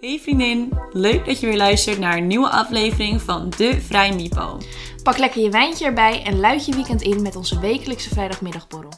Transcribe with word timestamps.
Hey 0.00 0.18
vriendin, 0.18 0.72
leuk 0.90 1.24
dat 1.24 1.40
je 1.40 1.46
weer 1.46 1.56
luistert 1.56 1.98
naar 1.98 2.16
een 2.16 2.26
nieuwe 2.26 2.48
aflevering 2.48 3.22
van 3.22 3.50
De 3.50 3.80
Vrij 3.80 4.14
Mipo. 4.14 4.58
Pak 5.02 5.18
lekker 5.18 5.42
je 5.42 5.50
wijntje 5.50 5.84
erbij 5.84 6.24
en 6.24 6.38
luid 6.38 6.66
je 6.66 6.74
weekend 6.74 7.02
in 7.02 7.22
met 7.22 7.36
onze 7.36 7.60
wekelijkse 7.60 8.08
vrijdagmiddagborrel. 8.08 8.92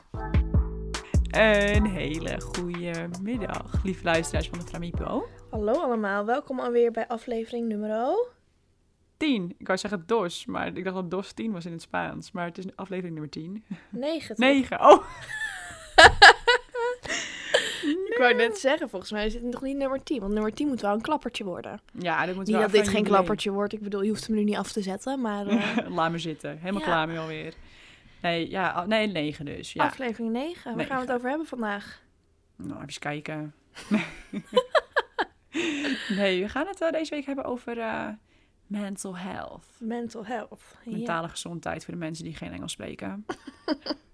Een 1.31 1.87
hele 1.87 2.41
goede 2.41 3.09
middag, 3.23 3.85
lieve 3.85 4.05
luisteraars 4.05 4.49
van 4.49 4.59
De 4.59 4.65
Vrij 4.65 4.81
Mipo. 4.81 5.29
Hallo 5.51 5.73
allemaal, 5.73 6.25
welkom 6.25 6.61
alweer 6.61 6.91
bij 6.91 7.09
aflevering 7.09 7.69
nummer 7.69 8.15
10. 9.17 9.55
Ik 9.59 9.67
wou 9.67 9.79
zeggen 9.79 10.05
DOS, 10.07 10.47
maar 10.47 10.77
ik 10.77 10.85
dacht 10.85 10.97
dat 10.97 11.11
DOS 11.11 11.33
10 11.33 11.53
was 11.53 11.65
in 11.65 11.73
het 11.73 11.83
Spaans. 11.83 12.33
Maar 12.33 12.47
het 12.47 12.59
is 12.59 12.65
aflevering 12.75 13.13
nummer 13.13 13.31
10. 13.31 13.65
9. 13.91 14.35
9, 14.39 14.81
oh. 14.81 15.05
Ik 18.11 18.17
wou 18.19 18.35
net 18.35 18.59
zeggen, 18.59 18.89
volgens 18.89 19.11
mij 19.11 19.27
is 19.27 19.35
het 19.35 19.43
nog 19.43 19.63
niet 19.63 19.77
nummer 19.77 20.03
10, 20.03 20.21
want 20.21 20.33
nummer 20.33 20.53
10 20.53 20.69
moet 20.69 20.81
wel 20.81 20.95
een 20.95 21.01
klappertje 21.01 21.45
worden. 21.45 21.81
Ja, 21.99 22.27
dat 22.27 22.35
moet 22.35 22.45
Niet 22.47 22.55
wel 22.55 22.65
dat 22.65 22.73
dit 22.73 22.89
geen 22.89 22.97
een 22.97 23.05
klappertje 23.05 23.51
wordt, 23.51 23.73
ik 23.73 23.81
bedoel, 23.83 24.03
je 24.03 24.09
hoeft 24.09 24.27
hem 24.27 24.37
nu 24.37 24.45
niet 24.45 24.57
af 24.57 24.73
te 24.73 24.83
zetten, 24.83 25.21
maar 25.21 25.47
jubileum. 25.47 25.95
Laat 25.99 26.11
me 26.11 26.19
zitten, 26.19 26.59
helemaal 26.59 26.81
Ja. 26.81 26.87
klaar 26.87 27.09
mee 27.09 27.19
alweer. 27.19 27.55
Nee, 28.23 28.51
ja, 28.51 28.87
nee, 28.87 29.07
9 29.07 29.45
dus. 29.45 29.73
Ja. 29.73 29.85
aflevering 29.85 30.33
9. 30.33 30.77
Waar 30.77 30.85
gaan 30.85 30.97
we 31.01 31.07
het 31.07 31.13
over 31.13 31.29
hebben 31.29 31.47
vandaag? 31.47 32.03
Nou, 32.57 32.71
even 32.73 32.83
eens 32.83 32.99
kijken. 32.99 33.55
nee, 36.19 36.43
we 36.43 36.49
gaan 36.49 36.67
het 36.67 36.81
eh, 36.81 36.91
deze 36.91 37.15
week 37.15 37.27
hebben 37.27 37.45
over 37.45 37.79
eh, 37.79 38.09
mental 38.67 39.17
health. 39.17 39.67
Mental 39.79 40.27
health. 40.27 40.63
Ja. 40.85 40.93
Mentale 40.97 41.29
gezondheid 41.29 41.85
voor 41.85 41.95
de 41.95 42.01
mensen 42.01 42.25
die 42.25 42.35
geen 42.35 42.53
Engels 42.53 42.73
spreken. 42.73 43.27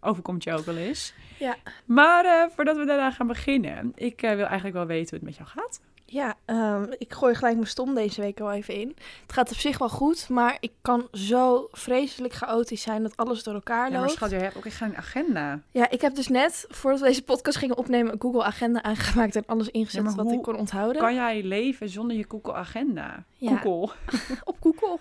Overkomt 0.00 0.44
je 0.44 0.52
ook 0.52 0.64
wel 0.64 0.76
eens. 0.76 1.14
Ja. 1.38 1.56
Maar 1.84 2.24
eh, 2.24 2.50
voordat 2.54 2.76
we 2.76 2.84
daarna 2.84 3.10
gaan 3.10 3.26
beginnen, 3.26 3.92
ik 3.94 4.22
eh, 4.22 4.34
wil 4.34 4.44
eigenlijk 4.44 4.76
wel 4.76 4.86
weten 4.86 5.08
hoe 5.18 5.28
het 5.28 5.38
met 5.38 5.46
jou 5.46 5.48
gaat. 5.60 5.80
Ja, 6.08 6.34
ehm, 6.44 6.86
ik 6.98 7.12
gooi 7.12 7.34
gelijk 7.34 7.54
mijn 7.54 7.66
stom 7.66 7.94
deze 7.94 8.20
week 8.20 8.40
al 8.40 8.52
even 8.52 8.74
in. 8.74 8.96
Het 9.22 9.32
gaat 9.32 9.50
op 9.50 9.56
zich 9.56 9.78
wel 9.78 9.88
goed, 9.88 10.28
maar 10.28 10.56
ik 10.60 10.72
kan 10.82 11.08
zo 11.12 11.68
vreselijk 11.72 12.34
chaotisch 12.34 12.82
zijn 12.82 13.02
dat 13.02 13.16
alles 13.16 13.42
door 13.42 13.54
elkaar 13.54 13.86
Ja, 13.86 13.90
maar 13.90 14.00
loopt. 14.00 14.12
schat, 14.12 14.30
je 14.30 14.36
hebt 14.36 14.56
ook 14.56 14.64
echt 14.64 14.76
geen 14.76 14.96
agenda. 14.96 15.60
Ja, 15.70 15.90
ik 15.90 16.00
heb 16.00 16.14
dus 16.14 16.28
net, 16.28 16.66
voordat 16.68 17.00
we 17.00 17.06
deze 17.06 17.22
podcast 17.22 17.58
gingen 17.58 17.76
opnemen, 17.76 18.12
een 18.12 18.20
Google 18.20 18.42
Agenda 18.44 18.82
aangemaakt 18.82 19.36
en 19.36 19.42
alles 19.46 19.68
ingezet 19.68 20.04
Ja, 20.04 20.14
wat 20.14 20.32
ik 20.32 20.42
kon 20.42 20.56
onthouden. 20.56 21.02
Kan 21.02 21.14
jij 21.14 21.42
leven 21.42 21.88
zonder 21.88 22.16
je 22.16 22.24
Google 22.28 22.54
agenda? 22.54 23.24
Ja. 23.34 23.56
Google. 23.56 23.94
Op 24.44 24.56
Google. 24.60 24.98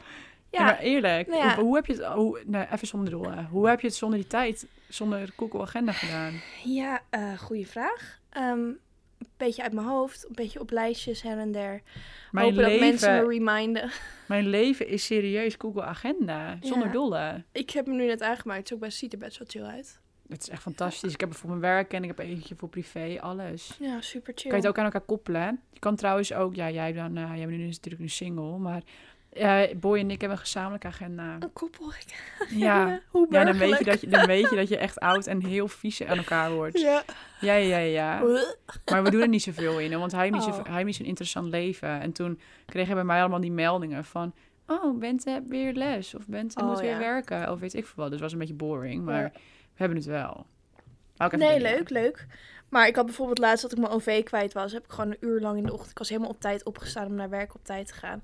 Ja, 0.55 0.59
Ja, 0.59 0.65
maar 0.65 0.79
eerlijk, 0.79 1.27
nou 1.27 1.39
ja. 1.39 1.55
hoe, 1.55 1.63
hoe 1.63 1.75
heb 1.75 1.85
je 1.85 1.93
het, 1.93 2.05
hoe, 2.05 2.41
nee, 2.45 2.65
even 2.71 2.87
zonder 2.87 3.09
dolle, 3.09 3.45
hoe 3.49 3.67
heb 3.69 3.79
je 3.79 3.87
het 3.87 3.95
zonder 3.95 4.19
die 4.19 4.27
tijd, 4.27 4.67
zonder 4.87 5.29
Google 5.37 5.61
agenda 5.61 5.91
gedaan? 5.91 6.33
ja 6.63 7.01
eh 7.09 7.37
goede 7.39 7.65
vraag. 7.65 8.19
Ehm, 8.29 8.59
een 9.17 9.27
beetje 9.37 9.63
uit 9.63 9.73
mijn 9.73 9.87
hoofd, 9.87 10.25
een 10.27 10.35
beetje 10.35 10.59
op 10.59 10.71
lijstjes 10.71 11.21
her 11.21 11.37
en 11.37 11.51
der. 11.51 11.81
Mijn 12.31 12.45
Hopen 12.45 12.69
dat 12.69 12.79
mensen 12.79 13.11
me 13.11 13.27
leven, 13.27 13.45
reminden. 13.45 13.89
mijn 14.27 14.47
leven 14.47 14.87
is 14.87 15.05
serieus 15.05 15.55
Google 15.57 15.83
agenda, 15.83 16.57
zonder 16.61 16.87
Ja. 16.87 16.93
dolle. 16.93 17.43
Ik 17.51 17.69
heb 17.69 17.85
hem 17.85 17.95
nu 17.95 18.05
net 18.05 18.21
aangemaakt, 18.21 18.59
het 18.59 18.67
is 18.69 18.73
ook 18.73 18.79
best, 18.79 18.97
ziet 18.97 19.13
er 19.13 19.19
best 19.19 19.37
wel 19.37 19.47
chill 19.51 19.63
uit. 19.63 19.99
Het 20.27 20.41
is 20.41 20.49
echt 20.49 20.61
fantastisch. 20.61 21.13
Ik 21.13 21.19
heb 21.19 21.29
het 21.29 21.37
voor 21.37 21.49
mijn 21.49 21.61
werk 21.61 21.93
en 21.93 22.01
ik 22.03 22.07
heb 22.07 22.19
eentje 22.19 22.55
voor 22.57 22.69
privé, 22.69 23.17
alles. 23.21 23.77
Ja, 23.79 24.01
super 24.01 24.33
chill. 24.35 24.49
Kan 24.51 24.59
je 24.59 24.65
het 24.65 24.67
ook 24.67 24.77
aan 24.77 24.85
elkaar 24.85 25.01
koppelen? 25.01 25.59
Je 25.71 25.79
kan 25.79 25.95
trouwens 25.95 26.33
ook, 26.33 26.55
ja, 26.55 26.69
jij 26.69 26.93
dan, 26.93 27.17
eh, 27.17 27.31
jij 27.35 27.45
bent 27.47 27.57
nu 27.57 27.65
natuurlijk 27.67 28.03
een 28.03 28.09
single, 28.09 28.57
maar 28.57 28.81
Boy 29.75 29.99
en 29.99 30.11
ik 30.11 30.19
hebben 30.19 30.37
een 30.37 30.43
gezamenlijke 30.43 30.87
agenda. 30.87 31.35
Een 31.39 31.53
koppel. 31.53 31.91
Ja, 32.49 32.99
hoe 33.09 33.27
ja 33.29 33.43
dan, 33.43 33.57
weet 33.57 33.77
je 33.77 33.83
dat 33.83 34.01
je, 34.01 34.07
dan 34.07 34.25
weet 34.25 34.49
je 34.49 34.55
dat 34.55 34.67
je 34.67 34.77
echt 34.77 34.99
oud 34.99 35.27
en 35.27 35.45
heel 35.45 35.67
vies 35.67 36.03
aan 36.03 36.17
elkaar 36.17 36.51
wordt. 36.51 36.79
Ja. 36.79 37.03
Ja, 37.39 37.53
ja, 37.53 37.77
ja. 37.77 38.19
Maar 38.91 39.03
we 39.03 39.11
doen 39.11 39.21
er 39.21 39.27
niet 39.27 39.43
zoveel 39.43 39.79
in, 39.79 39.99
want 39.99 40.11
hij 40.11 40.29
heeft, 40.33 40.47
Oh. 40.47 40.65
hij 40.65 40.83
heeft 40.83 40.95
zo'n 40.97 41.05
interessant 41.05 41.49
leven. 41.49 42.01
En 42.01 42.11
toen 42.11 42.39
kregen 42.65 42.87
hij 42.87 42.95
bij 42.95 43.03
mij 43.05 43.19
allemaal 43.19 43.41
die 43.41 43.51
meldingen 43.51 44.05
van... 44.05 44.33
Oh, 44.67 44.99
Bente 44.99 45.29
hebt 45.29 45.47
weer 45.47 45.73
les. 45.73 46.15
Of 46.15 46.27
Bente 46.27 46.61
Oh, 46.61 46.67
moet 46.67 46.79
weer 46.79 46.89
ja. 46.89 46.97
werken. 46.97 47.51
Of 47.51 47.59
weet 47.59 47.73
ik 47.73 47.85
veel 47.85 47.93
wat. 47.95 48.05
Dus 48.05 48.13
het 48.13 48.21
was 48.21 48.31
een 48.31 48.39
beetje 48.39 48.53
boring, 48.53 49.03
maar 49.05 49.21
Ja. 49.21 49.31
we 49.33 49.39
hebben 49.73 49.97
het 49.97 50.05
wel. 50.05 50.45
Nee, 51.31 51.61
leuk, 51.61 51.89
leuk. 51.89 52.25
Maar 52.69 52.87
ik 52.87 52.95
had 52.95 53.05
bijvoorbeeld 53.05 53.37
laatst 53.37 53.61
dat 53.61 53.71
ik 53.71 53.77
mijn 53.77 53.91
OV 53.91 54.23
kwijt 54.23 54.53
was, 54.53 54.71
heb 54.71 54.83
ik 54.83 54.91
gewoon 54.91 55.09
een 55.11 55.17
uur 55.19 55.39
lang 55.41 55.57
in 55.57 55.63
de 55.65 55.71
ochtend. 55.71 55.91
Ik 55.91 55.97
was 55.97 56.09
helemaal 56.09 56.29
op 56.29 56.39
tijd 56.41 56.63
opgestaan 56.65 57.05
om 57.05 57.15
naar 57.15 57.29
werk 57.29 57.55
op 57.55 57.63
tijd 57.63 57.87
te 57.87 57.93
gaan. 57.93 58.21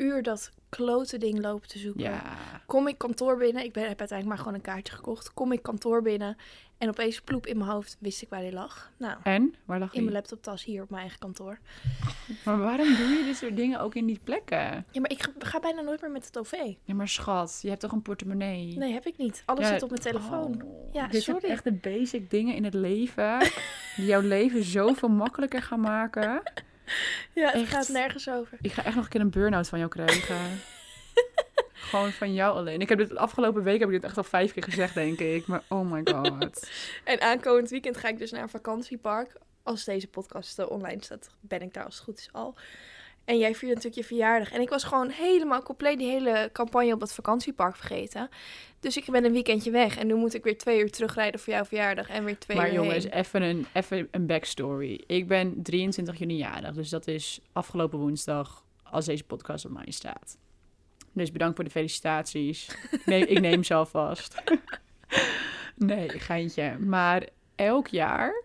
Uur 0.00 0.22
dat 0.22 0.50
klote 0.68 1.18
ding 1.18 1.40
lopen 1.40 1.68
te 1.68 1.78
zoeken. 1.78 2.02
Ja. 2.02 2.22
Kom 2.66 2.88
ik 2.88 2.98
kantoor 2.98 3.36
binnen, 3.36 3.64
ik 3.64 3.72
ben, 3.72 3.88
heb 3.88 3.98
uiteindelijk 3.98 4.28
maar 4.28 4.38
gewoon 4.38 4.54
een 4.54 4.74
kaartje 4.74 4.94
gekocht. 4.94 5.34
Kom 5.34 5.52
ik 5.52 5.62
kantoor 5.62 6.02
binnen 6.02 6.36
en 6.78 6.88
opeens 6.88 7.20
ploep 7.20 7.46
in 7.46 7.58
mijn 7.58 7.70
hoofd 7.70 7.96
wist 7.98 8.22
ik 8.22 8.28
waar 8.28 8.40
die 8.40 8.52
lag. 8.52 8.90
Nou, 8.96 9.18
En? 9.22 9.54
Waar 9.64 9.78
lag 9.78 9.94
in 9.94 10.02
mijn 10.02 10.14
laptoptas 10.14 10.64
hier 10.64 10.82
op 10.82 10.90
mijn 10.90 11.00
eigen 11.00 11.18
kantoor. 11.18 11.58
Maar 12.44 12.58
waarom 12.58 12.86
doe 12.96 13.06
je 13.06 13.24
dit 13.24 13.36
soort 13.36 13.56
dingen 13.56 13.80
ook 13.80 13.94
in 13.94 14.06
die 14.06 14.20
plekken? 14.24 14.58
Ja, 14.90 15.00
maar 15.00 15.10
ik 15.10 15.22
ga, 15.22 15.30
ga 15.38 15.60
bijna 15.60 15.80
nooit 15.80 16.00
meer 16.00 16.10
met 16.10 16.24
het 16.26 16.38
OV. 16.38 16.52
Ja, 16.84 16.94
maar 16.94 17.08
schat, 17.08 17.58
je 17.62 17.68
hebt 17.68 17.80
toch 17.80 17.92
een 17.92 18.02
portemonnee? 18.02 18.76
Nee, 18.78 18.92
heb 18.92 19.06
ik 19.06 19.16
niet. 19.16 19.42
Alles 19.46 19.66
Ja, 19.66 19.72
zit 19.72 19.82
op 19.82 19.90
mijn 19.90 20.02
telefoon. 20.02 20.62
Oh, 20.64 20.92
Ja, 20.94 21.06
dit 21.06 21.22
sorry. 21.22 21.40
zijn 21.40 21.52
echt 21.52 21.64
de 21.64 21.72
basic 21.72 22.30
dingen 22.30 22.54
in 22.54 22.64
het 22.64 22.74
leven 22.74 23.38
die 23.96 24.06
jouw 24.06 24.20
leven 24.20 24.64
zoveel 24.78 25.08
makkelijker 25.08 25.62
gaan 25.62 25.80
maken. 25.80 26.42
Ja, 27.34 27.46
het 27.46 27.54
Echt. 27.62 27.70
gaat 27.70 27.88
nergens 27.88 28.28
over. 28.28 28.58
Ik 28.60 28.72
ga 28.72 28.84
echt 28.84 28.94
nog 28.94 29.04
een 29.04 29.10
keer 29.10 29.20
een 29.20 29.30
burn-out 29.30 29.68
van 29.68 29.78
jou 29.78 29.90
krijgen. 29.90 30.36
Gewoon 31.72 32.12
van 32.12 32.34
jou 32.34 32.56
alleen. 32.56 32.80
Ik 32.80 32.88
heb 32.88 32.98
dit 32.98 33.08
de 33.08 33.18
afgelopen 33.18 33.62
week 33.62 33.78
heb 33.78 33.88
ik 33.88 33.94
dit 33.94 34.04
echt 34.04 34.16
al 34.16 34.24
vijf 34.24 34.52
keer 34.52 34.62
gezegd, 34.62 34.94
denk 34.94 35.18
ik. 35.18 35.46
Maar 35.46 35.62
oh 35.68 35.90
my 35.92 36.00
god. 36.04 36.68
En 37.04 37.20
aankomend 37.20 37.70
weekend 37.70 37.96
ga 37.96 38.08
ik 38.08 38.18
dus 38.18 38.30
naar 38.30 38.42
een 38.42 38.48
vakantiepark. 38.48 39.32
Als 39.62 39.84
deze 39.84 40.08
podcast 40.08 40.58
eh, 40.58 40.70
online 40.70 41.04
staat, 41.04 41.30
ben 41.40 41.62
ik 41.62 41.74
daar 41.74 41.84
als 41.84 41.94
het 41.94 42.04
goed 42.04 42.18
is 42.18 42.28
al. 42.32 42.54
En 43.30 43.38
jij 43.38 43.54
viert 43.54 43.74
natuurlijk 43.74 44.02
je 44.02 44.14
verjaardag. 44.14 44.52
En 44.52 44.60
ik 44.60 44.68
was 44.68 44.84
gewoon 44.84 45.10
helemaal 45.10 45.62
compleet 45.62 45.98
die 45.98 46.10
hele 46.10 46.50
campagne 46.52 46.92
op 46.92 47.00
dat 47.00 47.14
vakantiepark 47.14 47.76
vergeten. 47.76 48.28
Dus 48.80 48.96
ik 48.96 49.04
ben 49.10 49.24
een 49.24 49.32
weekendje 49.32 49.70
weg. 49.70 49.98
En 49.98 50.06
nu 50.06 50.14
moet 50.14 50.34
ik 50.34 50.44
weer 50.44 50.58
twee 50.58 50.80
uur 50.80 50.90
terugrijden 50.90 51.40
voor 51.40 51.52
jouw 51.52 51.64
verjaardag. 51.64 52.08
En 52.08 52.24
weer 52.24 52.38
twee 52.38 52.56
maar 52.56 52.68
uur 52.68 52.74
jongens, 52.74 53.04
heen. 53.04 53.12
even 53.12 53.42
een, 53.42 53.66
even 53.72 54.08
een 54.10 54.26
backstory. 54.26 55.04
Ik 55.06 55.28
ben 55.28 55.62
23 55.62 56.18
juni 56.18 56.36
jarig, 56.36 56.74
dus 56.74 56.88
dat 56.88 57.06
is 57.06 57.40
afgelopen 57.52 57.98
woensdag 57.98 58.64
als 58.82 59.04
deze 59.04 59.24
podcast 59.24 59.64
online 59.64 59.92
staat. 59.92 60.38
Dus 61.12 61.32
bedankt 61.32 61.54
voor 61.56 61.64
de 61.64 61.70
felicitaties. 61.70 62.76
Nee, 63.04 63.26
ik 63.26 63.40
neem 63.40 63.64
ze 63.64 63.74
alvast. 63.74 64.42
nee, 65.76 66.08
geintje. 66.08 66.78
Maar 66.78 67.28
elk 67.54 67.86
jaar 67.86 68.42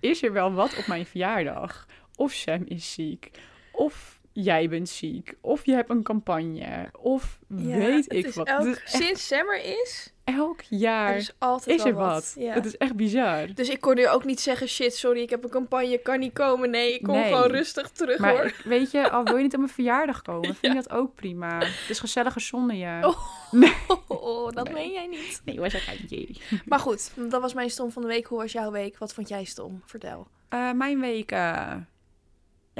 is 0.00 0.22
er 0.22 0.32
wel 0.32 0.52
wat 0.52 0.78
op 0.78 0.86
mijn 0.86 1.06
verjaardag. 1.06 1.86
Of 2.16 2.32
Sam 2.32 2.62
is 2.64 2.92
ziek, 2.92 3.30
of 3.76 4.15
jij 4.44 4.68
bent 4.68 4.88
ziek, 4.88 5.34
of 5.40 5.66
je 5.66 5.72
hebt 5.72 5.90
een 5.90 6.02
campagne, 6.02 6.90
of 7.00 7.38
Ja, 7.56 7.76
weet 7.76 8.12
ik 8.12 8.28
wat. 8.34 8.46
Elk, 8.48 8.66
echt 8.66 8.90
sinds 8.90 9.26
Summer 9.26 9.60
is, 9.82 10.12
elk 10.24 10.60
jaar 10.68 11.10
er 11.10 11.16
is 11.16 11.32
altijd 11.38 11.78
is 11.78 11.84
er 11.84 11.94
wat. 11.94 12.34
Ja. 12.38 12.52
Het 12.52 12.64
is 12.64 12.76
echt 12.76 12.94
bizar. 12.96 13.54
Dus 13.54 13.68
ik 13.68 13.80
kon 13.80 13.94
nu 13.94 14.08
ook 14.08 14.24
niet 14.24 14.40
zeggen, 14.40 14.68
shit, 14.68 14.94
sorry, 14.94 15.20
ik 15.20 15.30
heb 15.30 15.44
een 15.44 15.50
campagne, 15.50 15.98
kan 15.98 16.18
niet 16.18 16.32
komen. 16.32 16.70
Nee, 16.70 16.94
ik 16.94 17.02
kom 17.02 17.14
Nee. 17.14 17.32
gewoon 17.32 17.50
rustig 17.50 17.90
terug 17.90 18.18
Maar 18.18 18.32
hoor. 18.32 18.54
weet 18.64 18.90
je, 18.90 19.10
al 19.10 19.24
wil 19.24 19.36
je 19.36 19.42
niet 19.42 19.52
op 19.54 19.60
mijn 19.60 19.72
verjaardag 19.80 20.22
komen, 20.22 20.54
vind 20.54 20.72
je 20.72 20.82
dat 20.82 20.90
ook 20.90 21.14
prima. 21.14 21.58
Het 21.58 21.86
is 21.90 21.98
gezelliger 22.00 22.40
zonder 22.40 22.76
je. 22.76 22.98
Oh. 23.06 23.16
Oh, 24.08 24.50
dat 24.52 24.64
Nee. 24.64 24.72
meen 24.74 24.92
jij 24.92 25.06
niet. 25.06 25.40
Nee, 25.44 25.60
was 25.60 25.88
uit 25.88 26.00
jullie. 26.10 26.40
Maar 26.64 26.78
goed, 26.78 27.12
dat 27.30 27.40
was 27.40 27.54
mijn 27.54 27.70
stom 27.70 27.90
van 27.90 28.02
de 28.02 28.08
week. 28.08 28.26
Hoe 28.26 28.38
was 28.38 28.52
jouw 28.52 28.70
week? 28.70 28.98
Wat 28.98 29.14
vond 29.14 29.28
jij 29.28 29.44
stom? 29.44 29.82
Vertel. 29.86 30.26
Eh, 30.48 30.72
mijn 30.72 31.00
week 31.00 31.30
eh, 31.32 31.72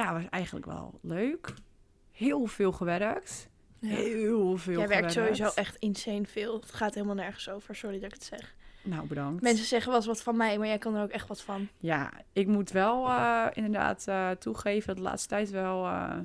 ja, 0.05 0.13
was 0.13 0.29
eigenlijk 0.31 0.67
wel 0.67 0.99
leuk. 1.03 1.55
Heel 2.13 2.47
veel 2.47 2.73
gewerkt. 2.73 3.49
Heel 3.81 4.57
veel 4.57 4.79
Jij 4.79 4.89
werkt 4.89 5.13
gewerkt. 5.13 5.37
sowieso 5.37 5.61
echt 5.61 5.77
insane 5.77 6.27
veel. 6.27 6.61
Het 6.61 6.73
gaat 6.73 6.95
helemaal 6.95 7.15
nergens 7.15 7.49
over. 7.49 7.75
Sorry 7.77 7.97
dat 7.97 8.05
ik 8.07 8.13
het 8.15 8.25
zeg. 8.25 8.55
Nou, 8.83 9.07
bedankt. 9.07 9.43
Mensen 9.43 9.65
zeggen 9.67 9.89
wel 9.89 9.97
eens 9.99 10.07
wat 10.09 10.23
van 10.23 10.37
mij, 10.37 10.59
maar 10.59 10.67
jij 10.67 10.79
kan 10.79 10.95
er 10.95 11.03
ook 11.03 11.11
echt 11.11 11.29
wat 11.29 11.43
van. 11.43 11.69
Ja, 11.79 12.13
ik 12.33 12.47
moet 12.47 12.71
wel 12.71 13.07
eh, 13.09 13.47
inderdaad 13.53 14.09
eh, 14.09 14.31
toegeven 14.31 14.87
dat 14.87 14.97
de 14.97 15.03
laatste 15.03 15.29
tijd 15.29 15.51
wel, 15.51 15.85
eh, 15.87 16.19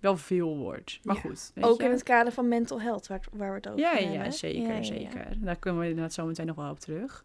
wel 0.00 0.16
veel 0.16 0.56
wordt. 0.56 0.98
Maar 1.02 1.14
Ja. 1.14 1.20
goed. 1.20 1.50
weet 1.54 1.64
Ook 1.64 1.78
je. 1.80 1.84
in 1.86 1.90
het 1.90 2.02
kader 2.02 2.32
van 2.32 2.48
mental 2.48 2.80
health, 2.80 3.06
waar, 3.06 3.20
waar 3.32 3.48
we 3.50 3.56
het 3.56 3.68
over 3.68 3.80
Ja, 3.80 3.92
hebben. 3.92 4.12
ja, 4.12 4.30
zeker, 4.30 4.84
zeker. 4.84 5.26
Daar 5.44 5.56
kunnen 5.56 5.80
we 5.80 5.88
inderdaad 5.88 6.12
zo 6.12 6.26
meteen 6.26 6.46
nog 6.46 6.56
wel 6.56 6.70
op 6.70 6.80
terug. 6.80 7.24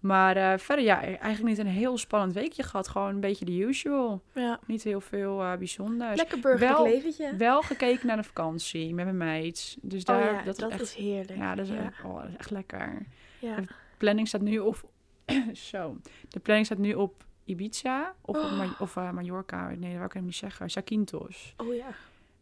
Maar 0.00 0.36
eh, 0.36 0.58
verder, 0.58 0.84
ja, 0.84 1.02
eigenlijk 1.02 1.42
niet 1.44 1.58
een 1.58 1.66
heel 1.72 1.98
spannend 1.98 2.32
weekje 2.32 2.62
gehad. 2.62 2.88
Gewoon 2.88 3.08
een 3.08 3.20
beetje 3.20 3.44
de 3.44 3.52
usual. 3.58 4.22
Ja. 4.32 4.58
Niet 4.66 4.82
heel 4.82 5.00
veel 5.00 5.42
eh 5.42 5.56
bijzonders. 5.56 6.16
Lekker 6.16 6.40
burgerlijk 6.40 6.76
Wel- 6.78 6.86
leventje. 6.86 7.36
Wel 7.36 7.62
gekeken 7.62 8.06
naar 8.06 8.16
de 8.16 8.22
vakantie 8.22 8.94
met 8.94 9.04
mijn 9.04 9.16
meid. 9.16 9.76
Dus 9.82 10.04
daar, 10.04 10.28
oh 10.28 10.32
ja, 10.32 10.42
dat, 10.42 10.56
dat, 10.58 10.68
is 10.70 10.74
echt, 10.74 10.82
is 10.82 10.94
heerlijk. 10.94 11.38
ja, 11.38 11.54
dat 11.54 11.66
is, 11.66 11.72
ja. 11.72 11.84
Echt, 11.84 12.04
oh, 12.04 12.20
dat 12.20 12.28
is 12.28 12.36
echt 12.36 12.50
lekker. 12.50 13.06
De 13.40 13.64
planning 13.96 14.28
staat 14.28 14.40
nu 14.40 14.58
op... 14.58 14.90
zo. 15.52 15.96
De 16.28 16.40
planning 16.40 16.66
staat 16.66 16.78
nu 16.78 16.94
op 16.94 17.24
Ibiza 17.44 18.14
of, 18.20 18.36
op 18.36 18.50
Ma- 18.50 18.76
of 18.78 18.96
eh, 18.96 19.10
Mallorca. 19.10 19.68
Nee, 19.68 19.78
dat 19.90 19.96
wil 19.96 20.04
ik 20.04 20.12
hem 20.12 20.24
niet 20.24 20.34
zeggen. 20.34 20.70
Zakynthos. 20.70 21.54
Oh 21.56 21.74
ja. 21.74 21.86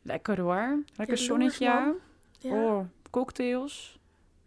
Lekker 0.02 0.40
hoor. 0.40 0.82
Lekker 0.96 1.18
zonnetje. 1.18 1.64
Ja. 1.64 1.94
Oh, 2.42 2.80
cocktails. 3.10 3.98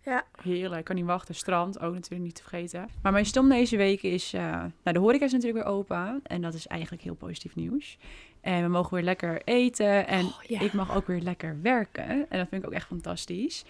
Ja. 0.06 0.24
Heerlijk, 0.42 0.86
kan 0.86 0.96
niet 0.96 1.06
wachten. 1.06 1.36
Strand 1.36 1.80
ook 1.80 1.94
natuurlijk 1.94 2.22
niet 2.24 2.36
te 2.36 2.42
vergeten. 2.42 2.90
Maar 3.02 3.12
mijn 3.12 3.26
stom 3.26 3.50
deze 3.50 3.78
week 3.78 4.02
is... 4.04 4.34
eh, 4.34 4.42
nou, 4.42 4.72
de 4.84 5.00
horeca 5.00 5.26
is 5.26 5.32
natuurlijk 5.32 5.64
weer 5.64 5.74
open. 5.74 6.20
En 6.24 6.42
dat 6.42 6.54
is 6.54 6.68
eigenlijk 6.68 7.02
heel 7.04 7.16
positief 7.16 7.56
nieuws. 7.56 7.98
En 8.42 8.62
we 8.64 8.68
mogen 8.70 8.94
weer 8.94 9.04
lekker 9.04 9.42
eten. 9.44 10.08
En 10.08 10.26
Oh, 10.26 10.42
ja. 10.48 10.60
ik 10.60 10.74
mag 10.74 10.96
ook 10.96 11.08
weer 11.08 11.22
lekker 11.22 11.58
werken. 11.62 12.06
En 12.30 12.38
dat 12.38 12.48
vind 12.50 12.62
ik 12.64 12.66
ook 12.68 12.74
echt 12.76 12.88
fantastisch. 12.88 13.64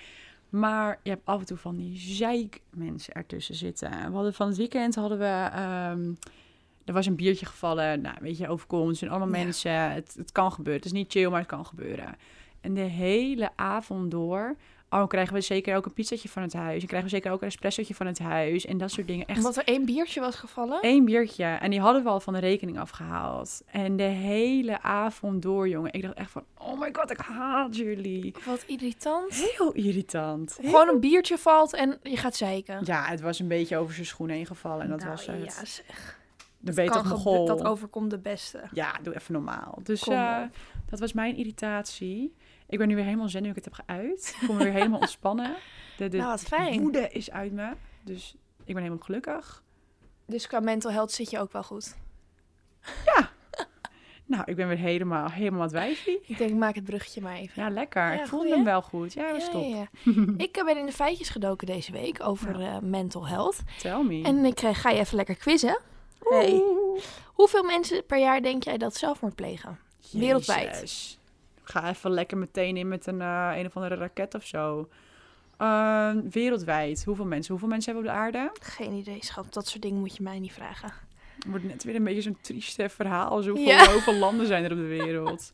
Maar 0.49 0.99
je 1.03 1.09
hebt 1.09 1.25
af 1.25 1.39
en 1.39 1.45
toe 1.45 1.57
van 1.57 1.75
die 1.75 1.97
zeikmensen 1.97 3.13
ertussen 3.13 3.55
zitten. 3.55 3.89
We 3.89 4.13
hadden 4.13 4.33
van 4.33 4.47
het 4.47 4.57
weekend 4.57 4.95
hadden 4.95 5.17
we... 5.17 5.49
ehm, 5.53 6.11
er 6.85 6.93
was 6.93 7.05
een 7.05 7.15
biertje 7.15 7.45
gevallen. 7.45 8.01
Nou, 8.01 8.15
weet 8.21 8.37
je, 8.37 8.47
overkomt. 8.47 8.87
Het 8.89 8.97
zijn 8.97 9.11
allemaal 9.11 9.35
Ja. 9.37 9.43
mensen. 9.43 9.91
Het, 9.91 10.13
het 10.17 10.31
kan 10.31 10.51
gebeuren. 10.51 10.75
Het 10.81 10.85
is 10.85 10.97
niet 10.97 11.11
chill, 11.11 11.29
maar 11.29 11.39
het 11.39 11.47
kan 11.47 11.65
gebeuren. 11.65 12.15
En 12.61 12.73
de 12.73 12.81
hele 12.81 13.49
avond 13.55 14.11
door... 14.11 14.55
Oh, 14.89 15.07
krijgen 15.07 15.33
we 15.33 15.41
zeker 15.41 15.75
ook 15.75 15.85
een 15.85 15.93
pizzatje 15.93 16.29
van 16.29 16.41
het 16.41 16.53
huis. 16.53 16.81
En 16.81 16.87
krijgen 16.87 17.09
we 17.09 17.15
zeker 17.15 17.31
ook 17.31 17.41
een 17.41 17.47
espressotje 17.47 17.95
van 17.95 18.05
het 18.07 18.19
huis. 18.19 18.65
En 18.65 18.77
dat 18.77 18.91
soort 18.91 19.07
dingen. 19.07 19.25
Echt 19.27 19.37
Omdat 19.37 19.55
er 19.57 19.63
één 19.63 19.85
biertje 19.85 20.19
was 20.19 20.35
gevallen. 20.35 20.81
één 20.81 21.05
biertje. 21.05 21.43
En 21.43 21.69
die 21.69 21.79
hadden 21.79 22.03
we 22.03 22.09
al 22.09 22.19
van 22.19 22.33
de 22.33 22.39
rekening 22.39 22.79
afgehaald. 22.79 23.61
En 23.65 23.95
de 23.97 24.03
hele 24.03 24.81
avond 24.81 25.41
door, 25.41 25.69
jongen. 25.69 25.93
Ik 25.93 26.01
dacht 26.01 26.13
echt 26.13 26.31
van, 26.31 26.43
oh 26.57 26.79
my 26.79 26.89
god, 26.91 27.11
ik 27.11 27.19
haat 27.19 27.75
jullie. 27.75 28.33
Wat 28.45 28.63
irritant. 28.67 29.33
Heel 29.33 29.71
irritant. 29.71 30.57
Gewoon 30.61 30.87
een 30.89 30.99
biertje 30.99 31.37
valt 31.37 31.73
en 31.73 31.99
je 32.03 32.17
gaat 32.17 32.35
zeiken. 32.35 32.79
Ja, 32.85 33.05
het 33.05 33.21
was 33.21 33.39
een 33.39 33.47
beetje 33.47 33.77
over 33.77 33.93
zijn 33.93 34.05
schoenen 34.05 34.35
heen 34.35 34.45
gevallen. 34.45 34.81
En 34.83 34.89
dat 34.89 34.99
Nou, 34.99 35.11
was 35.11 35.25
het. 35.25 35.43
Ja, 35.55 35.65
zeg. 35.65 36.17
Gebe- 36.65 37.01
Mongool. 37.07 37.45
Dat 37.45 37.63
overkomt 37.65 38.09
de 38.09 38.17
beste. 38.19 38.61
Ja, 38.73 38.95
doe 39.03 39.15
even 39.15 39.33
normaal. 39.33 39.79
Dus 39.83 40.07
eh, 40.07 40.37
dat 40.89 40.99
was 40.99 41.13
mijn 41.13 41.35
irritatie. 41.35 42.35
Ik 42.69 42.77
ben 42.77 42.87
nu 42.87 42.95
weer 42.95 43.03
helemaal 43.03 43.29
zen 43.29 43.41
nu 43.43 43.49
ik 43.49 43.55
het 43.55 43.65
heb 43.65 43.73
geuit. 43.73 44.35
Ik 44.39 44.45
voel 44.45 44.55
me 44.55 44.63
weer 44.63 44.73
helemaal 44.73 44.99
ontspannen. 44.99 45.55
De, 45.97 46.07
de 46.07 46.17
Nou, 46.17 46.29
wat 46.29 46.41
fijn. 46.41 46.81
woede 46.81 47.09
is 47.09 47.31
uit 47.31 47.51
me. 47.51 47.71
Dus 48.03 48.35
ik 48.63 48.73
ben 48.73 48.83
helemaal 48.83 49.03
gelukkig. 49.03 49.63
Dus 50.25 50.47
qua 50.47 50.59
mental 50.59 50.91
health 50.91 51.11
zit 51.11 51.29
je 51.29 51.39
ook 51.39 51.51
wel 51.51 51.63
goed. 51.63 51.95
Nou, 54.25 54.43
ik 54.45 54.55
ben 54.55 54.67
weer 54.67 54.77
helemaal, 54.77 55.29
helemaal 55.29 55.61
het 55.61 55.71
wijfie. 55.71 56.19
Ik 56.25 56.37
denk, 56.37 56.53
maak 56.53 56.75
het 56.75 56.83
bruggetje 56.83 57.21
maar 57.21 57.35
even. 57.35 57.63
Ja, 57.63 57.69
lekker. 57.69 58.01
Ja, 58.13 58.23
ik 58.23 58.27
goeie. 58.29 58.53
hem 58.53 58.63
wel 58.63 58.81
goed. 58.81 59.13
Ja, 59.13 59.31
dat 59.31 59.41
Ja, 59.41 59.49
top. 59.49 59.63
ja, 59.63 59.87
ja. 60.03 60.13
Ik 60.45 60.57
eh, 60.57 60.65
ben 60.65 60.77
in 60.77 60.85
de 60.85 60.91
feitjes 60.91 61.29
gedoken 61.29 61.67
deze 61.67 61.91
week 61.91 62.23
over 62.23 62.61
eh, 62.61 62.77
mental 62.79 63.27
health. 63.27 63.57
Tell 63.81 64.03
me. 64.03 64.23
En 64.23 64.45
ik 64.45 64.61
eh, 64.61 64.75
ga 64.75 64.89
je 64.89 64.99
even 64.99 65.15
lekker 65.15 65.35
quizzen. 65.35 65.79
Hey. 66.19 66.63
Hoeveel 67.25 67.63
mensen 67.63 68.05
per 68.05 68.19
jaar 68.19 68.41
denk 68.41 68.63
jij 68.63 68.77
dat 68.77 68.95
zelfmoord 68.95 69.35
plegen? 69.35 69.79
Wereldwijd. 70.11 71.17
Ga 71.69 71.89
even 71.89 72.11
lekker 72.11 72.37
meteen 72.37 72.77
in 72.77 72.87
met 72.87 73.07
een, 73.07 73.21
eh, 73.21 73.51
een 73.55 73.65
of 73.65 73.75
andere 73.75 73.95
raket 73.95 74.35
of 74.35 74.45
zo. 74.45 74.89
Ehm, 75.57 76.29
wereldwijd. 76.29 77.03
Hoeveel 77.03 77.25
mensen? 77.25 77.49
Hoeveel 77.51 77.69
mensen 77.69 77.93
hebben 77.93 78.11
we 78.11 78.17
op 78.17 78.31
de 78.31 78.37
aarde? 78.37 78.51
Geen 78.61 78.93
idee, 78.93 79.17
schat. 79.25 79.53
Dat 79.53 79.67
soort 79.67 79.81
dingen 79.81 79.99
moet 79.99 80.15
je 80.15 80.23
mij 80.23 80.39
niet 80.39 80.53
vragen. 80.53 80.91
Het 81.35 81.45
wordt 81.49 81.63
net 81.65 81.83
weer 81.83 81.95
een 81.95 82.03
beetje 82.03 82.21
zo'n 82.21 82.37
trieste 82.41 82.89
verhaal. 82.89 83.41
Zo 83.41 83.49
hoeveel, 83.49 83.67
Ja. 83.67 83.91
hoeveel 83.91 84.13
landen 84.15 84.47
zijn 84.47 84.63
er 84.63 84.71
op 84.71 84.77
de 84.77 84.83
wereld? 84.83 85.53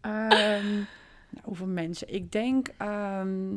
Ehm, 0.00 0.74
nou, 1.30 1.44
hoeveel 1.44 1.66
mensen? 1.66 2.14
Ik 2.14 2.32
denk 2.32 2.68
ehm 2.76 3.56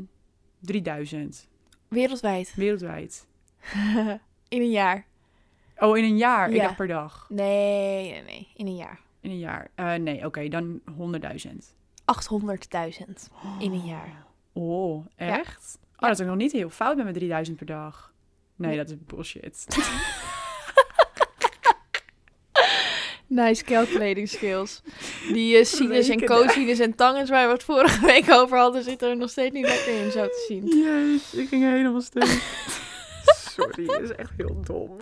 3000 0.60 1.48
Wereldwijd. 1.88 2.54
wereldwijd. 2.56 3.28
in 4.48 4.62
een 4.62 4.72
jaar. 4.72 5.06
Oh, 5.78 5.98
in 5.98 6.04
een 6.04 6.18
jaar? 6.18 6.50
Ik 6.52 6.62
dacht 6.62 6.76
per 6.76 6.88
dag. 6.88 7.26
Nee, 7.30 8.12
nee, 8.12 8.24
nee. 8.24 8.48
In 8.56 8.68
een 8.68 8.76
jaar. 8.76 9.00
In 9.22 9.30
een 9.30 9.40
jaar. 9.40 9.68
Eh, 9.76 9.94
nee, 9.94 10.26
oké, 10.26 10.48
dan 10.48 10.82
100.000. 10.98 11.78
800.000 12.10 13.10
in 13.60 13.72
een 13.72 13.86
jaar. 13.86 14.26
Oh, 14.54 15.06
Ja. 15.18 15.38
echt? 15.40 15.78
Oh, 15.96 16.08
dat 16.10 16.20
is 16.20 16.22
ook 16.22 16.28
nog 16.28 16.36
niet 16.36 16.52
heel 16.52 16.70
fout 16.70 16.96
met 16.96 17.04
mijn 17.04 17.18
3000 17.18 17.58
per 17.58 17.66
dag. 17.66 18.14
Nee, 18.56 18.78
dat 18.78 18.90
is 18.90 18.96
bullshit. 19.06 19.66
Nice 23.28 23.64
calculating 23.64 24.30
skills. 24.30 24.82
Die 25.34 25.58
uh, 25.58 25.64
sinus 25.66 26.10
en 26.10 26.26
cosinus 26.26 26.80
en 26.80 26.96
tangens 26.96 27.30
waar 27.30 27.48
we 27.48 27.54
het 27.54 27.64
vorige 27.64 28.06
week 28.06 28.30
over 28.32 28.58
hadden, 28.58 28.84
zitten 28.84 29.10
er 29.10 29.18
nog 29.18 29.30
steeds 29.30 29.54
niet 29.54 29.66
lekker 29.66 30.06
in, 30.06 30.12
zo 30.12 30.26
te 30.28 30.46
zien. 30.48 30.66
Jezus, 30.68 31.34
ik 31.34 31.48
ging 31.48 31.64
helemaal 31.64 32.02
stuk. 32.02 32.24
Sorry, 33.56 33.86
dat 33.86 34.02
is 34.02 34.12
echt 34.12 34.32
heel 34.38 34.62
dom. 34.64 34.98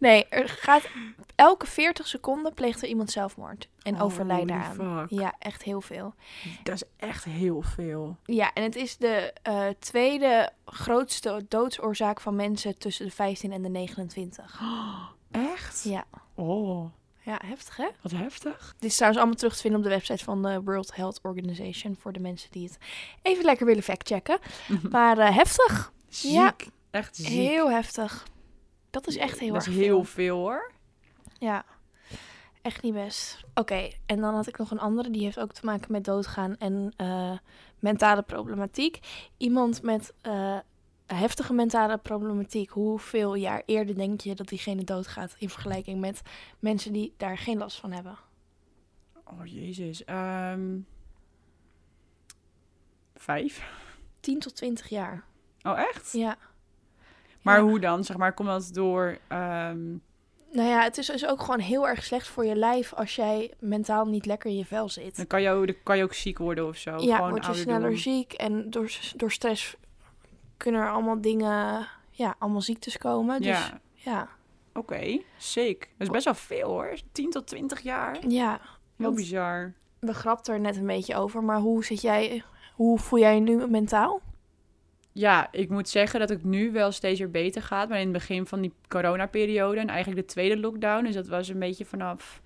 Nee, 0.00 0.26
er 0.28 0.48
gaat 0.48 0.88
elke 1.34 1.66
40 1.66 2.06
seconden 2.06 2.54
pleegt 2.54 2.82
er 2.82 2.88
iemand 2.88 3.10
zelfmoord. 3.10 3.68
En 3.82 4.00
overlijdt 4.00 4.50
Holy 4.50 4.62
daaraan. 4.62 5.08
fuck. 5.08 5.18
Ja, 5.20 5.34
echt 5.38 5.62
heel 5.62 5.80
veel. 5.80 6.14
Dat 6.62 6.74
is 6.74 6.82
echt 6.96 7.24
heel 7.24 7.62
veel. 7.62 8.16
Ja, 8.24 8.52
en 8.52 8.62
het 8.62 8.76
is 8.76 8.96
de 8.96 9.32
eh, 9.42 9.66
tweede 9.78 10.50
grootste 10.64 11.44
doodsoorzaak 11.48 12.20
van 12.20 12.36
mensen 12.36 12.78
tussen 12.78 13.04
de 13.06 13.12
15 13.12 13.52
en 13.52 13.62
de 13.62 13.68
29. 13.68 14.60
Echt? 15.30 15.82
Ja. 15.84 16.04
Oh, 16.34 16.90
Ja, 17.22 17.40
heftig 17.44 17.76
hè? 17.76 17.88
wat 18.02 18.12
heftig. 18.12 18.74
Dit 18.78 18.90
is 18.90 18.94
trouwens 18.94 19.20
allemaal 19.20 19.38
terug 19.38 19.54
te 19.54 19.60
vinden 19.60 19.78
op 19.80 19.84
de 19.86 19.92
website 19.92 20.24
van 20.24 20.42
de 20.42 20.62
World 20.62 20.94
Health 20.96 21.20
Organization. 21.22 21.96
Voor 22.00 22.12
de 22.12 22.20
mensen 22.20 22.50
die 22.50 22.64
het 22.68 22.78
even 23.22 23.44
lekker 23.44 23.66
willen 23.66 23.82
factchecken. 23.82 24.38
Maar 24.90 25.18
eh, 25.18 25.36
heftig. 25.36 25.92
Ziek. 26.08 26.32
Ja. 26.32 26.54
Echt 26.90 27.16
ziek. 27.16 27.26
Heel 27.26 27.70
heftig. 27.70 28.26
Dat 28.90 29.06
is 29.06 29.16
echt 29.16 29.38
heel 29.38 29.52
Dat 29.52 29.66
erg 29.66 29.74
is 29.74 29.80
heel 29.80 30.04
veel. 30.04 30.04
veel 30.04 30.36
hoor. 30.36 30.72
Ja, 31.38 31.64
echt 32.62 32.82
niet 32.82 32.94
best. 32.94 33.44
Oké, 33.54 33.90
en 34.06 34.20
dan 34.20 34.34
had 34.34 34.46
ik 34.46 34.58
nog 34.58 34.70
een 34.70 34.78
andere. 34.78 35.10
Die 35.10 35.22
heeft 35.22 35.38
ook 35.40 35.52
te 35.52 35.64
maken 35.64 35.92
met 35.92 36.04
doodgaan 36.04 36.56
en 36.58 36.92
eh, 36.96 37.38
mentale 37.78 38.22
problematiek. 38.22 38.98
Iemand 39.36 39.82
met 39.82 40.14
eh, 40.20 40.58
heftige 41.06 41.52
mentale 41.52 41.98
problematiek. 41.98 42.70
Hoeveel 42.70 43.34
jaar 43.34 43.62
eerder 43.66 43.94
denk 43.94 44.20
je 44.20 44.34
dat 44.34 44.48
diegene 44.48 44.84
doodgaat 44.84 45.36
in 45.38 45.50
vergelijking 45.50 46.00
met 46.00 46.22
mensen 46.58 46.92
die 46.92 47.14
daar 47.16 47.38
geen 47.38 47.58
last 47.58 47.80
van 47.80 47.92
hebben? 47.92 48.18
Oh, 49.24 49.46
jezus. 49.46 50.04
Ehm 50.04 50.78
vijf? 53.14 53.70
10 54.20 54.38
tot 54.38 54.56
20 54.56 54.88
jaar. 54.88 55.24
Oh, 55.62 55.78
echt? 55.78 56.12
Ja. 56.12 56.36
Maar 57.42 57.56
Ja. 57.58 57.62
hoe 57.62 57.80
dan? 57.80 58.04
Zeg 58.04 58.16
maar, 58.16 58.32
komt 58.34 58.48
dat 58.48 58.70
door... 58.72 59.18
ehm, 59.28 59.88
Nou 60.52 60.68
ja, 60.68 60.82
het 60.82 60.98
is 60.98 61.06
dus 61.06 61.26
ook 61.26 61.40
gewoon 61.40 61.60
heel 61.60 61.88
erg 61.88 62.04
slecht 62.04 62.26
voor 62.28 62.44
je 62.44 62.54
lijf 62.56 62.92
als 62.94 63.16
jij 63.16 63.52
mentaal 63.58 64.04
niet 64.06 64.26
lekker 64.26 64.50
in 64.50 64.56
je 64.56 64.64
vel 64.64 64.88
zit. 64.88 65.16
dan, 65.16 65.26
kan 65.26 65.42
je, 65.42 65.50
ook- 65.50 65.66
dan 65.66 65.74
kan 65.82 65.96
je 65.96 66.02
ook 66.02 66.14
ziek 66.14 66.38
worden 66.38 66.66
of 66.66 66.76
zo. 66.76 66.96
ja, 66.98 67.14
Gewoon 67.16 67.30
word 67.30 67.46
je 67.46 67.54
sneller 67.54 67.98
ziek 67.98 68.32
en 68.32 68.70
door, 68.70 68.90
door 69.16 69.30
stress 69.32 69.76
kunnen 70.56 70.80
er 70.80 70.90
allemaal 70.90 71.20
dingen, 71.20 71.86
ja, 72.10 72.34
allemaal 72.38 72.60
ziektes 72.60 72.98
komen. 72.98 73.38
Dus 73.38 73.46
ja, 73.46 73.80
Ja, 73.94 74.12
ja, 74.12 74.28
oké. 74.74 75.18
Sick. 75.36 75.80
Dat 75.80 76.06
is 76.06 76.08
best 76.12 76.24
wel 76.24 76.34
veel 76.34 76.68
hoor. 76.68 76.94
10 77.12 77.30
tot 77.30 77.46
20 77.46 77.80
jaar. 77.80 78.16
Heel 78.28 78.58
want 78.96 79.14
bizar. 79.14 79.72
we 79.98 80.14
grapten 80.14 80.54
er 80.54 80.60
net 80.60 80.76
een 80.76 80.86
beetje 80.86 81.16
over, 81.16 81.44
maar 81.44 81.58
hoe 81.58 81.84
zit 81.84 82.00
jij, 82.00 82.42
hoe 82.74 82.98
voel 82.98 83.18
jij 83.18 83.34
je 83.34 83.40
nu 83.40 83.66
mentaal? 83.66 84.20
Ja, 85.12 85.48
ik 85.52 85.68
moet 85.68 85.88
zeggen 85.88 86.20
dat 86.20 86.28
het 86.28 86.44
nu 86.44 86.72
wel 86.72 86.92
steeds 86.92 87.18
weer 87.18 87.30
beter 87.30 87.62
gaat. 87.62 87.88
Maar 87.88 87.98
in 87.98 88.04
het 88.04 88.12
begin 88.12 88.46
van 88.46 88.60
die 88.60 88.72
coronaperiode 88.88 89.80
en 89.80 89.88
eigenlijk 89.88 90.20
de 90.20 90.32
tweede 90.32 90.58
lockdown... 90.60 91.04
dus 91.04 91.14
dat 91.14 91.26
was 91.26 91.48
een 91.48 91.58
beetje 91.58 91.84
vanaf 91.84 92.42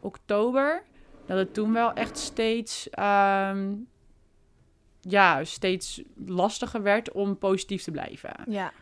oktober... 0.00 0.82
dat 1.26 1.38
het 1.38 1.54
toen 1.54 1.72
wel 1.72 1.92
echt 1.92 2.18
steeds... 2.18 2.90
ehm, 2.90 3.74
ja, 5.00 5.44
steeds 5.44 6.02
lastiger 6.26 6.82
werd 6.82 7.12
om 7.12 7.38
positief 7.38 7.82
te 7.82 7.90
blijven. 7.90 8.34
Ja, 8.48 8.72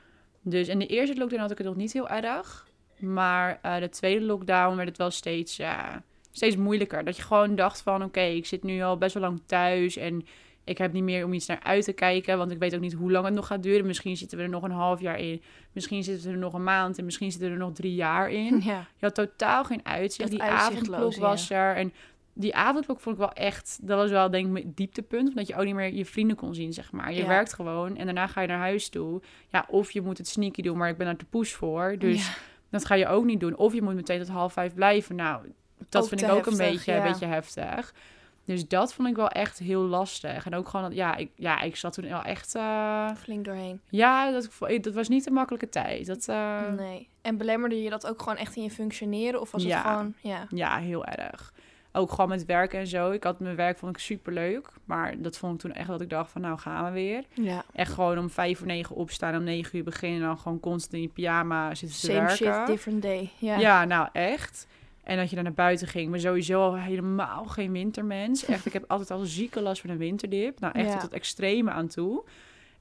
Dus 0.43 0.69
in 0.69 0.79
de 0.79 0.87
eerste 0.87 1.17
lockdown 1.17 1.43
had 1.43 1.51
ik 1.51 1.59
het 1.59 1.67
nog 1.67 1.77
niet 1.77 1.93
heel 1.93 2.09
erg. 2.09 2.69
Maar 2.97 3.59
eh, 3.63 3.79
de 3.79 3.89
tweede 3.89 4.25
lockdown 4.25 4.77
werd 4.77 4.89
het 4.89 4.99
wel 4.99 5.11
steeds, 5.11 5.57
ja, 5.57 6.03
steeds 6.31 6.57
moeilijker. 6.57 7.05
Dat 7.05 7.17
je 7.17 7.23
gewoon 7.23 7.55
dacht 7.55 7.81
van, 7.81 8.03
oké, 8.03 8.21
ik 8.21 8.47
zit 8.47 8.63
nu 8.63 8.83
al 8.83 8.99
best 8.99 9.15
wel 9.15 9.23
lang 9.23 9.41
thuis 9.47 9.97
en 9.97 10.27
ik 10.65 10.79
heb 10.79 10.93
niet 10.93 11.03
meer 11.03 11.25
om 11.25 11.33
iets 11.33 11.47
naar 11.47 11.61
uit 11.63 11.85
te 11.85 11.93
kijken. 11.93 12.39
Want 12.39 12.51
ik 12.51 12.59
weet 12.59 12.75
ook 12.75 12.81
niet 12.81 12.93
hoe 12.93 13.11
lang 13.11 13.25
het 13.25 13.35
nog 13.35 13.47
gaat 13.47 13.63
duren. 13.63 13.87
Misschien 13.87 14.17
zitten 14.17 14.39
we 14.39 14.45
er 14.45 14.51
nog 14.51 14.63
een 14.63 14.71
half 14.71 15.01
jaar 15.01 15.19
in. 15.19 15.43
Misschien 15.73 16.05
zitten 16.05 16.27
we 16.27 16.33
er 16.33 16.39
nog 16.39 16.53
een 16.53 16.65
maand 16.65 16.99
en 16.99 17.05
misschien 17.05 17.31
zitten 17.31 17.49
we 17.49 17.55
er 17.55 17.61
nog 17.61 17.73
drie 17.73 17.95
jaar 17.95 18.31
in. 18.31 18.61
ja, 18.65 18.87
Je 18.97 19.07
had 19.07 19.15
totaal 19.15 19.65
geen 19.65 19.87
uitzicht. 19.87 20.31
Die 20.31 20.43
avondklok 20.43 21.17
was 21.17 21.51
er. 21.51 21.77
En 21.77 21.93
die 22.35 22.55
avondklok 22.55 23.01
vond 23.01 23.15
ik 23.15 23.21
wel 23.21 23.33
echt... 23.33 23.79
Dat 23.83 23.97
was 23.99 24.11
wel 24.11 24.31
denk 24.31 24.47
ik 24.47 24.53
mijn 24.53 24.73
dieptepunt. 24.75 25.29
Omdat 25.29 25.47
je 25.47 25.57
ook 25.57 25.65
niet 25.65 25.75
meer 25.75 25.95
je 25.95 26.05
vrienden 26.05 26.37
kon 26.37 26.55
zien, 26.55 26.73
zeg 26.73 26.93
maar. 26.93 27.13
Je 27.13 27.21
Ja. 27.21 27.27
werkt 27.27 27.53
gewoon 27.55 27.97
en 27.97 28.05
daarna 28.05 28.27
ga 28.27 28.41
je 28.41 28.49
naar 28.49 28.59
huis 28.59 28.89
toe. 28.89 29.23
Ja, 29.49 29.67
of 29.69 29.91
je 29.91 30.01
moet 30.01 30.19
het 30.19 30.29
sneaky 30.29 30.63
doen, 30.63 30.77
maar 30.77 30.89
ik 30.89 30.97
ben 30.97 31.07
daar 31.07 31.17
te 31.17 31.25
poes 31.25 31.53
voor. 31.53 31.95
Dus 31.99 32.27
ja. 32.27 32.33
dat 32.71 32.85
ga 32.85 32.95
je 32.95 33.07
ook 33.07 33.25
niet 33.25 33.41
doen. 33.41 33.57
Of 33.57 33.75
je 33.75 33.83
moet 33.83 33.95
meteen 33.95 34.19
tot 34.19 34.29
half 34.29 34.53
vijf 34.53 34.75
blijven. 34.75 35.17
Nou, 35.17 35.53
dat 35.89 36.03
Ook 36.03 36.09
vind 36.09 36.23
ik 36.23 36.31
ook 36.31 36.47
een 36.47 36.57
beetje, 36.57 36.93
ja. 36.93 36.99
een 37.05 37.13
beetje 37.13 37.27
heftig. 37.27 37.95
Dus 38.45 38.69
dat 38.69 38.95
vond 38.95 39.09
ik 39.09 39.17
wel 39.17 39.29
echt 39.29 39.59
heel 39.59 39.81
lastig. 39.83 40.47
En 40.47 40.55
ook 40.55 40.69
gewoon, 40.69 40.95
ja, 40.95 41.17
ik, 41.17 41.31
ja, 41.37 41.61
ik 41.61 41.77
zat 41.77 41.93
toen 41.93 42.09
wel 42.09 42.23
echt... 42.23 42.55
eh, 42.55 43.11
flink 43.17 43.45
doorheen. 43.45 43.81
ja, 43.89 44.31
dat, 44.31 44.49
dat 44.81 44.95
was 44.95 45.09
niet 45.09 45.27
een 45.27 45.33
makkelijke 45.33 45.69
tijd. 45.69 46.07
Dat, 46.07 46.29
eh, 46.29 46.59
Nee. 46.77 47.09
En 47.23 47.37
belemmerde 47.37 47.83
je 47.83 47.91
dat 47.91 48.07
ook 48.07 48.23
gewoon 48.23 48.37
echt 48.39 48.57
in 48.57 48.63
je 48.63 48.71
functioneren? 48.71 49.41
Of 49.41 49.51
was 49.51 49.63
het 49.63 49.71
Ja. 49.73 49.81
gewoon, 49.83 50.15
ja, 50.21 50.47
Ja, 50.51 50.77
heel 50.77 51.05
erg. 51.05 51.53
Ook 51.93 52.11
gewoon 52.11 52.29
met 52.29 52.45
werk 52.45 52.73
en 52.75 52.87
zo. 52.87 53.11
Ik 53.11 53.25
had 53.25 53.41
mijn 53.41 53.57
werk 53.57 53.79
vond 53.79 53.97
ik 53.97 54.03
super 54.03 54.33
leuk. 54.33 54.69
Maar 54.85 55.15
dat 55.23 55.37
vond 55.39 55.55
ik 55.55 55.61
toen 55.61 55.73
echt 55.73 55.89
dat 55.89 56.01
ik 56.01 56.11
dacht 56.11 56.31
van 56.31 56.41
nou 56.41 56.59
gaan 56.59 56.85
we 56.85 56.91
weer. 56.91 57.25
Ja. 57.33 57.65
Echt 57.73 57.93
gewoon 57.93 58.19
om 58.19 58.31
vijf 58.31 58.59
voor 58.59 58.67
negen 58.67 58.97
opstaan, 58.97 59.37
om 59.37 59.43
negen 59.45 59.79
uur 59.79 59.85
beginnen. 59.85 60.21
En 60.21 60.27
dan 60.27 60.39
gewoon 60.39 60.61
constant 60.61 60.95
in 60.95 61.01
je 61.03 61.09
pyjama 61.09 61.75
zitten 61.75 61.99
te 62.01 62.07
Same 62.07 62.19
werken. 62.19 62.37
shit, 62.37 62.67
different 62.67 63.03
day. 63.03 63.31
Ja. 63.39 63.59
Ja. 63.59 63.85
nou 63.85 64.09
echt. 64.13 64.67
En 65.05 65.17
dat 65.17 65.29
je 65.29 65.35
dan 65.35 65.45
naar 65.45 65.53
buiten 65.55 65.87
ging. 65.87 66.11
Maar 66.11 66.21
sowieso 66.21 66.63
al 66.63 66.77
helemaal 66.77 67.45
geen 67.45 67.73
wintermens. 67.73 68.45
Echt, 68.45 68.67
ik 68.67 68.73
heb 68.73 68.85
altijd 68.89 69.11
al 69.11 69.25
zieke 69.25 69.61
last 69.61 69.81
van 69.81 69.91
een 69.91 69.99
winterdip. 69.99 70.61
Nou 70.61 70.75
echt 70.75 70.87
Ja. 70.87 70.93
tot 70.93 71.03
het 71.03 71.13
extreme 71.13 71.71
aan 71.71 71.89
toe. 71.89 72.25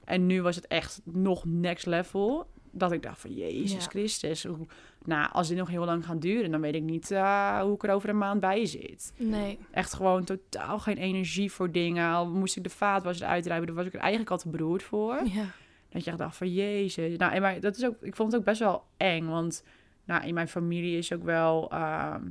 En 0.04 0.26
nu 0.26 0.42
was 0.42 0.56
het 0.56 0.66
echt 0.66 1.00
nog 1.04 1.44
next 1.44 1.86
level. 1.86 2.46
Dat 2.72 2.92
ik 2.92 3.02
dacht 3.02 3.20
van, 3.20 3.34
Jezus 3.34 3.84
Ja. 3.84 3.90
Christus. 3.90 4.44
Hoe, 4.44 4.66
nou, 5.04 5.32
als 5.32 5.48
dit 5.48 5.56
nog 5.56 5.68
heel 5.68 5.84
lang 5.84 6.04
gaat 6.06 6.20
duren, 6.20 6.50
dan 6.50 6.60
weet 6.60 6.74
ik 6.74 6.82
niet 6.82 7.10
eh, 7.10 7.60
hoe 7.60 7.74
ik 7.74 7.82
er 7.82 7.90
over 7.94 8.08
een 8.08 8.18
maand 8.18 8.40
bij 8.40 8.66
zit. 8.66 9.12
Nee. 9.16 9.58
Echt 9.70 9.94
gewoon 9.94 10.24
totaal 10.24 10.78
geen 10.78 10.96
energie 10.96 11.52
voor 11.52 11.70
dingen. 11.72 12.12
Al 12.12 12.28
moest 12.28 12.56
ik 12.56 12.62
de 12.62 12.70
vaatwasser 12.70 13.26
uitrijden, 13.26 13.66
daar 13.66 13.76
was 13.76 13.86
ik 13.86 13.94
er 13.94 14.00
eigenlijk 14.00 14.30
al 14.30 14.38
te 14.38 14.48
beroerd 14.48 14.82
voor. 14.82 15.20
Ja. 15.24 15.44
Dat 15.88 16.04
je 16.04 16.14
dacht 16.16 16.36
van 16.36 16.52
jezus. 16.52 17.16
Nou, 17.16 17.32
en 17.32 17.42
maar 17.42 17.60
dat 17.60 17.76
is 17.76 17.84
ook, 17.84 17.96
ik 18.02 18.16
vond 18.16 18.32
het 18.32 18.40
ook 18.40 18.46
best 18.46 18.60
wel 18.60 18.84
eng. 18.96 19.26
Want 19.26 19.64
nou, 20.04 20.26
in 20.26 20.34
mijn 20.34 20.48
familie 20.48 20.98
is 20.98 21.12
ook 21.12 21.22
wel. 21.22 21.70
ehm, 21.70 22.22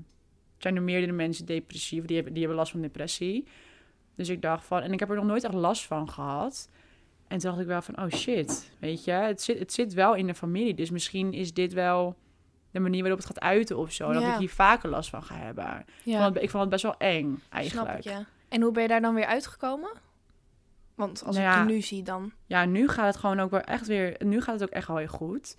zijn 0.57 0.75
er 0.75 0.81
meerdere 0.81 1.11
mensen 1.11 1.45
depressief. 1.45 2.05
Die 2.05 2.15
hebben, 2.15 2.33
die 2.33 2.41
hebben 2.41 2.59
last 2.59 2.71
van 2.71 2.81
depressie. 2.81 3.47
Dus 4.15 4.29
ik 4.29 4.41
dacht 4.41 4.65
van. 4.65 4.81
En 4.81 4.93
ik 4.93 4.99
heb 4.99 5.09
er 5.09 5.15
nog 5.15 5.25
nooit 5.25 5.43
echt 5.43 5.53
last 5.53 5.85
van 5.85 6.09
gehad. 6.09 6.69
En 7.27 7.37
toen 7.37 7.49
dacht 7.49 7.61
ik 7.61 7.67
wel 7.67 7.81
van, 7.81 7.97
oh 8.01 8.09
shit. 8.11 8.71
Weet 8.79 9.03
je, 9.03 9.11
het 9.11 9.41
zit, 9.41 9.59
het 9.59 9.73
zit 9.73 9.93
wel 9.93 10.15
in 10.15 10.27
de 10.27 10.35
familie. 10.35 10.73
Dus 10.73 10.89
misschien 10.89 11.33
is 11.33 11.53
dit 11.53 11.73
wel 11.73 12.15
de 12.71 12.79
manier 12.79 12.99
waarop 13.01 13.19
het 13.19 13.27
gaat 13.27 13.39
uiten 13.39 13.77
of 13.77 13.91
zo. 13.91 14.13
Dat 14.13 14.23
ik 14.23 14.33
hier 14.35 14.49
vaker 14.49 14.89
last 14.89 15.09
van 15.09 15.23
ga 15.23 15.35
hebben. 15.35 15.79
Ik, 15.79 15.85
Ja. 16.03 16.21
vond 16.23 16.33
het, 16.33 16.43
ik 16.43 16.49
vond 16.49 16.61
het 16.61 16.71
best 16.71 16.83
wel 16.83 16.97
eng, 16.97 17.41
eigenlijk. 17.49 17.87
Snap 17.89 17.97
ik, 17.97 18.03
ja. 18.03 18.25
En 18.49 18.61
hoe 18.61 18.71
ben 18.71 18.81
je 18.81 18.87
daar 18.87 19.01
dan 19.01 19.13
weer 19.13 19.25
uitgekomen? 19.25 19.91
Want 20.95 21.23
als 21.25 21.35
Nou 21.37 21.61
ik 21.61 21.67
je 21.67 21.73
nu 21.73 21.81
zie, 21.81 22.03
dan... 22.03 22.31
ja, 22.45 22.65
nu 22.65 22.87
gaat 22.87 23.05
het 23.05 23.17
gewoon 23.17 23.39
ook 23.39 23.51
wel 23.51 23.61
echt 23.61 23.87
weer. 23.87 24.15
Nu 24.25 24.41
gaat 24.41 24.53
het 24.59 24.63
ook 24.69 24.75
echt 24.75 24.87
wel 24.87 24.97
heel 24.97 25.07
goed. 25.07 25.55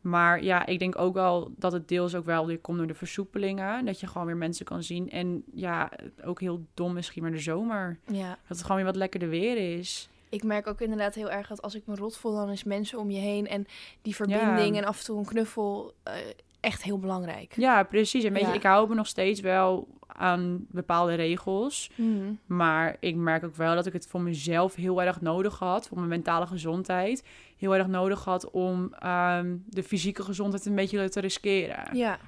Maar 0.00 0.42
ja, 0.42 0.66
ik 0.66 0.78
denk 0.78 0.98
ook 0.98 1.14
wel 1.14 1.52
dat 1.56 1.72
het 1.72 1.88
deels 1.88 2.14
ook 2.14 2.24
wel 2.24 2.46
weer 2.46 2.58
komt 2.58 2.78
door 2.78 2.86
de 2.86 2.94
versoepelingen. 2.94 3.84
Dat 3.84 4.00
je 4.00 4.06
gewoon 4.06 4.26
weer 4.26 4.36
mensen 4.36 4.64
kan 4.64 4.82
zien. 4.82 5.10
En 5.10 5.44
ja, 5.54 5.90
ook 6.24 6.40
heel 6.40 6.64
dom 6.74 6.92
misschien 6.92 7.22
maar 7.22 7.32
de 7.32 7.38
zomer. 7.38 7.98
Ja. 8.06 8.28
Dat 8.28 8.38
het 8.48 8.62
gewoon 8.62 8.76
weer 8.76 8.84
wat 8.84 8.96
lekkerder 8.96 9.28
weer 9.28 9.78
is. 9.78 10.08
Ik 10.28 10.42
merk 10.44 10.66
ook 10.66 10.80
inderdaad 10.80 11.14
heel 11.14 11.30
erg 11.30 11.48
dat 11.48 11.62
als 11.62 11.74
ik 11.74 11.86
me 11.86 11.94
rot 11.94 12.16
voel, 12.16 12.34
dan 12.34 12.50
is 12.50 12.64
mensen 12.64 12.98
om 12.98 13.10
je 13.10 13.18
heen. 13.18 13.46
En 13.46 13.66
die 14.02 14.14
verbinding 14.14 14.76
en 14.76 14.84
af 14.84 14.98
en 14.98 15.04
toe 15.04 15.18
een 15.18 15.24
knuffel 15.24 15.94
eh, 16.02 16.12
echt 16.60 16.82
heel 16.82 16.98
belangrijk. 16.98 17.54
Ja, 17.56 17.82
precies. 17.82 18.24
En 18.24 18.32
weet 18.32 18.42
Ja. 18.42 18.48
je, 18.48 18.54
ik 18.54 18.62
hou 18.62 18.88
me 18.88 18.94
nog 18.94 19.06
steeds 19.06 19.40
wel 19.40 19.88
aan 20.06 20.66
bepaalde 20.70 21.14
regels. 21.14 21.90
Mhm. 21.94 22.32
Maar 22.46 22.96
ik 23.00 23.14
merk 23.16 23.44
ook 23.44 23.54
wel 23.56 23.74
dat 23.74 23.86
ik 23.86 23.92
het 23.92 24.06
voor 24.06 24.20
mezelf 24.20 24.74
heel 24.74 25.02
erg 25.02 25.20
nodig 25.20 25.58
had. 25.58 25.88
Voor 25.88 25.96
mijn 25.96 26.08
mentale 26.08 26.46
gezondheid. 26.46 27.24
Heel 27.56 27.74
erg 27.76 27.86
nodig 27.86 28.24
had 28.24 28.50
om 28.50 28.94
ehm, 28.94 29.56
de 29.66 29.82
fysieke 29.82 30.22
gezondheid 30.22 30.66
een 30.66 30.74
beetje 30.74 31.08
te 31.08 31.20
riskeren. 31.20 31.96
Ja. 31.96 32.18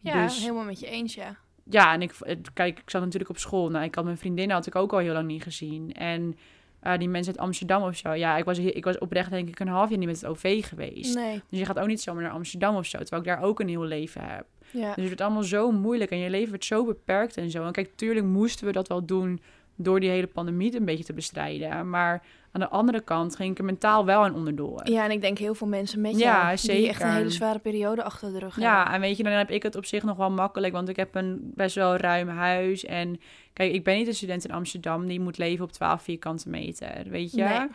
Ja, 0.00 0.22
Dus- 0.22 0.40
helemaal 0.40 0.64
met 0.64 0.80
je 0.80 0.86
eens, 0.86 1.14
ja. 1.14 1.36
ja, 1.64 1.92
en 1.92 2.02
ik, 2.02 2.14
kijk, 2.54 2.78
ik 2.78 2.90
zat 2.90 3.02
natuurlijk 3.02 3.30
op 3.30 3.38
school. 3.38 3.70
Nou, 3.70 3.84
ik 3.84 3.94
had 3.94 4.04
mijn 4.04 4.18
vriendinnen 4.18 4.56
had 4.56 4.66
ik 4.66 4.74
ook 4.74 4.92
al 4.92 4.98
heel 4.98 5.12
lang 5.12 5.26
niet 5.26 5.42
gezien. 5.42 5.92
En 5.92 6.36
eh, 6.84 6.98
die 6.98 7.08
mensen 7.08 7.32
uit 7.32 7.42
Amsterdam 7.42 7.82
of 7.82 7.96
zo. 7.96 8.12
Ja, 8.12 8.36
ik 8.36 8.44
was, 8.44 8.58
ik 8.58 8.84
was 8.84 8.98
oprecht 8.98 9.30
denk 9.30 9.48
ik 9.48 9.60
een 9.60 9.68
half 9.68 9.88
jaar 9.88 9.98
niet 9.98 10.08
met 10.08 10.20
het 10.20 10.30
OV 10.30 10.66
geweest. 10.66 11.14
Nee. 11.14 11.42
Dus 11.50 11.58
je 11.58 11.64
gaat 11.64 11.78
ook 11.78 11.86
niet 11.86 12.00
zomaar 12.00 12.22
naar 12.22 12.32
Amsterdam 12.32 12.76
of 12.76 12.86
zo. 12.86 12.98
Terwijl 12.98 13.22
ik 13.22 13.28
daar 13.28 13.42
ook 13.42 13.60
een 13.60 13.68
heel 13.68 13.84
leven 13.84 14.20
heb. 14.20 14.46
Ja. 14.70 14.80
Dus 14.80 14.94
het 14.94 15.04
wordt 15.04 15.20
allemaal 15.20 15.42
zo 15.42 15.70
moeilijk. 15.70 16.10
En 16.10 16.18
je 16.18 16.30
leven 16.30 16.48
wordt 16.48 16.64
zo 16.64 16.84
beperkt 16.84 17.36
en 17.36 17.50
zo. 17.50 17.64
En 17.64 17.72
kijk, 17.72 17.96
tuurlijk 17.96 18.26
moesten 18.26 18.66
we 18.66 18.72
dat 18.72 18.88
wel 18.88 19.04
doen... 19.04 19.40
door 19.76 20.00
die 20.00 20.10
hele 20.10 20.26
pandemie 20.26 20.76
een 20.76 20.84
beetje 20.84 21.04
te 21.04 21.12
bestrijden. 21.12 21.90
Maar 21.90 22.22
aan 22.54 22.60
de 22.60 22.68
andere 22.68 23.00
kant 23.00 23.36
ging 23.36 23.50
ik 23.50 23.58
er 23.58 23.64
mentaal 23.64 24.04
wel 24.04 24.24
aan 24.24 24.34
onderdoor. 24.34 24.90
ja, 24.90 25.04
en 25.04 25.10
ik 25.10 25.20
denk 25.20 25.38
heel 25.38 25.54
veel 25.54 25.66
mensen 25.66 26.00
met 26.00 26.18
Ja, 26.18 26.18
jou 26.18 26.56
die 26.56 26.88
echt 26.88 27.00
een 27.00 27.06
zeker. 27.06 27.12
hele 27.12 27.30
zware 27.30 27.58
periode 27.58 28.02
achter 28.02 28.32
de 28.32 28.38
rug 28.38 28.58
Ja, 28.60 28.76
hebben. 28.76 28.94
en 28.94 29.00
weet 29.00 29.16
je, 29.16 29.22
dan 29.22 29.32
heb 29.32 29.50
ik 29.50 29.62
het 29.62 29.76
op 29.76 29.84
zich 29.84 30.02
nog 30.02 30.16
wel 30.16 30.30
makkelijk, 30.30 30.72
want 30.72 30.88
ik 30.88 30.96
heb 30.96 31.14
een 31.14 31.50
best 31.54 31.74
wel 31.74 31.96
ruim 31.96 32.28
huis. 32.28 32.84
En 32.84 33.20
kijk, 33.52 33.72
ik 33.72 33.84
ben 33.84 33.96
niet 33.96 34.06
een 34.06 34.14
student 34.14 34.44
in 34.44 34.54
Amsterdam 34.54 35.06
die 35.06 35.20
moet 35.20 35.38
leven 35.38 35.64
op 35.64 35.72
12 35.72 36.02
vierkante 36.02 36.48
meter, 36.48 37.02
weet 37.08 37.32
je? 37.32 37.42
Nee. 37.42 37.66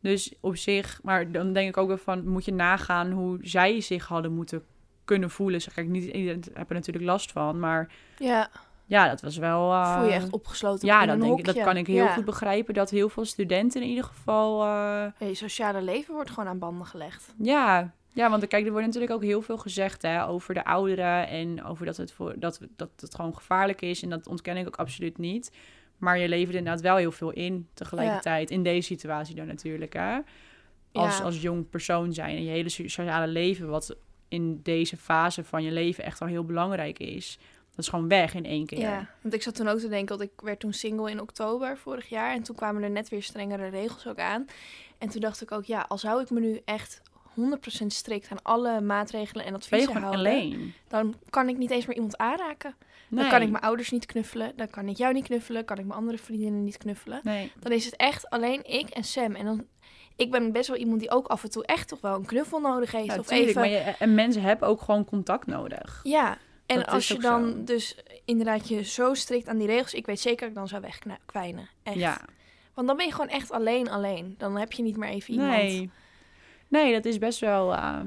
Dus 0.00 0.34
op 0.40 0.56
zich, 0.56 1.00
maar 1.02 1.32
dan 1.32 1.52
denk 1.52 1.68
ik 1.68 1.76
ook 1.76 1.88
wel 1.88 1.98
van, 1.98 2.28
moet 2.28 2.44
je 2.44 2.52
nagaan 2.52 3.10
hoe 3.10 3.38
zij 3.40 3.80
zich 3.80 4.06
hadden 4.06 4.32
moeten 4.32 4.62
kunnen 5.04 5.30
voelen. 5.30 5.60
Zeg, 5.62 5.74
kijk, 5.74 5.88
niet 5.88 6.14
er 6.54 6.64
natuurlijk 6.68 7.04
last 7.04 7.32
van, 7.32 7.58
maar 7.58 7.92
Ja, 8.18 8.48
ja, 8.86 9.08
dat 9.08 9.20
was 9.20 9.36
wel... 9.36 9.84
voel 9.84 10.04
je 10.06 10.12
echt 10.12 10.30
opgesloten 10.30 10.86
Ja, 10.88 11.00
in 11.02 11.08
dat, 11.08 11.20
denk 11.20 11.38
ik, 11.38 11.44
dat 11.44 11.60
kan 11.60 11.76
ik 11.76 11.86
heel 11.86 12.04
Ja. 12.04 12.12
goed 12.12 12.24
begrijpen, 12.24 12.74
dat 12.74 12.90
heel 12.90 13.08
veel 13.08 13.24
studenten 13.24 13.82
in 13.82 13.88
ieder 13.88 14.04
geval... 14.04 14.62
eh, 14.62 14.66
Ja, 15.18 15.26
je 15.26 15.34
sociale 15.34 15.82
leven 15.82 16.14
wordt 16.14 16.30
gewoon 16.30 16.48
aan 16.48 16.58
banden 16.58 16.86
gelegd. 16.86 17.34
Ja, 17.38 17.92
ja, 18.12 18.30
want 18.30 18.46
kijk, 18.46 18.64
er 18.64 18.70
wordt 18.70 18.86
natuurlijk 18.86 19.12
ook 19.12 19.22
heel 19.22 19.42
veel 19.42 19.58
gezegd 19.58 20.02
hè, 20.02 20.26
over 20.26 20.54
de 20.54 20.64
ouderen 20.64 21.28
en 21.28 21.64
over 21.64 21.86
dat 21.86 21.96
het, 21.96 22.12
voor, 22.12 22.34
dat, 22.38 22.60
dat 22.76 22.90
het 22.96 23.14
gewoon 23.14 23.34
gevaarlijk 23.34 23.82
is. 23.82 24.02
En 24.02 24.10
dat 24.10 24.26
ontken 24.26 24.56
ik 24.56 24.66
ook 24.66 24.76
absoluut 24.76 25.18
niet. 25.18 25.52
Maar 25.96 26.18
je 26.18 26.28
levert 26.28 26.56
inderdaad 26.56 26.82
wel 26.82 26.96
heel 26.96 27.12
veel 27.12 27.30
in 27.30 27.68
tegelijkertijd. 27.74 28.50
In 28.50 28.62
deze 28.62 28.86
situatie 28.86 29.34
dan 29.34 29.46
natuurlijk. 29.46 29.92
Hè? 29.92 30.18
Als, 30.92 31.18
Ja. 31.18 31.24
als 31.24 31.42
jong 31.42 31.68
persoon 31.70 32.12
zijn 32.12 32.36
en 32.36 32.44
je 32.44 32.50
hele 32.50 32.68
sociale 32.68 33.26
leven, 33.26 33.68
wat 33.68 33.96
in 34.28 34.60
deze 34.62 34.96
fase 34.96 35.44
van 35.44 35.62
je 35.62 35.70
leven 35.72 36.04
echt 36.04 36.18
wel 36.18 36.28
heel 36.28 36.44
belangrijk 36.44 36.98
is. 36.98 37.38
Dat 37.76 37.84
is 37.84 37.90
gewoon 37.90 38.08
weg 38.08 38.34
in 38.34 38.44
één 38.44 38.66
keer. 38.66 38.78
Ja, 38.78 39.08
want 39.20 39.34
ik 39.34 39.42
zat 39.42 39.54
toen 39.54 39.68
ook 39.68 39.78
te 39.78 39.88
denken, 39.88 40.18
want 40.18 40.30
ik 40.30 40.40
werd 40.40 40.60
toen 40.60 40.72
single 40.72 41.10
in 41.10 41.20
oktober 41.20 41.78
vorig 41.78 42.08
jaar. 42.08 42.32
En 42.32 42.42
toen 42.42 42.56
kwamen 42.56 42.82
er 42.82 42.90
net 42.90 43.08
weer 43.08 43.22
strengere 43.22 43.68
regels 43.68 44.06
ook 44.06 44.18
aan. 44.18 44.46
En 44.98 45.08
toen 45.08 45.20
dacht 45.20 45.42
ik 45.42 45.52
ook, 45.52 45.64
ja, 45.64 45.84
al 45.88 45.98
zou 45.98 46.22
ik 46.22 46.30
me 46.30 46.40
nu 46.40 46.60
echt 46.64 47.02
100% 47.82 47.86
strikt 47.86 48.28
aan 48.30 48.42
alle 48.42 48.80
maatregelen 48.80 49.44
en 49.44 49.54
adviezen 49.54 49.92
houden, 49.96 50.20
alleen? 50.20 50.74
dan 50.88 51.14
kan 51.30 51.48
ik 51.48 51.56
niet 51.56 51.70
eens 51.70 51.86
meer 51.86 51.94
iemand 51.94 52.16
aanraken. 52.16 52.74
Dan 53.08 53.28
kan 53.28 53.42
ik 53.42 53.50
mijn 53.50 53.64
ouders 53.64 53.90
niet 53.90 54.06
knuffelen, 54.06 54.52
dan 54.56 54.70
kan 54.70 54.88
ik 54.88 54.96
jou 54.96 55.12
niet 55.12 55.24
knuffelen, 55.24 55.64
kan 55.64 55.78
ik 55.78 55.84
mijn 55.84 55.98
andere 55.98 56.18
vriendinnen 56.18 56.64
niet 56.64 56.76
knuffelen. 56.76 57.20
Nee. 57.22 57.52
Dan 57.60 57.72
is 57.72 57.84
het 57.84 57.96
echt 57.96 58.30
alleen 58.30 58.64
ik 58.64 58.88
en 58.88 59.04
Sam. 59.04 59.34
En 59.34 59.44
dan, 59.44 59.66
ik 60.16 60.30
ben 60.30 60.52
best 60.52 60.68
wel 60.68 60.76
iemand 60.76 61.00
die 61.00 61.10
ook 61.10 61.26
af 61.26 61.42
en 61.42 61.50
toe 61.50 61.66
echt 61.66 61.88
toch 61.88 62.00
wel 62.00 62.14
een 62.14 62.26
knuffel 62.26 62.60
nodig 62.60 62.92
heeft. 62.92 63.12
Ja, 63.12 63.18
of 63.18 63.26
tuurlijk, 63.26 63.48
even 63.48 63.60
maar 63.60 63.70
je, 63.70 63.78
en 63.78 64.14
mensen 64.14 64.42
hebben 64.42 64.68
ook 64.68 64.80
gewoon 64.80 65.04
contact 65.04 65.46
nodig. 65.46 66.00
Ja, 66.02 66.38
en 66.66 66.76
Dat 66.76 66.88
als 66.88 67.08
je 67.08 67.18
dan 67.18 67.50
zo. 67.50 67.64
dus 67.64 67.96
inderdaad 68.24 68.68
je 68.68 68.84
zo 68.84 69.14
strikt 69.14 69.48
aan 69.48 69.58
die 69.58 69.66
regels... 69.66 69.94
Ik 69.94 70.06
weet 70.06 70.20
zeker 70.20 70.40
dat 70.40 70.48
ik 70.48 70.54
dan 70.54 70.68
zou 70.68 70.82
wegkwijnen. 70.82 71.68
Echt. 71.82 71.96
Ja, 71.96 72.20
Want 72.74 72.86
dan 72.86 72.96
ben 72.96 73.06
je 73.06 73.12
gewoon 73.12 73.28
echt 73.28 73.50
alleen 73.50 73.90
alleen. 73.90 74.34
Dan 74.38 74.56
heb 74.56 74.72
je 74.72 74.82
niet 74.82 74.96
meer 74.96 75.08
even 75.08 75.32
iemand. 75.32 75.50
Nee. 75.50 75.90
Nee, 76.68 76.92
dat 76.92 77.04
is 77.04 77.18
best 77.18 77.40
wel. 77.40 77.74
eh, 77.74 78.00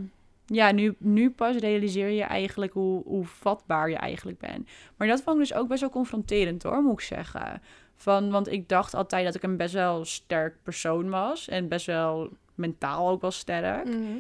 ja, 0.45 0.71
nu, 0.71 0.95
nu 0.97 1.29
pas 1.29 1.55
realiseer 1.55 2.09
je 2.09 2.23
eigenlijk 2.23 2.73
hoe, 2.73 3.03
hoe 3.05 3.25
vatbaar 3.25 3.89
je 3.89 3.95
eigenlijk 3.95 4.39
bent. 4.39 4.69
Maar 4.97 5.07
dat 5.07 5.21
vond 5.21 5.35
ik 5.35 5.47
dus 5.47 5.53
ook 5.53 5.67
best 5.67 5.81
wel 5.81 5.89
confronterend 5.89 6.63
hoor, 6.63 6.81
moet 6.81 6.93
ik 6.93 7.05
zeggen. 7.05 7.61
Van, 7.95 8.31
want 8.31 8.47
ik 8.51 8.69
dacht 8.69 8.93
altijd 8.93 9.25
dat 9.25 9.35
ik 9.35 9.43
een 9.43 9.57
best 9.57 9.73
wel 9.73 10.05
sterk 10.05 10.55
persoon 10.63 11.09
was. 11.09 11.47
En 11.47 11.67
best 11.67 11.85
wel 11.85 12.29
mentaal 12.55 13.09
ook 13.09 13.21
wel 13.21 13.31
sterk. 13.31 13.85
Mhm. 13.85 14.17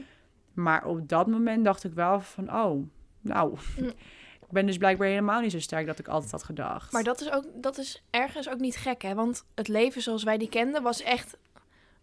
Maar 0.53 0.85
op 0.85 1.09
dat 1.09 1.27
moment 1.27 1.65
dacht 1.65 1.83
ik 1.83 1.93
wel 1.93 2.19
van, 2.19 2.53
oh, 2.53 2.83
nou. 3.21 3.57
Mm. 3.79 3.91
ik 4.49 4.55
ben 4.55 4.65
dus 4.65 4.77
blijkbaar 4.77 5.07
helemaal 5.07 5.41
niet 5.41 5.51
zo 5.51 5.59
sterk 5.59 5.85
dat 5.85 5.99
ik 5.99 6.07
altijd 6.07 6.31
had 6.31 6.43
gedacht. 6.43 6.91
Maar 6.91 7.03
dat 7.03 7.21
is, 7.21 7.31
ook, 7.31 7.43
dat 7.53 7.77
is 7.77 8.03
ergens 8.09 8.49
ook 8.49 8.59
niet 8.59 8.75
gek, 8.75 9.01
hè? 9.01 9.13
Want 9.13 9.43
het 9.55 9.67
leven 9.67 10.01
zoals 10.01 10.23
wij 10.23 10.37
die 10.37 10.49
kenden 10.49 10.83
was 10.83 11.01
echt... 11.01 11.37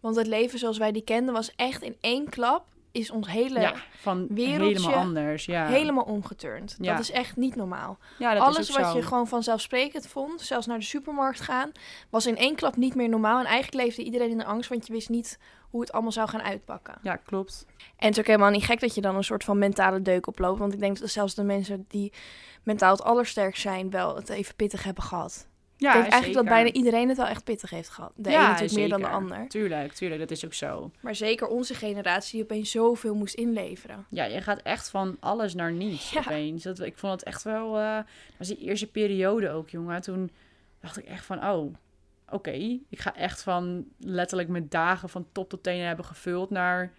Want 0.00 0.16
het 0.16 0.26
leven 0.26 0.58
zoals 0.58 0.78
wij 0.78 0.92
die 0.92 1.04
kenden 1.04 1.34
was 1.34 1.52
echt 1.56 1.82
in 1.82 1.96
één 2.00 2.28
klap... 2.28 2.64
is 2.96 3.10
ons 3.10 3.28
hele, 3.28 3.60
ja, 3.60 3.74
van 3.96 4.26
wereldje 4.30 4.64
helemaal 4.64 4.94
anders. 4.94 5.44
Ja, 5.44 5.66
helemaal 5.66 6.04
omgeturnd. 6.04 6.76
Ja. 6.80 6.92
Dat 6.92 7.02
is 7.02 7.10
echt 7.10 7.36
niet 7.36 7.56
normaal. 7.56 7.98
dat 8.18 8.38
Alles 8.38 8.58
is 8.58 8.76
wat 8.76 8.86
zo. 8.86 8.96
je 8.96 9.02
gewoon 9.02 9.28
vanzelfsprekend 9.28 10.06
vond, 10.06 10.40
zelfs 10.40 10.66
naar 10.66 10.78
de 10.78 10.84
supermarkt 10.84 11.40
gaan, 11.40 11.72
was 12.10 12.26
in 12.26 12.36
één 12.36 12.54
klap 12.54 12.76
niet 12.76 12.94
meer 12.94 13.08
normaal. 13.08 13.38
En 13.38 13.46
eigenlijk 13.46 13.84
leefde 13.84 14.02
iedereen 14.02 14.30
in 14.30 14.38
de 14.38 14.44
angst, 14.44 14.68
want 14.68 14.86
je 14.86 14.92
wist 14.92 15.08
niet 15.08 15.38
hoe 15.70 15.80
het 15.80 15.92
allemaal 15.92 16.12
zou 16.12 16.28
gaan 16.28 16.42
uitpakken. 16.42 16.98
Ja, 17.02 17.16
klopt. 17.16 17.64
En 17.76 18.06
het 18.06 18.12
is 18.12 18.18
ook 18.18 18.26
helemaal 18.26 18.50
niet 18.50 18.64
gek 18.64 18.80
dat 18.80 18.94
je 18.94 19.00
dan 19.00 19.16
een 19.16 19.24
soort 19.24 19.44
van 19.44 19.58
mentale 19.58 20.02
deuk 20.02 20.26
oploopt. 20.26 20.58
Want 20.58 20.72
ik 20.72 20.80
denk 20.80 20.98
dat 20.98 21.10
zelfs 21.10 21.34
de 21.34 21.42
mensen 21.42 21.84
die 21.88 22.12
mentaal 22.62 22.92
het 22.92 23.02
allersterkst 23.02 23.62
zijn, 23.62 23.90
wel 23.90 24.16
het 24.16 24.28
even 24.28 24.54
pittig 24.54 24.82
hebben 24.82 25.04
gehad. 25.04 25.48
Ja, 25.78 25.88
ik 25.94 26.00
denk 26.00 26.12
eigenlijk 26.12 26.42
dat 26.44 26.54
bijna 26.54 26.70
iedereen 26.72 27.08
het 27.08 27.16
wel 27.16 27.26
echt 27.26 27.44
pittig 27.44 27.70
heeft 27.70 27.88
gehad. 27.88 28.12
De 28.16 28.30
Ja, 28.30 28.36
ene 28.38 28.48
natuurlijk 28.48 28.74
meer 28.74 28.88
dan 28.88 29.00
de 29.00 29.08
ander. 29.08 29.48
Tuurlijk, 29.48 29.92
tuurlijk, 29.92 30.20
dat 30.20 30.30
is 30.30 30.44
ook 30.44 30.54
zo. 30.54 30.90
Maar 31.00 31.14
zeker 31.14 31.46
onze 31.46 31.74
generatie 31.74 32.32
die 32.32 32.42
opeens 32.42 32.70
zoveel 32.70 33.14
moest 33.14 33.34
inleveren. 33.34 34.06
Ja, 34.10 34.24
je 34.24 34.40
gaat 34.40 34.62
echt 34.62 34.90
van 34.90 35.16
alles 35.20 35.54
naar 35.54 35.72
niets 35.72 36.10
Ja. 36.10 36.18
opeens. 36.20 36.62
Dat, 36.62 36.80
ik 36.80 36.98
vond 36.98 37.12
het 37.12 37.22
echt 37.22 37.42
wel... 37.42 37.78
eh, 37.78 37.94
dat 37.96 38.04
was 38.38 38.48
die 38.48 38.58
eerste 38.58 38.86
periode 38.90 39.50
ook, 39.50 39.68
jongen. 39.70 40.00
Toen 40.02 40.30
dacht 40.80 40.96
ik 40.98 41.04
echt 41.04 41.24
van, 41.24 41.44
oh, 41.48 41.74
oké. 42.30 42.50
Ik 42.88 42.98
ga 43.00 43.14
echt 43.16 43.42
van 43.42 43.84
letterlijk 43.98 44.48
mijn 44.48 44.66
dagen 44.68 45.08
van 45.08 45.26
top 45.32 45.48
tot 45.48 45.62
teen 45.62 45.80
hebben 45.84 46.04
gevuld... 46.04 46.50
naar 46.50 46.92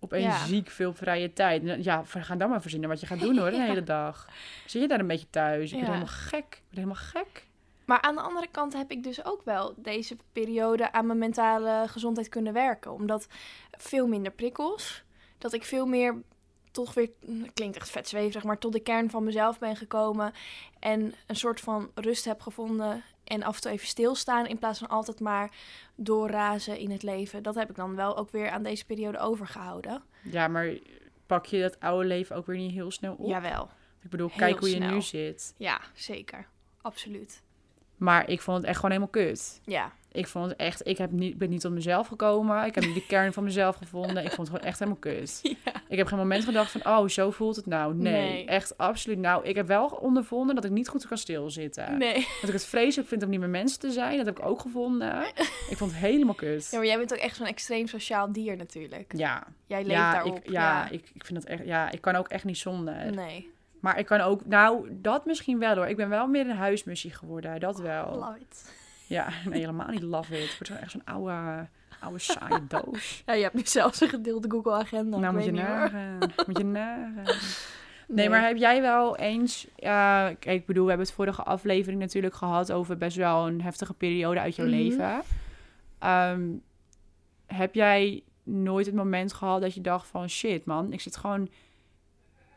opeens 0.00 0.24
Ja. 0.24 0.46
ziek 0.46 0.68
veel 0.70 0.94
vrije 0.94 1.32
tijd. 1.32 1.64
En 1.66 1.82
Ja, 1.82 2.02
ga 2.06 2.36
dan 2.36 2.50
maar 2.50 2.60
verzinnen 2.62 2.88
wat 2.88 3.00
je 3.00 3.06
gaat 3.06 3.20
doen 3.20 3.38
hoor, 3.38 3.50
de 3.50 3.56
Ja. 3.62 3.62
hele 3.64 3.82
dag. 3.84 4.28
Zit 4.66 4.82
je 4.82 4.88
daar 4.88 5.00
een 5.00 5.06
beetje 5.06 5.30
thuis? 5.30 5.64
Ik 5.64 5.70
Ja. 5.70 5.76
ben 5.84 5.84
helemaal 5.94 6.06
gek. 6.14 6.44
Ik 6.54 6.62
ben 6.70 6.82
helemaal 6.82 6.94
gek. 7.04 7.48
Maar 7.90 8.00
aan 8.00 8.14
de 8.14 8.20
andere 8.20 8.46
kant 8.50 8.72
heb 8.72 8.90
ik 8.90 9.02
dus 9.02 9.24
ook 9.24 9.42
wel 9.44 9.74
deze 9.76 10.16
periode 10.32 10.92
aan 10.92 11.06
mijn 11.06 11.18
mentale 11.18 11.88
gezondheid 11.88 12.28
kunnen 12.28 12.52
werken. 12.52 12.92
Omdat 12.92 13.26
veel 13.70 14.06
minder 14.06 14.32
prikkels. 14.32 15.02
Dat 15.38 15.52
ik 15.52 15.64
veel 15.64 15.86
meer 15.86 16.22
toch 16.70 16.94
weer, 16.94 17.10
klinkt 17.54 17.76
echt 17.76 17.90
vet 17.90 18.08
zweverig, 18.08 18.44
maar 18.44 18.58
tot 18.58 18.72
de 18.72 18.80
kern 18.80 19.10
van 19.10 19.24
mezelf 19.24 19.58
ben 19.58 19.76
gekomen. 19.76 20.32
En 20.78 21.14
een 21.26 21.36
soort 21.36 21.60
van 21.60 21.90
rust 21.94 22.24
heb 22.24 22.40
gevonden. 22.40 23.02
En 23.24 23.42
af 23.42 23.54
en 23.54 23.60
toe 23.60 23.70
even 23.70 23.86
stilstaan 23.86 24.46
in 24.46 24.58
plaats 24.58 24.78
van 24.78 24.88
altijd 24.88 25.20
maar 25.20 25.50
doorrazen 25.94 26.78
in 26.78 26.90
het 26.90 27.02
leven. 27.02 27.42
Dat 27.42 27.54
heb 27.54 27.70
ik 27.70 27.76
dan 27.76 27.96
wel 27.96 28.16
ook 28.16 28.30
weer 28.30 28.50
aan 28.50 28.62
deze 28.62 28.86
periode 28.86 29.18
overgehouden. 29.18 30.02
Ja, 30.22 30.48
maar 30.48 30.78
pak 31.26 31.46
je 31.46 31.60
dat 31.60 31.80
oude 31.80 32.06
leven 32.06 32.36
ook 32.36 32.46
weer 32.46 32.56
niet 32.56 32.72
heel 32.72 32.90
snel 32.90 33.14
op? 33.14 33.28
Jawel. 33.28 33.68
Ik 34.02 34.10
bedoel, 34.10 34.28
heel 34.28 34.38
kijk 34.38 34.58
hoe 34.58 34.68
je 34.68 34.76
snel. 34.76 34.90
nu 34.90 35.02
zit. 35.02 35.54
Ja, 35.56 35.80
zeker. 35.94 36.46
Absoluut. 36.82 37.42
Maar 38.00 38.28
ik 38.28 38.40
vond 38.40 38.56
het 38.56 38.66
echt 38.66 38.76
gewoon 38.76 38.90
helemaal 38.90 39.12
kut. 39.12 39.60
Ja. 39.64 39.92
Ik 40.12 40.26
vond 40.26 40.48
het 40.50 40.56
echt, 40.58 40.86
ik 40.86 40.98
heb 40.98 41.10
niet, 41.10 41.38
ben 41.38 41.50
niet 41.50 41.60
tot 41.60 41.72
mezelf 41.72 42.06
gekomen. 42.06 42.64
Ik 42.64 42.74
heb 42.74 42.84
niet 42.84 42.94
de 42.94 43.06
kern 43.06 43.32
van 43.32 43.44
mezelf 43.44 43.76
gevonden. 43.76 44.24
Ik 44.24 44.30
vond 44.32 44.36
het 44.36 44.46
gewoon 44.46 44.62
echt 44.64 44.78
helemaal 44.78 45.00
kut. 45.00 45.40
Ja. 45.64 45.72
Ik 45.88 45.98
heb 45.98 46.06
geen 46.06 46.18
moment 46.18 46.44
gedacht 46.44 46.70
van, 46.70 46.86
oh, 46.86 47.08
zo 47.08 47.30
voelt 47.30 47.56
het 47.56 47.66
nou. 47.66 47.94
Nee, 47.94 48.12
Nee. 48.12 48.46
echt 48.46 48.78
absoluut. 48.78 49.18
Nou, 49.18 49.44
ik 49.44 49.54
heb 49.56 49.66
wel 49.66 49.86
ondervonden 49.86 50.54
dat 50.54 50.64
ik 50.64 50.70
niet 50.70 50.88
goed 50.88 51.06
kan 51.06 51.18
stilzitten. 51.18 51.98
Nee. 51.98 52.14
Dat 52.14 52.48
ik 52.48 52.52
het 52.52 52.64
vreselijk 52.64 53.08
vind 53.08 53.22
om 53.22 53.30
niet 53.30 53.40
met 53.40 53.50
mensen 53.50 53.80
te 53.80 53.90
zijn. 53.90 54.16
Dat 54.16 54.26
heb 54.26 54.38
ik 54.38 54.44
ook 54.46 54.60
gevonden. 54.60 55.22
Ik 55.70 55.76
vond 55.76 55.90
het 55.90 56.00
helemaal 56.00 56.34
kut. 56.34 56.68
Ja, 56.70 56.76
maar 56.78 56.86
jij 56.86 56.98
bent 56.98 57.12
ook 57.12 57.18
echt 57.18 57.36
zo'n 57.36 57.46
extreem 57.46 57.86
sociaal 57.86 58.32
dier 58.32 58.56
natuurlijk. 58.56 59.12
Ja, 59.16 59.46
Jij 59.66 59.78
leeft 59.82 59.90
ja, 59.94 60.12
daarop. 60.12 60.36
ik, 60.36 60.50
ja, 60.50 60.88
Ik, 60.90 61.10
ik 61.14 61.24
vind 61.24 61.40
dat 61.40 61.50
echt, 61.50 61.64
ja, 61.64 61.90
ik 61.90 62.00
kan 62.00 62.14
ook 62.16 62.28
echt 62.28 62.44
niet 62.44 62.58
zonder. 62.58 63.14
Nee. 63.14 63.50
Maar 63.80 63.98
ik 63.98 64.06
kan 64.06 64.20
ook, 64.20 64.46
nou, 64.46 64.88
dat 64.90 65.24
misschien 65.26 65.58
wel 65.58 65.74
hoor. 65.74 65.86
Ik 65.86 65.96
ben 65.96 66.08
wel 66.08 66.26
meer 66.26 66.48
een 66.48 66.56
huismussie 66.56 67.10
geworden, 67.10 67.60
dat 67.60 67.78
wel. 67.80 68.14
Love 68.14 68.38
it. 68.40 68.74
Ja, 69.06 69.28
nee, 69.44 69.60
helemaal 69.60 69.88
niet 69.88 70.02
love 70.02 70.34
it. 70.34 70.42
Het 70.48 70.58
wordt 70.58 70.66
zo 70.66 70.74
echt 70.74 70.90
zo'n 70.90 71.04
oude, 71.04 71.66
oude 72.00 72.18
saaie 72.18 72.66
doos. 72.84 73.22
Ja, 73.26 73.32
je 73.34 73.42
hebt 73.42 73.54
nu 73.54 73.62
zelfs 73.64 74.00
een 74.00 74.08
gedeelde 74.08 74.50
Google 74.50 74.72
Agenda. 74.72 75.18
nou, 75.18 75.34
moet 75.34 75.44
je 75.44 75.52
nagaan. 75.52 76.18
Moet 76.46 76.58
je 76.58 76.64
nagaan. 76.64 77.24
Nee, 78.12 78.28
maar 78.28 78.46
heb 78.46 78.56
jij 78.56 78.80
wel 78.80 79.16
eens... 79.16 79.66
kijk, 79.76 80.44
ik 80.44 80.66
bedoel, 80.66 80.82
we 80.82 80.88
hebben 80.88 81.06
het 81.06 81.16
vorige 81.16 81.42
aflevering 81.42 82.00
natuurlijk 82.00 82.34
gehad... 82.34 82.72
over 82.72 82.96
best 82.96 83.16
wel 83.16 83.46
een 83.46 83.62
heftige 83.62 83.94
periode 83.94 84.40
uit 84.40 84.56
jouw 84.56 84.66
Mhm. 84.66 84.74
leven. 84.74 85.22
Ehm, 85.98 86.42
heb 87.46 87.74
jij 87.74 88.22
nooit 88.42 88.86
het 88.86 88.94
moment 88.94 89.32
gehad 89.32 89.60
dat 89.60 89.74
je 89.74 89.80
dacht 89.80 90.06
van... 90.06 90.28
shit 90.28 90.64
man, 90.64 90.92
ik 90.92 91.00
zit 91.00 91.16
gewoon... 91.16 91.48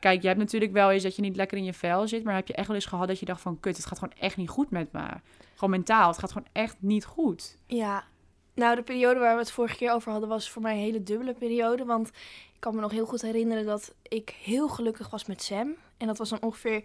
Kijk, 0.04 0.22
je 0.22 0.28
hebt 0.28 0.40
natuurlijk 0.40 0.72
wel 0.72 0.92
eens 0.92 1.04
dat 1.04 1.16
je 1.16 1.22
niet 1.22 1.36
lekker 1.36 1.58
in 1.58 1.64
je 1.64 1.74
vel 1.74 2.08
zit... 2.08 2.24
maar 2.24 2.36
heb 2.36 2.48
je 2.48 2.54
echt 2.54 2.68
wel 2.68 2.76
eens 2.76 2.86
gehad 2.86 3.08
dat 3.08 3.20
je 3.20 3.26
dacht 3.26 3.42
van... 3.42 3.60
kut, 3.60 3.78
het 3.78 3.86
gaat 3.86 4.00
gewoon 4.00 4.14
echt 4.20 4.38
niet 4.38 4.50
goed 4.50 4.70
met 4.70 4.92
me. 4.92 5.06
Gewoon 5.54 5.70
mentaal, 5.70 6.08
het 6.08 6.18
gaat 6.18 6.32
gewoon 6.32 6.48
echt 6.52 6.76
niet 6.80 7.06
goed. 7.06 7.58
Ja, 7.68 8.04
nou 8.54 8.76
de 8.76 8.84
periode 8.84 9.20
waar 9.20 9.34
we 9.34 9.40
het 9.40 9.52
vorige 9.52 9.76
keer 9.76 9.92
over 9.92 10.12
hadden 10.12 10.30
was 10.30 10.50
voor 10.50 10.62
mij 10.62 10.74
een 10.74 10.80
hele 10.80 11.04
dubbele 11.04 11.34
periode. 11.34 11.86
Want 11.86 12.08
ik 12.54 12.60
kan 12.60 12.76
me 12.76 12.82
nog 12.82 12.92
heel 12.92 13.06
goed 13.06 13.22
herinneren 13.22 13.66
dat 13.66 13.96
ik 14.02 14.30
heel 14.30 14.68
gelukkig 14.68 15.10
was 15.10 15.26
met 15.26 15.44
Sam. 15.44 15.76
En 15.98 16.08
dat 16.08 16.18
was 16.18 16.30
dan 16.30 16.42
ongeveer, 16.42 16.84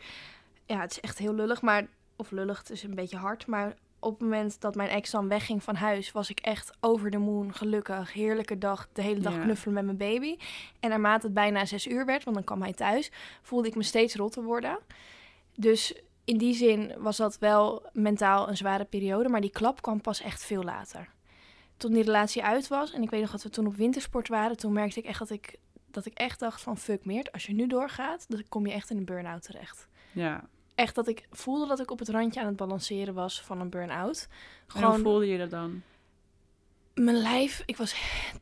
ja 0.67 0.81
het 0.81 0.91
is 0.91 1.01
echt 1.01 1.19
heel 1.19 1.35
lullig, 1.35 1.63
maar, 1.63 1.87
of 2.17 2.31
lullig, 2.31 2.59
het 2.59 2.71
is 2.71 2.83
een 2.83 2.95
beetje 2.95 3.17
hard. 3.17 3.47
Maar 3.47 3.77
op 4.01 4.11
het 4.13 4.21
moment 4.21 4.61
dat 4.61 4.75
mijn 4.75 4.89
ex 4.89 5.11
dan 5.11 5.29
wegging 5.29 5.63
van 5.63 5.75
huis, 5.75 6.13
was 6.13 6.31
ik 6.31 6.41
echt 6.41 6.77
over 6.81 7.11
de 7.11 7.19
moon, 7.19 7.55
gelukkig, 7.55 8.13
heerlijke 8.13 8.59
dag, 8.59 8.89
de 8.93 9.03
hele 9.03 9.21
dag 9.21 9.35
Ja. 9.35 9.43
knuffelen 9.43 9.75
met 9.75 9.85
mijn 9.85 9.97
baby. 9.97 10.37
En 10.81 10.89
naarmate 10.91 11.25
het 11.27 11.35
bijna 11.35 11.65
zes 11.65 11.87
uur 11.87 12.07
werd, 12.07 12.25
want 12.25 12.37
dan 12.37 12.45
kwam 12.45 12.63
hij 12.63 12.73
thuis, 12.73 13.11
voelde 13.43 13.69
ik 13.69 13.75
me 13.75 13.83
steeds 13.83 14.15
rotter 14.15 14.43
worden. 14.43 14.79
Dus 15.55 16.01
in 16.25 16.39
die 16.39 16.55
zin 16.55 16.93
was 16.99 17.17
dat 17.17 17.39
wel 17.39 17.87
mentaal 17.93 18.49
een 18.49 18.57
zware 18.57 18.85
periode, 18.85 19.29
maar 19.29 19.41
die 19.41 19.51
klap 19.51 19.83
kwam 19.83 20.01
pas 20.01 20.21
echt 20.21 20.45
veel 20.45 20.63
later. 20.63 21.09
Toen 21.77 21.93
die 21.93 22.03
relatie 22.03 22.45
uit 22.45 22.69
was 22.69 22.93
en 22.93 23.03
ik 23.03 23.11
weet 23.11 23.21
nog 23.21 23.31
dat 23.31 23.43
we 23.43 23.51
toen 23.51 23.67
op 23.67 23.77
wintersport 23.77 24.29
waren, 24.29 24.57
toen 24.57 24.73
merkte 24.73 24.99
ik 24.99 25.05
echt 25.05 25.19
dat 25.19 25.31
ik, 25.31 25.57
dat 25.91 26.07
ik 26.07 26.13
echt 26.15 26.41
dacht 26.41 26.61
van 26.61 26.77
fuck 26.79 27.05
Meert, 27.05 27.33
als 27.33 27.47
je 27.47 27.53
nu 27.53 27.67
doorgaat, 27.67 28.25
dan 28.29 28.43
kom 28.49 28.67
je 28.67 28.73
echt 28.73 28.91
in 28.91 28.97
een 28.97 29.05
burn-out 29.05 29.43
terecht. 29.43 29.89
Ja. 30.13 30.45
Echt 30.79 30.95
dat 30.95 31.09
ik 31.09 31.27
voelde 31.31 31.67
dat 31.67 31.81
ik 31.81 31.91
op 31.91 31.99
het 31.99 32.09
randje 32.09 32.41
aan 32.41 32.47
het 32.47 32.57
balanceren 32.57 33.15
was 33.15 33.43
van 33.43 33.61
een 33.61 33.71
burn-out. 33.71 34.29
En 34.31 34.73
hoe 34.73 34.83
Gewoon 34.83 35.01
voelde 35.01 35.27
je 35.27 35.39
dat 35.39 35.51
dan? 35.51 35.83
mijn 36.95 37.17
lijf, 37.17 37.63
ik 37.67 37.77
was 37.77 37.95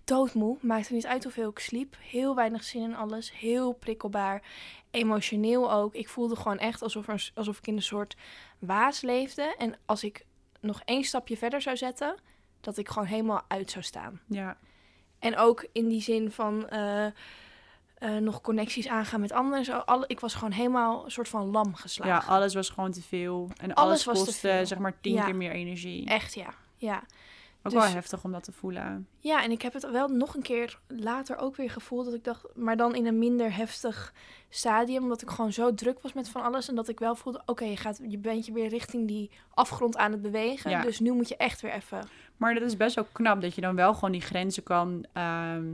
doodmoe. 0.05 0.57
Maakte 0.61 0.93
niet 0.93 1.07
uit 1.07 1.23
hoeveel 1.23 1.51
ik 1.51 1.59
sliep. 1.59 1.97
Heel 2.01 2.35
weinig 2.35 2.65
zin 2.65 2.83
in 2.83 2.97
alles. 2.97 3.33
Heel 3.33 3.73
prikkelbaar. 3.73 4.43
Emotioneel 4.91 5.73
ook. 5.73 5.95
Ik 5.95 6.09
voelde 6.09 6.37
gewoon 6.37 6.59
echt 6.59 6.83
alsof, 6.83 7.09
er, 7.09 7.31
alsof 7.35 7.59
ik 7.59 7.67
in 7.67 7.77
een 7.77 7.83
soort 7.83 8.17
waas 8.59 9.01
leefde. 9.01 9.55
En 9.59 9.75
als 9.85 10.05
ik 10.05 10.27
nog 10.61 10.83
één 10.85 11.05
stapje 11.05 11.37
verder 11.37 11.63
zou 11.63 11.77
zetten, 11.77 12.17
dat 12.61 12.77
ik 12.77 12.89
gewoon 12.89 13.09
helemaal 13.09 13.43
uit 13.49 13.71
zou 13.71 13.85
staan. 13.85 14.21
Ja. 14.27 14.57
En 15.19 15.37
ook 15.37 15.67
in 15.73 15.89
die 15.89 16.03
zin 16.03 16.31
van 16.31 16.69
eh, 16.69 17.07
eh, 17.97 18.17
nog 18.17 18.41
connecties 18.41 18.89
aangaan 18.89 19.21
met 19.21 19.33
anderen. 19.33 19.65
Zo, 19.65 19.77
alle, 19.77 20.05
ik 20.07 20.21
was 20.21 20.35
gewoon 20.35 20.53
helemaal 20.53 21.05
een 21.05 21.11
soort 21.11 21.29
van 21.29 21.51
lam 21.51 21.69
ja, 21.69 21.77
geslagen. 21.77 22.29
alles 22.33 22.55
was 22.55 22.69
gewoon 22.71 22.91
te 22.93 23.03
veel. 23.03 23.51
En 23.57 23.75
Alles 23.75 24.05
kostte 24.05 24.61
zeg 24.65 24.79
maar 24.79 25.01
tien 25.01 25.15
Ja. 25.15 25.25
keer 25.25 25.37
meer 25.37 25.51
energie. 25.53 26.07
Echt, 26.07 26.35
ja. 26.35 26.55
Ja. 26.77 27.03
Ook 27.63 27.73
dus- 27.73 27.83
wel 27.83 27.93
heftig 27.93 28.25
om 28.25 28.33
dat 28.33 28.45
te 28.45 28.53
voelen. 28.53 29.09
Ja, 29.21 29.43
en 29.43 29.51
ik 29.51 29.63
heb 29.63 29.73
het 29.73 29.91
wel 29.91 30.09
nog 30.09 30.35
een 30.35 30.43
keer 30.43 30.79
later 30.87 31.39
ook 31.39 31.57
weer 31.57 31.71
gevoeld 31.71 32.05
dat 32.05 32.15
ik 32.15 32.25
dacht, 32.25 32.47
maar 32.55 32.77
dan 32.77 32.95
in 32.95 33.07
een 33.07 33.19
minder 33.19 33.57
heftig 33.57 34.13
stadium, 34.49 35.03
omdat 35.03 35.23
ik 35.23 35.31
gewoon 35.31 35.53
zo 35.53 35.75
druk 35.75 36.01
was 36.03 36.13
met 36.13 36.29
van 36.29 36.43
alles 36.43 36.69
en 36.69 36.75
dat 36.75 36.89
ik 36.89 36.99
wel 36.99 37.15
voelde, 37.15 37.43
oké, 37.47 37.65
je 37.65 37.77
gaat, 37.77 38.01
je 38.09 38.19
bent 38.19 38.47
je 38.47 38.53
weer 38.53 38.69
richting 38.69 39.09
die 39.09 39.31
afgrond 39.55 39.97
aan 39.97 40.13
het 40.13 40.23
bewegen, 40.23 40.71
Ja. 40.71 40.83
dus 40.83 41.01
nu 41.01 41.13
moet 41.13 41.29
je 41.29 41.37
echt 41.37 41.61
weer 41.61 41.73
even. 41.73 42.09
Maar 42.37 42.55
dat 42.55 42.63
is 42.63 42.77
best 42.77 42.95
wel 42.95 43.07
knap 43.13 43.41
dat 43.41 43.55
je 43.55 43.61
dan 43.61 43.75
wel 43.75 43.95
gewoon 43.95 44.13
die 44.13 44.21
grenzen 44.21 44.63
kan 44.63 45.05
ehm, 45.13 45.65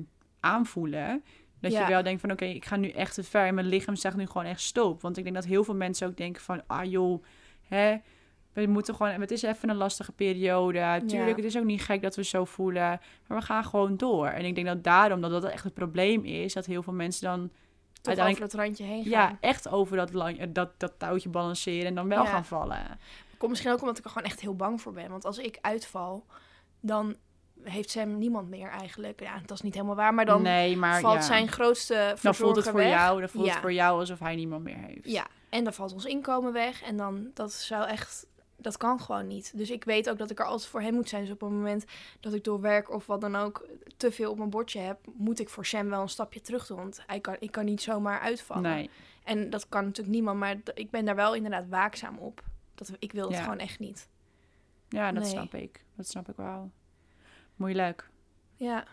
aanvoelen. 0.41 1.25
Dat 1.63 1.73
Ja. 1.73 1.81
je 1.83 1.93
wel 1.93 2.03
denkt 2.03 2.21
van 2.21 2.31
oké, 2.31 2.45
ik 2.45 2.65
ga 2.65 2.77
nu 2.77 2.89
echt 2.89 3.15
te 3.15 3.23
ver 3.23 3.47
en 3.47 3.55
mijn 3.55 3.67
lichaam 3.67 3.97
zegt 3.97 4.17
nu 4.17 4.27
gewoon 4.27 4.45
echt 4.47 4.61
stop. 4.61 5.01
Want 5.03 5.17
ik 5.17 5.23
denk 5.23 5.35
dat 5.35 5.45
heel 5.45 5.65
veel 5.65 5.75
mensen 5.75 6.09
ook 6.09 6.17
denken 6.17 6.43
van 6.43 6.63
ah 6.67 6.85
joh, 6.91 7.25
hè, 7.69 7.97
we 8.53 8.67
moeten 8.67 8.95
gewoon, 8.95 9.21
het 9.21 9.31
is 9.31 9.43
even 9.43 9.69
een 9.69 9.77
lastige 9.77 10.13
periode. 10.13 11.03
Tuurlijk, 11.07 11.29
Ja. 11.31 11.35
het 11.37 11.45
is 11.45 11.57
ook 11.59 11.65
niet 11.65 11.83
gek 11.83 12.03
dat 12.03 12.17
we 12.17 12.25
zo 12.25 12.45
voelen, 12.45 13.01
maar 13.27 13.39
we 13.39 13.45
gaan 13.45 13.65
gewoon 13.65 13.97
door. 13.97 14.27
En 14.27 14.45
ik 14.45 14.55
denk 14.55 14.67
dat 14.67 14.85
daarom 14.85 15.21
dat 15.21 15.31
dat 15.31 15.45
echt 15.45 15.65
het 15.65 15.75
probleem 15.75 16.25
is, 16.25 16.53
dat 16.53 16.67
heel 16.67 16.83
veel 16.83 16.93
mensen 16.93 17.23
dan 17.23 17.51
Toch 17.93 18.07
uiteindelijk 18.17 18.45
over 18.55 18.59
het 18.59 18.67
randje 18.79 18.95
heen 18.95 19.03
gaan. 19.03 19.11
ja, 19.11 19.37
echt 19.41 19.69
over 19.69 19.97
dat, 19.97 20.13
lang, 20.13 20.53
dat, 20.53 20.71
dat 20.81 20.93
touwtje 20.99 21.29
balanceren 21.29 21.87
en 21.87 21.95
dan 21.95 22.09
wel 22.09 22.23
Ja. 22.23 22.31
gaan 22.31 22.45
vallen. 22.45 22.79
Komt 23.39 23.51
misschien 23.51 23.73
ook 23.73 23.81
omdat 23.81 23.99
ik 23.99 24.05
er 24.05 24.11
gewoon 24.11 24.27
echt 24.29 24.41
heel 24.41 24.57
bang 24.57 24.81
voor 24.81 24.93
ben. 24.93 25.11
Want 25.11 25.25
als 25.25 25.39
ik 25.39 25.59
uitval, 25.61 26.27
dan 26.81 27.17
heeft 27.65 27.91
Sam 27.91 28.19
niemand 28.19 28.49
meer 28.49 28.69
eigenlijk. 28.69 29.21
Ja, 29.21 29.39
dat 29.47 29.51
is 29.51 29.61
niet 29.63 29.75
helemaal 29.75 29.95
waar, 29.97 30.15
maar 30.15 30.25
dan 30.25 30.43
nee, 30.43 30.77
maar 30.77 31.01
valt 31.01 31.15
ja, 31.15 31.21
zijn 31.21 31.49
grootste 31.49 32.17
dan 32.23 32.35
voelt 32.35 32.57
het 32.57 32.65
voor 32.69 32.75
weg. 32.75 32.89
jou, 32.89 33.21
dan 33.21 33.29
voelt 33.29 33.47
Ja. 33.47 33.53
het 33.53 33.61
voor 33.61 33.73
jou 33.73 33.99
alsof 34.01 34.19
hij 34.19 34.35
niemand 34.37 34.65
meer 34.65 34.77
heeft. 34.79 35.11
Ja, 35.11 35.27
en 35.49 35.65
dan 35.65 35.73
valt 35.73 35.93
ons 35.93 36.05
inkomen 36.05 36.53
weg. 36.53 36.83
En 36.83 36.97
dan, 36.97 37.31
dat 37.35 37.53
zou 37.53 37.87
echt, 37.89 38.27
dat 38.57 38.77
kan 38.77 39.01
gewoon 39.01 39.27
niet. 39.27 39.53
Dus 39.57 39.71
ik 39.71 39.85
weet 39.85 40.11
ook 40.11 40.19
dat 40.19 40.31
ik 40.31 40.39
er 40.39 40.45
altijd 40.47 40.69
voor 40.71 40.81
hem 40.81 40.95
moet 40.95 41.09
zijn. 41.09 41.23
Dus 41.23 41.33
op 41.33 41.41
het 41.41 41.51
moment 41.51 41.85
dat 42.21 42.33
ik 42.35 42.45
door 42.45 42.61
werk 42.61 42.91
of 42.91 43.07
wat 43.07 43.21
dan 43.21 43.37
ook 43.37 43.67
te 43.97 44.13
veel 44.13 44.31
op 44.31 44.39
mijn 44.39 44.51
bordje 44.51 44.79
heb, 44.81 44.99
moet 45.15 45.41
ik 45.41 45.49
voor 45.49 45.67
Sam 45.67 45.89
wel 45.89 46.01
een 46.03 46.09
stapje 46.09 46.41
terug 46.41 46.67
doen. 46.67 46.77
Want 46.77 47.03
hij 47.07 47.21
kan, 47.21 47.37
ik 47.39 47.51
kan 47.51 47.65
niet 47.65 47.83
zomaar 47.83 48.21
uitvallen. 48.21 48.63
Nee, 48.63 48.91
En 49.25 49.51
dat 49.51 49.69
kan 49.69 49.85
natuurlijk 49.85 50.15
niemand, 50.15 50.39
maar 50.39 50.57
ik 50.75 50.91
ben 50.91 51.05
daar 51.05 51.17
wel 51.17 51.35
inderdaad 51.35 51.69
waakzaam 51.69 52.19
op. 52.19 52.43
Dat, 52.75 52.93
ik 52.99 53.13
wil 53.13 53.25
het 53.29 53.37
Ja. 53.37 53.43
gewoon 53.43 53.59
echt 53.59 53.79
niet. 53.79 54.09
ja, 54.89 55.13
dat 55.13 55.23
Nee. 55.23 55.31
snap 55.33 55.55
ik. 55.55 55.85
Dat 55.97 56.07
snap 56.07 56.29
ik 56.29 56.37
wel. 56.37 56.71
Moeilijk. 57.57 58.09
Ja. 58.57 58.85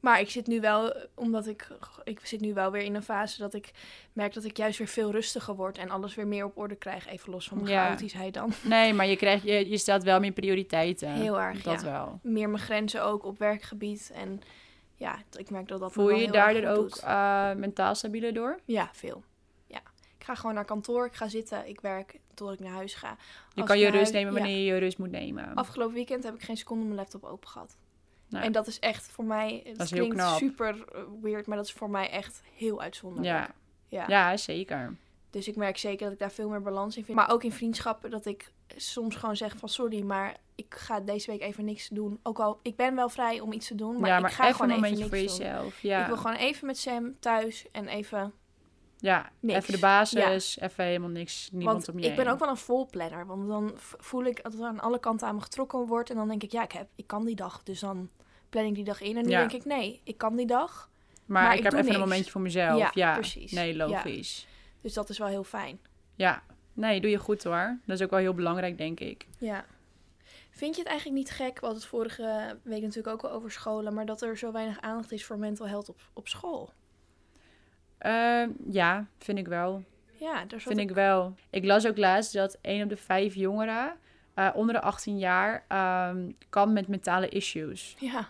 Maar 0.00 0.20
ik 0.20 0.30
zit 0.30 0.46
nu 0.46 0.60
wel, 0.60 0.94
omdat 1.14 1.46
ik, 1.46 1.68
ik 2.04 2.26
zit 2.26 2.40
nu 2.40 2.54
wel 2.54 2.70
weer 2.70 2.82
in 2.82 2.94
een 2.94 3.02
fase 3.02 3.38
dat 3.38 3.54
ik 3.54 3.70
merk 4.12 4.34
dat 4.34 4.44
ik 4.44 4.56
juist 4.56 4.78
weer 4.78 4.86
veel 4.88 5.10
rustiger 5.10 5.54
word 5.54 5.78
en 5.78 5.90
alles 5.90 6.14
weer 6.14 6.26
meer 6.26 6.44
op 6.44 6.58
orde 6.58 6.74
krijg. 6.74 7.06
Even 7.06 7.30
los 7.30 7.48
van 7.48 7.56
mijn 7.58 7.70
Ja. 7.70 7.86
chaotischheid 7.86 8.34
dan. 8.34 8.52
Nee, 8.62 8.92
maar 8.92 9.06
je, 9.06 9.16
krijgt, 9.16 9.44
je, 9.44 9.68
je 9.70 9.78
stelt 9.78 10.02
wel 10.02 10.20
meer 10.20 10.32
prioriteiten. 10.32 11.08
Heel 11.10 11.40
erg, 11.40 11.62
Dat 11.62 11.80
ja. 11.80 11.90
wel. 11.90 12.18
meer 12.22 12.48
mijn 12.50 12.62
grenzen 12.62 13.02
ook 13.04 13.24
op 13.24 13.38
werkgebied. 13.38 14.10
En 14.14 14.40
ja, 14.94 15.18
ik 15.38 15.50
merk 15.50 15.68
dat 15.68 15.80
dat 15.80 15.92
Voel 15.92 16.10
je 16.10 16.20
je 16.26 16.30
daardoor 16.30 16.66
ook 16.70 16.96
eh, 16.96 17.52
mentaal 17.52 17.94
stabieler 17.94 18.34
door? 18.34 18.58
Ja, 18.64 18.88
veel. 18.92 19.22
Ja. 19.66 19.80
Ik 20.18 20.24
ga 20.24 20.34
gewoon 20.34 20.54
naar 20.54 20.64
kantoor, 20.64 21.06
ik 21.06 21.14
ga 21.14 21.28
zitten, 21.28 21.68
ik 21.68 21.80
werk 21.80 22.20
totdat 22.34 22.58
ik 22.58 22.64
naar 22.64 22.74
huis 22.74 22.94
ga. 22.94 23.16
Je 23.54 23.64
kan 23.64 23.78
je 23.78 23.84
rust 23.84 23.94
huis- 23.96 24.10
nemen 24.10 24.32
ja. 24.32 24.38
wanneer 24.38 24.56
je 24.58 24.64
je 24.64 24.78
rust 24.78 24.98
moet 24.98 25.10
nemen. 25.10 25.54
Afgelopen 25.54 25.94
weekend 25.94 26.24
heb 26.24 26.34
ik 26.34 26.42
geen 26.42 26.56
seconde 26.56 26.84
mijn 26.84 26.96
laptop 26.96 27.24
open 27.24 27.48
gehad. 27.48 27.76
Nou, 28.34 28.46
En 28.46 28.52
dat 28.52 28.66
is 28.66 28.78
echt 28.78 29.08
voor 29.10 29.24
mij, 29.24 29.60
het 29.64 29.90
heel 29.90 29.98
klinkt 29.98 30.14
knap. 30.16 30.38
super 30.38 30.84
eh, 30.94 31.00
weird, 31.22 31.46
maar 31.46 31.56
dat 31.56 31.66
is 31.66 31.72
voor 31.72 31.90
mij 31.90 32.10
echt 32.10 32.42
heel 32.54 32.80
uitzonderlijk. 32.80 33.34
ja. 33.36 33.54
Ja. 33.88 34.04
Ja. 34.08 34.36
zeker. 34.36 34.96
Dus 35.30 35.48
ik 35.48 35.56
merk 35.56 35.76
zeker 35.76 36.04
dat 36.04 36.12
ik 36.12 36.18
daar 36.18 36.30
veel 36.30 36.48
meer 36.48 36.62
balans 36.62 36.96
in 36.96 37.04
vind. 37.04 37.16
Maar 37.16 37.30
ook 37.30 37.42
in 37.44 37.52
vriendschappen 37.52 38.10
dat 38.10 38.26
ik 38.26 38.52
soms 38.76 39.16
gewoon 39.16 39.36
zeg 39.36 39.56
van 39.56 39.68
sorry, 39.68 40.02
maar 40.02 40.36
ik 40.54 40.74
ga 40.74 41.00
deze 41.00 41.30
week 41.30 41.40
even 41.42 41.64
niks 41.64 41.88
doen. 41.88 42.18
Ook 42.22 42.38
al, 42.38 42.58
ik 42.62 42.76
ben 42.76 42.94
wel 42.94 43.08
vrij 43.08 43.40
om 43.40 43.52
iets 43.52 43.66
te 43.66 43.74
doen, 43.74 44.00
maar, 44.00 44.10
ja, 44.10 44.20
maar 44.20 44.30
ik 44.30 44.36
ga 44.36 44.42
even 44.44 44.54
gewoon 44.54 44.70
een 44.70 44.84
even 44.84 44.98
niks 44.98 45.08
voor 45.08 45.18
doen. 45.18 45.26
jezelf. 45.26 45.80
Ja. 45.80 46.00
Ik 46.00 46.06
wil 46.06 46.16
gewoon 46.16 46.36
even 46.36 46.66
met 46.66 46.78
Sam 46.78 47.16
thuis 47.20 47.66
en 47.72 47.88
even 47.88 48.32
Ja, 48.98 49.30
Niks. 49.40 49.58
even 49.58 49.72
de 49.74 49.80
basis, 49.80 50.58
even 50.60 50.84
helemaal 50.84 51.08
niks, 51.08 51.48
niemand 51.52 51.76
Want 51.76 51.88
om 51.88 51.98
je 52.02 52.08
ik 52.08 52.14
ben 52.16 52.24
heen. 52.24 52.32
ook 52.34 52.40
wel 52.40 52.48
een 52.48 52.56
volplanner. 52.56 53.26
Want 53.26 53.48
dan 53.48 53.72
voel 53.76 54.24
ik 54.24 54.42
dat 54.42 54.54
er 54.54 54.64
aan 54.64 54.80
alle 54.80 54.98
kanten 55.00 55.28
aan 55.28 55.34
me 55.34 55.40
getrokken 55.40 55.86
wordt. 55.86 56.10
En 56.10 56.16
dan 56.16 56.28
denk 56.28 56.42
ik, 56.42 56.52
ja, 56.52 56.62
ik, 56.62 56.72
heb, 56.72 56.88
ik 56.94 57.06
kan 57.06 57.24
die 57.24 57.36
dag. 57.36 57.62
Dus 57.62 57.80
dan 57.80 58.08
plan 58.54 58.64
ik 58.66 58.74
die 58.74 58.84
dag 58.84 59.00
in. 59.00 59.16
En 59.16 59.24
nu 59.24 59.30
Ja. 59.30 59.38
denk 59.38 59.52
ik, 59.52 59.64
nee, 59.64 60.00
ik 60.04 60.18
kan 60.18 60.36
die 60.36 60.46
dag. 60.46 60.90
Maar, 61.26 61.42
maar 61.42 61.52
ik, 61.52 61.58
ik 61.58 61.64
heb 61.64 61.72
even 61.72 61.94
een 61.94 62.00
momentje 62.00 62.30
voor 62.30 62.40
mezelf. 62.40 62.78
Ja, 62.78 62.90
Ja, 62.94 63.14
precies. 63.14 63.52
Nee, 63.52 63.76
Ja. 63.76 63.86
logisch. 63.86 64.46
Dus 64.80 64.92
dat 64.92 65.08
is 65.08 65.18
wel 65.18 65.28
heel 65.28 65.44
fijn. 65.44 65.78
Ja. 66.14 66.42
Nee, 66.72 67.00
doe 67.00 67.10
je 67.10 67.18
goed 67.18 67.44
hoor. 67.44 67.78
Dat 67.84 67.96
is 67.98 68.02
ook 68.04 68.10
wel 68.10 68.18
heel 68.18 68.34
belangrijk, 68.34 68.78
denk 68.78 69.00
ik. 69.00 69.26
Ja. 69.38 69.64
Vind 70.50 70.74
je 70.74 70.80
het 70.80 70.90
eigenlijk 70.90 71.18
niet 71.18 71.30
gek, 71.30 71.58
hadden 71.58 71.78
het 71.78 71.88
vorige 71.88 72.56
week 72.62 72.80
natuurlijk 72.82 73.08
ook 73.08 73.22
al 73.22 73.30
over 73.36 73.50
scholen, 73.50 73.94
maar 73.94 74.06
dat 74.06 74.22
er 74.22 74.36
zo 74.38 74.52
weinig 74.52 74.80
aandacht 74.80 75.12
is 75.12 75.24
voor 75.24 75.38
mental 75.38 75.68
health 75.68 75.88
op, 75.88 76.00
op 76.12 76.28
school? 76.28 76.72
Ehm, 77.98 78.50
ja, 78.70 79.06
vind 79.18 79.38
ik 79.38 79.46
wel. 79.48 79.82
Ja, 80.20 80.44
daar 80.44 80.60
Vind 80.60 80.78
ik 80.78 80.90
wel. 80.90 81.34
Ik 81.50 81.64
las 81.64 81.86
ook 81.86 81.96
laatst 81.98 82.32
dat 82.32 82.58
1 82.60 82.82
op 82.82 82.88
de 82.88 82.96
5 82.96 83.34
jongeren 83.34 83.96
eh, 84.34 84.50
onder 84.54 84.74
de 84.74 84.80
18 84.80 85.18
jaar 85.18 85.64
ehm 85.68 86.30
kan 86.48 86.72
met 86.72 86.88
mentale 86.88 87.28
issues. 87.28 87.96
Ja, 87.98 88.28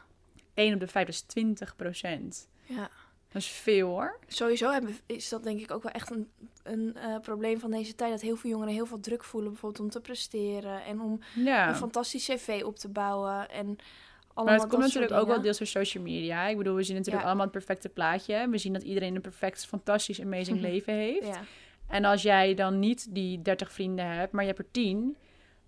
1 0.55 0.75
op 0.75 0.81
de 0.81 0.87
5 0.87 1.09
is 1.09 1.21
20 1.21 1.77
procent. 1.77 2.49
ja. 2.67 2.88
Dat 3.29 3.43
is 3.43 3.49
veel 3.49 3.88
hoor. 3.88 4.19
Sowieso 4.27 4.71
hebben, 4.71 4.97
is 5.07 5.29
dat 5.29 5.43
denk 5.43 5.61
ik 5.61 5.71
ook 5.71 5.83
wel 5.83 5.93
echt 5.93 6.11
een, 6.11 6.29
een 6.62 6.97
eh, 6.97 7.19
probleem 7.21 7.59
van 7.61 7.71
deze 7.71 7.95
tijd. 7.95 8.11
Dat 8.11 8.21
heel 8.21 8.37
veel 8.37 8.51
jongeren 8.51 8.73
heel 8.75 8.87
veel 8.87 9.01
druk 9.01 9.25
voelen, 9.25 9.51
bijvoorbeeld 9.51 9.83
om 9.85 9.90
te 9.90 10.01
presteren 10.01 10.85
en 10.85 11.01
om 11.01 11.21
Ja. 11.35 11.69
een 11.69 11.75
fantastisch 11.75 12.25
cv 12.27 12.62
op 12.64 12.77
te 12.77 12.88
bouwen. 12.88 13.51
En 13.51 13.67
allemaal 13.67 14.45
Maar 14.45 14.53
het 14.53 14.61
dat 14.62 14.69
komt 14.71 14.83
natuurlijk 14.83 15.12
ook 15.12 15.27
wel 15.27 15.40
deels 15.40 15.59
door 15.59 15.67
social 15.67 16.03
media. 16.03 16.47
Ik 16.47 16.57
bedoel, 16.57 16.75
we 16.75 16.83
zien 16.83 16.95
natuurlijk 16.97 17.23
Ja. 17.23 17.29
allemaal 17.29 17.47
het 17.47 17.55
perfecte 17.57 17.88
plaatje. 17.88 18.49
We 18.51 18.59
zien 18.59 18.73
dat 18.73 18.83
iedereen 18.83 19.14
een 19.14 19.21
perfect, 19.21 19.67
fantastisch, 19.67 20.21
amazing 20.21 20.61
leven 20.71 20.95
heeft. 20.95 21.27
Ja, 21.27 21.40
En 21.88 22.05
als 22.05 22.23
jij 22.23 22.55
dan 22.55 22.79
niet 22.79 23.14
die 23.14 23.43
30 23.43 23.73
vrienden 23.73 24.07
hebt, 24.07 24.33
maar 24.33 24.43
je 24.45 24.49
hebt 24.53 24.62
er 24.62 24.71
10, 24.71 25.17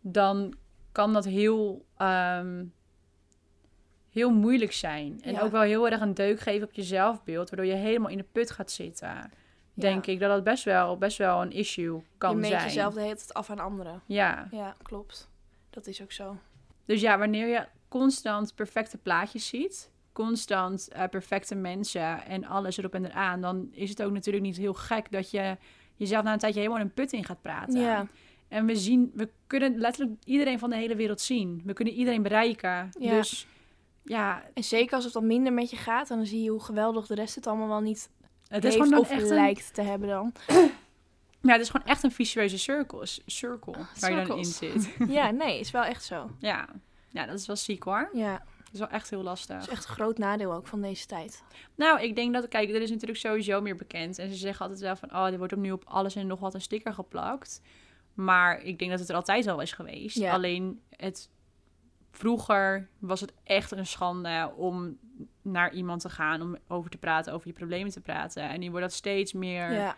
dan 0.01 0.55
kan 0.93 1.13
dat 1.13 1.25
heel, 1.25 1.85
ehm, 1.97 2.65
heel 4.17 4.31
moeilijk 4.31 4.73
zijn. 4.73 5.19
En 5.23 5.33
Ja. 5.33 5.41
ook 5.41 5.51
wel 5.51 5.61
heel 5.61 5.89
erg 5.91 6.01
een 6.01 6.15
deuk 6.15 6.41
geven 6.41 6.67
op 6.69 6.73
je 6.75 6.83
zelfbeeld, 6.83 7.51
waardoor 7.51 7.69
je 7.69 7.75
helemaal 7.81 8.11
in 8.11 8.17
de 8.17 8.27
put 8.33 8.51
gaat 8.51 8.71
zitten. 8.71 9.31
Denk 9.75 10.07
ik 10.07 10.21
dat 10.21 10.31
dat 10.31 10.45
best 10.45 10.65
wel, 10.65 10.97
best 10.99 11.19
wel 11.19 11.43
een 11.43 11.51
issue 11.53 12.03
kan 12.19 12.31
je 12.31 12.37
meet 12.37 12.51
zijn. 12.51 12.63
jezelf 12.65 12.95
de 12.95 13.01
hele 13.01 13.15
tijd 13.17 13.35
af 13.35 13.51
aan 13.51 13.59
anderen. 13.59 14.03
Ja. 14.07 14.49
Ja, 14.51 14.75
klopt. 14.83 15.29
Dat 15.71 15.87
is 15.87 16.03
ook 16.03 16.13
zo. 16.13 16.37
Dus 16.85 17.01
ja, 17.01 17.19
wanneer 17.19 17.47
je 17.49 17.67
constant 17.89 18.55
perfecte 18.55 18.99
plaatjes 18.99 19.47
ziet, 19.49 19.91
constant 20.13 20.89
eh, 20.89 21.05
perfecte 21.11 21.55
mensen 21.55 22.25
en 22.25 22.45
alles 22.45 22.77
erop 22.77 22.95
en 22.95 23.05
eraan, 23.05 23.41
dan 23.41 23.69
is 23.73 23.91
het 23.91 24.03
ook 24.03 24.13
natuurlijk 24.13 24.45
niet 24.45 24.57
heel 24.57 24.75
gek 24.75 25.11
dat 25.13 25.31
je 25.31 25.57
jezelf 25.97 26.25
na 26.25 26.33
een 26.33 26.39
tijdje 26.39 26.59
helemaal 26.61 26.81
in 26.81 26.87
een 26.87 26.95
put 26.95 27.13
in 27.13 27.25
gaat 27.25 27.43
praten. 27.43 27.81
Ja, 27.81 28.07
En 28.49 28.67
we 28.67 28.77
zien, 28.77 29.11
we 29.15 29.29
kunnen 29.47 29.79
letterlijk 29.79 30.17
iedereen 30.25 30.59
van 30.59 30.71
de 30.71 30.77
hele 30.77 30.97
wereld 30.97 31.21
zien. 31.21 31.63
We 31.65 31.73
kunnen 31.73 31.95
iedereen 31.95 32.23
bereiken. 32.23 32.91
Ja. 32.99 33.11
Dus 33.11 33.47
ja, 34.07 34.43
en 34.55 34.65
zeker 34.65 34.95
als 34.95 35.05
het 35.05 35.13
wat 35.13 35.23
minder 35.23 35.53
met 35.53 35.71
je 35.71 35.77
gaat, 35.77 36.09
dan 36.09 36.27
zie 36.27 36.43
je 36.43 36.51
hoe 36.51 36.63
geweldig 36.63 37.07
de 37.07 37.15
rest 37.15 37.35
het 37.35 37.47
allemaal 37.47 37.69
wel 37.69 37.81
niet 37.81 38.11
het 38.49 38.65
is 38.65 38.75
heeft 38.75 38.75
gewoon 38.75 38.91
dan 38.91 39.01
of 39.01 39.11
echt 39.11 39.31
een, 39.31 39.37
lijkt 39.37 39.75
te 39.75 39.83
hebben 39.83 40.09
dan. 40.09 40.33
ja, 41.41 41.53
het 41.53 41.61
is 41.61 41.71
gewoon 41.71 41.87
echt 41.87 42.03
een 42.03 42.13
vicieuze 42.13 42.59
cirkel, 42.59 43.03
circle 43.27 43.75
waar 44.01 44.21
je 44.21 44.27
dan 44.27 44.39
in 44.39 44.45
zit. 44.45 44.97
Ja, 45.09 45.31
nee, 45.31 45.61
is 45.61 45.71
wel 45.71 45.85
echt 45.85 46.05
zo. 46.05 46.31
ja. 46.39 46.69
ja, 47.09 47.27
dat 47.27 47.39
is 47.39 47.47
wel 47.47 47.57
ziek 47.57 47.83
hoor. 47.83 48.11
Ja, 48.13 48.33
Dat 48.65 48.73
is 48.73 48.79
wel 48.79 48.89
echt 48.89 49.11
heel 49.11 49.23
lastig. 49.23 49.57
dat 49.57 49.67
is 49.67 49.73
echt 49.73 49.89
een 49.89 49.95
groot 49.95 50.19
nadeel 50.19 50.53
ook 50.53 50.67
van 50.67 50.81
deze 50.81 51.07
tijd. 51.07 51.43
Nou, 51.75 52.01
ik 52.01 52.17
denk 52.17 52.33
dat, 52.33 52.49
kijk, 52.49 52.69
er 52.69 52.83
is 52.83 52.91
natuurlijk 52.91 53.19
sowieso 53.19 53.61
meer 53.61 53.77
bekend. 53.77 54.19
En 54.19 54.31
ze 54.31 54.37
zeggen 54.37 54.63
altijd 54.63 54.81
wel 54.81 54.97
van, 54.97 55.11
oh, 55.15 55.27
er 55.27 55.39
wordt 55.39 55.53
opnieuw 55.53 55.75
op 55.75 55.85
alles 55.87 56.15
en 56.15 56.27
nog 56.27 56.41
wat 56.41 56.55
een 56.55 56.61
sticker 56.61 56.95
geplakt. 56.95 57.61
Maar 58.15 58.63
ik 58.63 58.79
denk 58.79 58.91
dat 58.91 59.01
het 59.01 59.09
er 59.09 59.15
altijd 59.15 59.47
al 59.47 59.61
is 59.61 59.73
geweest. 59.73 60.19
Ja. 60.19 60.33
Alleen 60.33 60.81
het, 60.91 61.29
vroeger 62.17 62.89
was 62.99 63.21
het 63.21 63.33
echt 63.45 63.71
een 63.71 63.87
schande 63.87 64.53
om 64.57 64.99
naar 65.43 65.73
iemand 65.75 66.01
te 66.01 66.09
gaan, 66.11 66.43
om 66.43 66.57
over 66.69 66.91
te 66.91 66.99
praten, 66.99 67.33
over 67.33 67.47
je 67.49 67.53
problemen 67.53 67.93
te 67.93 68.01
praten. 68.01 68.43
En 68.49 68.61
nu 68.61 68.71
wordt 68.71 68.85
dat 68.87 68.93
steeds 68.95 69.33
meer 69.33 69.73
Ja, 69.73 69.97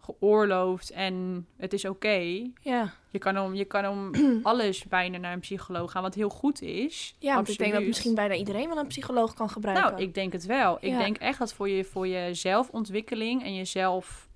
geoorloofd 0.00 0.90
en 0.90 1.46
het 1.56 1.72
is 1.72 1.84
oké. 1.84 2.50
ja. 2.62 2.92
Je 3.10 3.18
kan 3.18 3.38
om, 3.38 3.54
je 3.54 3.64
kan 3.64 3.86
om 3.86 4.10
alles 4.42 4.84
bijna 4.84 5.18
naar 5.18 5.32
een 5.32 5.40
psycholoog 5.40 5.90
gaan, 5.90 6.02
wat 6.02 6.14
heel 6.14 6.28
goed 6.28 6.62
is. 6.62 7.16
ja 7.18 7.34
want 7.34 7.48
ik 7.48 7.58
denk 7.58 7.72
dat 7.72 7.82
misschien 7.82 8.14
bijna 8.14 8.34
iedereen 8.34 8.68
wel 8.68 8.78
een 8.78 8.86
psycholoog 8.86 9.34
kan 9.34 9.50
gebruiken. 9.50 9.90
Nou, 9.90 10.02
ik 10.02 10.14
denk 10.14 10.32
het 10.32 10.46
wel. 10.46 10.76
Ik 10.80 10.90
Ja. 10.90 10.98
denk 10.98 11.16
echt 11.16 11.38
dat 11.38 11.52
voor 11.54 11.68
je, 11.68 11.84
voor 11.84 12.06
je 12.06 12.34
zelfontwikkeling 12.34 13.42
en 13.44 13.54
jezelf, 13.54 14.28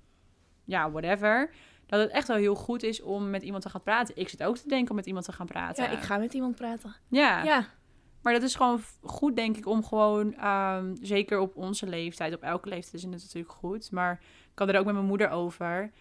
ja, 0.63 0.91
whatever, 0.91 1.49
dat 1.97 2.07
het 2.07 2.11
echt 2.11 2.27
wel 2.27 2.37
heel 2.37 2.55
goed 2.55 2.83
is 2.83 3.01
om 3.01 3.29
met 3.29 3.43
iemand 3.43 3.63
te 3.63 3.69
gaan 3.69 3.81
praten. 3.81 4.17
Ik 4.17 4.29
zit 4.29 4.43
ook 4.43 4.57
te 4.57 4.67
denken 4.67 4.89
om 4.89 4.95
met 4.95 5.05
iemand 5.05 5.25
te 5.25 5.31
gaan 5.31 5.45
praten. 5.45 5.83
ja, 5.83 5.89
ik 5.89 5.99
ga 5.99 6.17
met 6.17 6.33
iemand 6.33 6.55
praten. 6.55 6.95
Ja, 7.07 7.43
Ja, 7.43 7.65
maar 8.21 8.33
dat 8.33 8.41
is 8.41 8.55
gewoon 8.55 8.81
goed, 9.01 9.35
denk 9.35 9.57
ik, 9.57 9.67
om 9.67 9.83
gewoon, 9.83 10.35
ehm, 10.35 10.95
zeker 11.01 11.39
op 11.39 11.55
onze 11.55 11.87
leeftijd, 11.87 12.33
op 12.35 12.41
elke 12.41 12.69
leeftijd 12.69 12.93
is 12.93 13.01
het 13.01 13.11
natuurlijk 13.11 13.51
goed, 13.53 13.91
maar 13.91 14.19
ik 14.51 14.59
had 14.59 14.69
er 14.69 14.79
ook 14.79 14.85
met 14.85 14.93
mijn 14.93 15.05
moeder 15.05 15.29
over. 15.29 15.91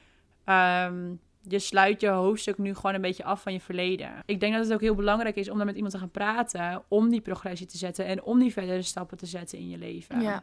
Ehm, 0.45 1.15
je 1.49 1.59
sluit 1.59 2.01
je 2.01 2.09
hoofdstuk 2.09 2.59
nu 2.59 2.75
gewoon 2.75 2.95
een 2.95 3.01
beetje 3.01 3.25
af 3.25 3.43
van 3.43 3.53
je 3.53 3.61
verleden. 3.61 4.11
Ik 4.27 4.41
denk 4.41 4.55
dat 4.55 4.65
het 4.65 4.73
ook 4.73 4.81
heel 4.81 4.95
belangrijk 4.95 5.37
is 5.37 5.49
om 5.49 5.57
daar 5.57 5.67
met 5.67 5.75
iemand 5.75 5.93
te 5.93 5.99
gaan 5.99 6.11
praten, 6.11 6.83
om 6.89 7.09
die 7.11 7.21
progressie 7.21 7.67
te 7.67 7.79
zetten 7.79 8.07
en 8.07 8.23
om 8.23 8.39
die 8.39 8.53
verdere 8.53 8.83
stappen 8.83 9.17
te 9.17 9.27
zetten 9.27 9.59
in 9.59 9.69
je 9.69 9.79
leven. 9.79 10.21
ja. 10.21 10.43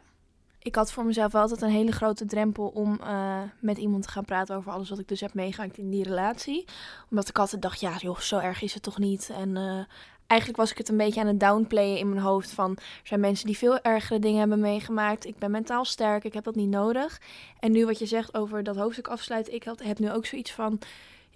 Ik 0.62 0.74
had 0.74 0.92
voor 0.92 1.04
mezelf 1.04 1.34
altijd 1.34 1.62
een 1.62 1.68
hele 1.68 1.92
grote 1.92 2.24
drempel 2.24 2.66
om 2.66 3.00
eh, 3.00 3.40
met 3.60 3.78
iemand 3.78 4.02
te 4.02 4.08
gaan 4.08 4.24
praten 4.24 4.56
over 4.56 4.72
alles 4.72 4.88
wat 4.88 4.98
ik 4.98 5.08
dus 5.08 5.20
heb 5.20 5.34
meegemaakt 5.34 5.78
in 5.78 5.90
die 5.90 6.04
relatie. 6.04 6.64
Omdat 7.10 7.28
ik 7.28 7.38
altijd 7.38 7.62
dacht, 7.62 7.80
ja 7.80 7.96
joh, 7.96 8.18
zo 8.18 8.38
erg 8.38 8.62
is 8.62 8.74
het 8.74 8.82
toch 8.82 8.98
niet. 8.98 9.30
En 9.34 9.56
eh, 9.56 9.84
eigenlijk 10.26 10.60
was 10.60 10.70
ik 10.70 10.78
het 10.78 10.88
een 10.88 10.96
beetje 10.96 11.20
aan 11.20 11.26
het 11.26 11.40
downplayen 11.40 11.98
in 11.98 12.08
mijn 12.08 12.20
hoofd 12.20 12.50
van... 12.50 12.70
er 12.76 12.82
zijn 13.02 13.20
mensen 13.20 13.46
die 13.46 13.56
veel 13.56 13.80
ergere 13.80 14.18
dingen 14.18 14.38
hebben 14.38 14.60
meegemaakt. 14.60 15.26
Ik 15.26 15.38
ben 15.38 15.50
mentaal 15.50 15.84
sterk, 15.84 16.24
ik 16.24 16.34
heb 16.34 16.44
dat 16.44 16.54
niet 16.54 16.68
nodig. 16.68 17.20
En 17.60 17.72
nu 17.72 17.86
wat 17.86 17.98
je 17.98 18.06
zegt 18.06 18.34
over 18.34 18.62
dat 18.62 18.76
hoofdstuk 18.76 19.08
afsluiten, 19.08 19.54
ik 19.54 19.64
heb 19.76 19.98
nu 19.98 20.12
ook 20.12 20.26
zoiets 20.26 20.52
van... 20.52 20.78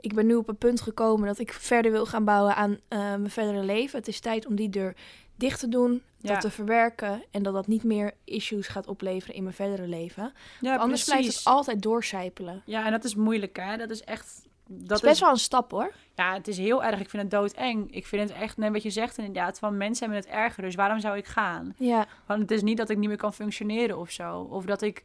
Ik 0.00 0.14
ben 0.14 0.26
nu 0.26 0.34
op 0.34 0.48
een 0.48 0.56
punt 0.56 0.80
gekomen 0.80 1.26
dat 1.26 1.38
ik 1.38 1.52
verder 1.52 1.90
wil 1.90 2.06
gaan 2.06 2.24
bouwen 2.24 2.56
aan 2.56 2.78
eh, 2.88 2.98
mijn 2.98 3.30
verdere 3.30 3.64
leven. 3.64 3.98
Het 3.98 4.08
is 4.08 4.20
tijd 4.20 4.46
om 4.46 4.54
die 4.54 4.70
deur 4.70 4.94
dicht 5.36 5.60
te 5.60 5.68
doen, 5.68 6.02
dat 6.20 6.40
te 6.40 6.50
verwerken 6.50 7.24
en 7.30 7.42
dat 7.42 7.54
dat 7.54 7.66
niet 7.66 7.84
meer 7.84 8.12
issues 8.24 8.68
gaat 8.68 8.86
opleveren 8.86 9.34
in 9.34 9.42
mijn 9.42 9.54
verdere 9.54 9.86
leven. 9.86 10.32
Ja, 10.60 10.76
Anders 10.76 11.04
blijft 11.04 11.34
het 11.36 11.44
altijd 11.44 11.82
doorcijpelen. 11.82 12.62
Ja, 12.64 12.84
en 12.84 12.90
dat 12.90 13.04
is 13.04 13.14
moeilijk, 13.14 13.56
hè? 13.56 13.76
Dat 13.76 13.90
is 13.90 14.02
echt. 14.02 14.42
Dat 14.66 14.88
Dat 14.88 14.96
is 15.02 15.08
best 15.08 15.20
wel 15.20 15.30
een 15.30 15.36
stap 15.36 15.70
hoor. 15.70 15.92
Ja, 16.14 16.34
het 16.34 16.48
is 16.48 16.58
heel 16.58 16.84
erg. 16.84 17.00
Ik 17.00 17.10
vind 17.10 17.22
het 17.22 17.30
doodeng. 17.30 17.94
Ik 17.94 18.06
vind 18.06 18.28
het 18.28 18.38
echt, 18.38 18.56
net 18.56 18.72
wat 18.72 18.82
je 18.82 18.90
zegt 18.90 19.18
inderdaad, 19.18 19.58
van 19.58 19.76
mensen 19.76 20.06
hebben 20.10 20.24
het 20.24 20.34
erger, 20.40 20.62
dus 20.62 20.74
waarom 20.74 21.00
zou 21.00 21.16
ik 21.16 21.26
gaan? 21.26 21.74
Ja, 21.78 22.06
Want 22.26 22.40
het 22.40 22.50
is 22.50 22.62
niet 22.62 22.76
dat 22.76 22.90
ik 22.90 22.98
niet 22.98 23.08
meer 23.08 23.16
kan 23.16 23.34
functioneren 23.34 23.98
of 23.98 24.10
zo. 24.10 24.40
Of 24.40 24.64
dat 24.64 24.82
ik, 24.82 25.02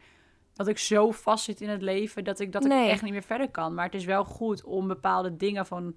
dat 0.53 0.67
ik 0.67 0.77
zo 0.77 1.11
vast 1.11 1.43
zit 1.43 1.61
in 1.61 1.69
het 1.69 1.81
leven 1.81 2.23
dat 2.23 2.39
ik, 2.39 2.51
dat 2.51 2.65
ik 2.65 2.71
echt 2.71 3.01
niet 3.01 3.11
meer 3.11 3.23
verder 3.23 3.49
kan. 3.49 3.73
Maar 3.73 3.85
het 3.85 3.95
is 3.95 4.05
wel 4.05 4.23
goed 4.25 4.63
om 4.63 4.87
bepaalde 4.87 5.35
dingen 5.37 5.65
van 5.65 5.95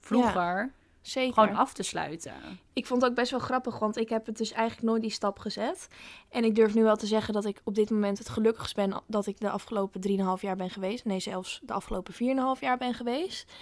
vroeger 0.00 0.72
zeker. 1.00 1.34
gewoon 1.34 1.56
af 1.56 1.72
te 1.72 1.82
sluiten. 1.82 2.32
Ik 2.72 2.86
vond 2.86 3.02
het 3.02 3.10
ook 3.10 3.16
best 3.16 3.30
wel 3.30 3.40
grappig, 3.40 3.78
want 3.78 3.96
ik 3.96 4.08
heb 4.08 4.26
het 4.26 4.36
dus 4.38 4.52
eigenlijk 4.52 4.86
nooit 4.88 5.02
die 5.02 5.10
stap 5.10 5.38
gezet. 5.38 5.88
En 6.28 6.44
ik 6.44 6.54
durf 6.54 6.74
nu 6.74 6.82
wel 6.82 6.96
te 6.96 7.06
zeggen 7.06 7.34
dat 7.34 7.44
ik 7.44 7.60
op 7.64 7.74
dit 7.74 7.90
moment 7.90 8.18
het 8.18 8.28
gelukkigst 8.28 8.74
ben 8.74 9.02
dat 9.06 9.26
ik 9.26 9.40
de 9.40 9.50
afgelopen 9.50 10.00
3,5 10.08 10.40
jaar 10.40 10.56
ben 10.56 10.70
geweest. 10.70 11.04
Nee, 11.04 11.20
zelfs 11.20 11.60
de 11.62 11.72
afgelopen 11.72 12.14
4,5 12.14 12.60
jaar 12.60 12.76
ben 12.78 12.94
geweest. 12.94 13.52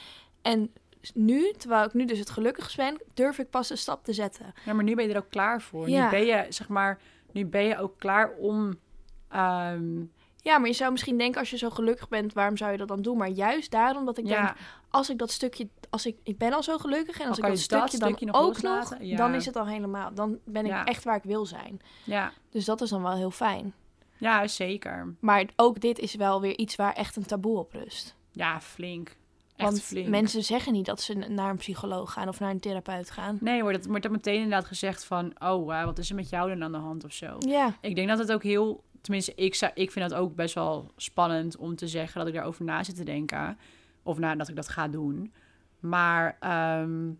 En 0.42 0.72
nu, 1.14 1.52
terwijl 1.52 1.84
ik 1.84 1.94
nu 1.94 2.04
dus 2.04 2.18
het 2.18 2.30
gelukkigst 2.30 2.76
ben, 2.76 3.02
durf 3.14 3.38
ik 3.38 3.50
pas 3.50 3.68
de 3.68 3.76
stap 3.76 4.04
te 4.04 4.12
zetten. 4.12 4.54
Ja, 4.64 4.72
maar 4.72 4.84
nu 4.84 4.94
ben 4.94 5.06
je 5.06 5.12
er 5.12 5.18
ook 5.18 5.30
klaar 5.30 5.62
voor. 5.62 5.88
Ja. 5.88 6.04
Nu 6.04 6.10
ben 6.10 6.24
je, 6.26 6.46
zeg 6.48 6.68
maar, 6.68 6.98
nu 7.32 7.46
ben 7.46 7.62
je 7.64 7.78
ook 7.78 7.98
klaar 7.98 8.30
om... 8.30 8.78
ehm, 9.28 10.04
Ja, 10.42 10.58
maar 10.58 10.68
je 10.68 10.74
zou 10.74 10.90
misschien 10.90 11.18
denken 11.18 11.40
als 11.40 11.50
je 11.50 11.56
zo 11.56 11.70
gelukkig 11.70 12.08
bent, 12.08 12.32
waarom 12.32 12.56
zou 12.56 12.72
je 12.72 12.78
dat 12.78 12.88
dan 12.88 13.02
doen? 13.02 13.16
Maar 13.16 13.28
juist 13.28 13.70
daarom 13.70 14.04
dat 14.04 14.18
ik 14.18 14.26
ja, 14.26 14.44
denk, 14.44 14.56
als 14.90 15.10
ik 15.10 15.18
dat 15.18 15.30
stukje, 15.30 15.68
als 15.90 16.06
ik, 16.06 16.16
ik 16.22 16.38
ben 16.38 16.52
al 16.52 16.62
zo 16.62 16.78
gelukkig 16.78 17.20
en 17.20 17.28
als 17.28 17.36
ik 17.38 17.42
dat 17.44 17.52
je 17.52 17.58
stukje, 17.58 17.84
dat 17.84 17.94
stukje 17.94 18.26
dan 18.26 18.34
nog 18.34 18.42
ook 18.44 18.62
nog, 18.62 18.94
ja. 19.00 19.16
dan 19.16 19.34
is 19.34 19.46
het 19.46 19.56
al 19.56 19.66
helemaal, 19.66 20.14
dan 20.14 20.38
ben 20.44 20.64
ik 20.64 20.70
Ja. 20.70 20.84
echt 20.84 21.04
waar 21.04 21.16
ik 21.16 21.22
wil 21.22 21.46
zijn. 21.46 21.80
ja, 22.04 22.32
Dus 22.50 22.64
dat 22.64 22.80
is 22.80 22.90
dan 22.90 23.02
wel 23.02 23.16
heel 23.16 23.30
fijn. 23.30 23.74
ja, 24.18 24.46
zeker. 24.46 25.14
Maar 25.20 25.44
ook 25.56 25.80
dit 25.80 25.98
is 25.98 26.14
wel 26.14 26.40
weer 26.40 26.58
iets 26.58 26.76
waar 26.76 26.92
echt 26.92 27.16
een 27.16 27.26
taboe 27.26 27.58
op 27.58 27.72
rust. 27.72 28.16
Ja, 28.32 28.60
flink. 28.60 29.16
Echt 29.56 29.68
Want 29.70 29.82
flink. 29.82 30.08
mensen 30.08 30.42
zeggen 30.44 30.72
niet 30.72 30.86
dat 30.86 31.00
ze 31.00 31.14
naar 31.14 31.50
een 31.50 31.56
psycholoog 31.56 32.12
gaan 32.12 32.28
of 32.28 32.40
naar 32.40 32.50
een 32.50 32.60
therapeut 32.60 33.10
gaan. 33.10 33.38
Nee 33.40 33.60
hoor, 33.62 33.72
dat 33.72 33.86
wordt 33.86 34.02
dan 34.02 34.12
meteen 34.12 34.34
inderdaad 34.34 34.64
gezegd 34.64 35.04
van... 35.04 35.32
oh, 35.38 35.74
eh, 35.78 35.84
wat 35.84 35.98
is 35.98 36.08
er 36.08 36.14
met 36.14 36.28
jou 36.28 36.48
dan 36.48 36.62
aan 36.62 36.72
de 36.72 36.78
hand 36.78 37.04
of 37.04 37.12
zo. 37.12 37.36
Ja, 37.38 37.76
Ik 37.80 37.94
denk 37.94 38.08
dat 38.08 38.18
het 38.18 38.32
ook 38.32 38.42
heel... 38.42 38.84
Tenminste, 39.00 39.32
ik, 39.34 39.54
zou, 39.54 39.72
ik 39.74 39.90
vind 39.90 40.10
dat 40.10 40.18
ook 40.18 40.34
best 40.34 40.54
wel 40.54 40.90
spannend 40.96 41.56
om 41.56 41.76
te 41.76 41.88
zeggen... 41.88 42.18
dat 42.18 42.28
ik 42.28 42.34
daarover 42.34 42.64
na 42.64 42.82
zit 42.82 42.96
te 42.96 43.04
denken. 43.04 43.58
Of 44.08 44.18
nou, 44.18 44.36
dat 44.36 44.48
ik 44.48 44.56
dat 44.56 44.68
ga 44.68 44.88
doen. 44.88 45.32
Maar 45.80 46.36
ehm, 46.40 47.10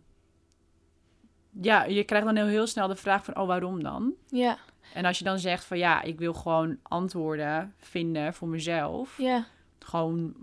ja, 1.60 1.84
je 1.84 2.04
krijgt 2.04 2.26
dan 2.26 2.36
heel, 2.36 2.46
heel 2.46 2.66
snel 2.66 2.88
de 2.88 2.96
vraag 2.96 3.24
van... 3.24 3.36
oh, 3.36 3.46
waarom 3.46 3.82
dan? 3.82 4.12
ja, 4.28 4.58
En 4.94 5.04
als 5.04 5.18
je 5.18 5.24
dan 5.24 5.38
zegt 5.38 5.64
van 5.64 5.78
ja, 5.78 6.02
ik 6.02 6.18
wil 6.18 6.34
gewoon 6.34 6.78
antwoorden 6.82 7.74
vinden 7.76 8.34
voor 8.34 8.48
mezelf... 8.48 9.18
ja. 9.18 9.46
gewoon 9.78 10.34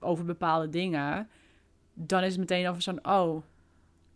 over 0.00 0.24
bepaalde 0.24 0.68
dingen, 0.68 1.28
dan 1.94 2.22
is 2.22 2.30
het 2.30 2.38
meteen 2.38 2.68
over 2.68 2.82
zo'n, 2.82 3.06
oh, 3.06 3.42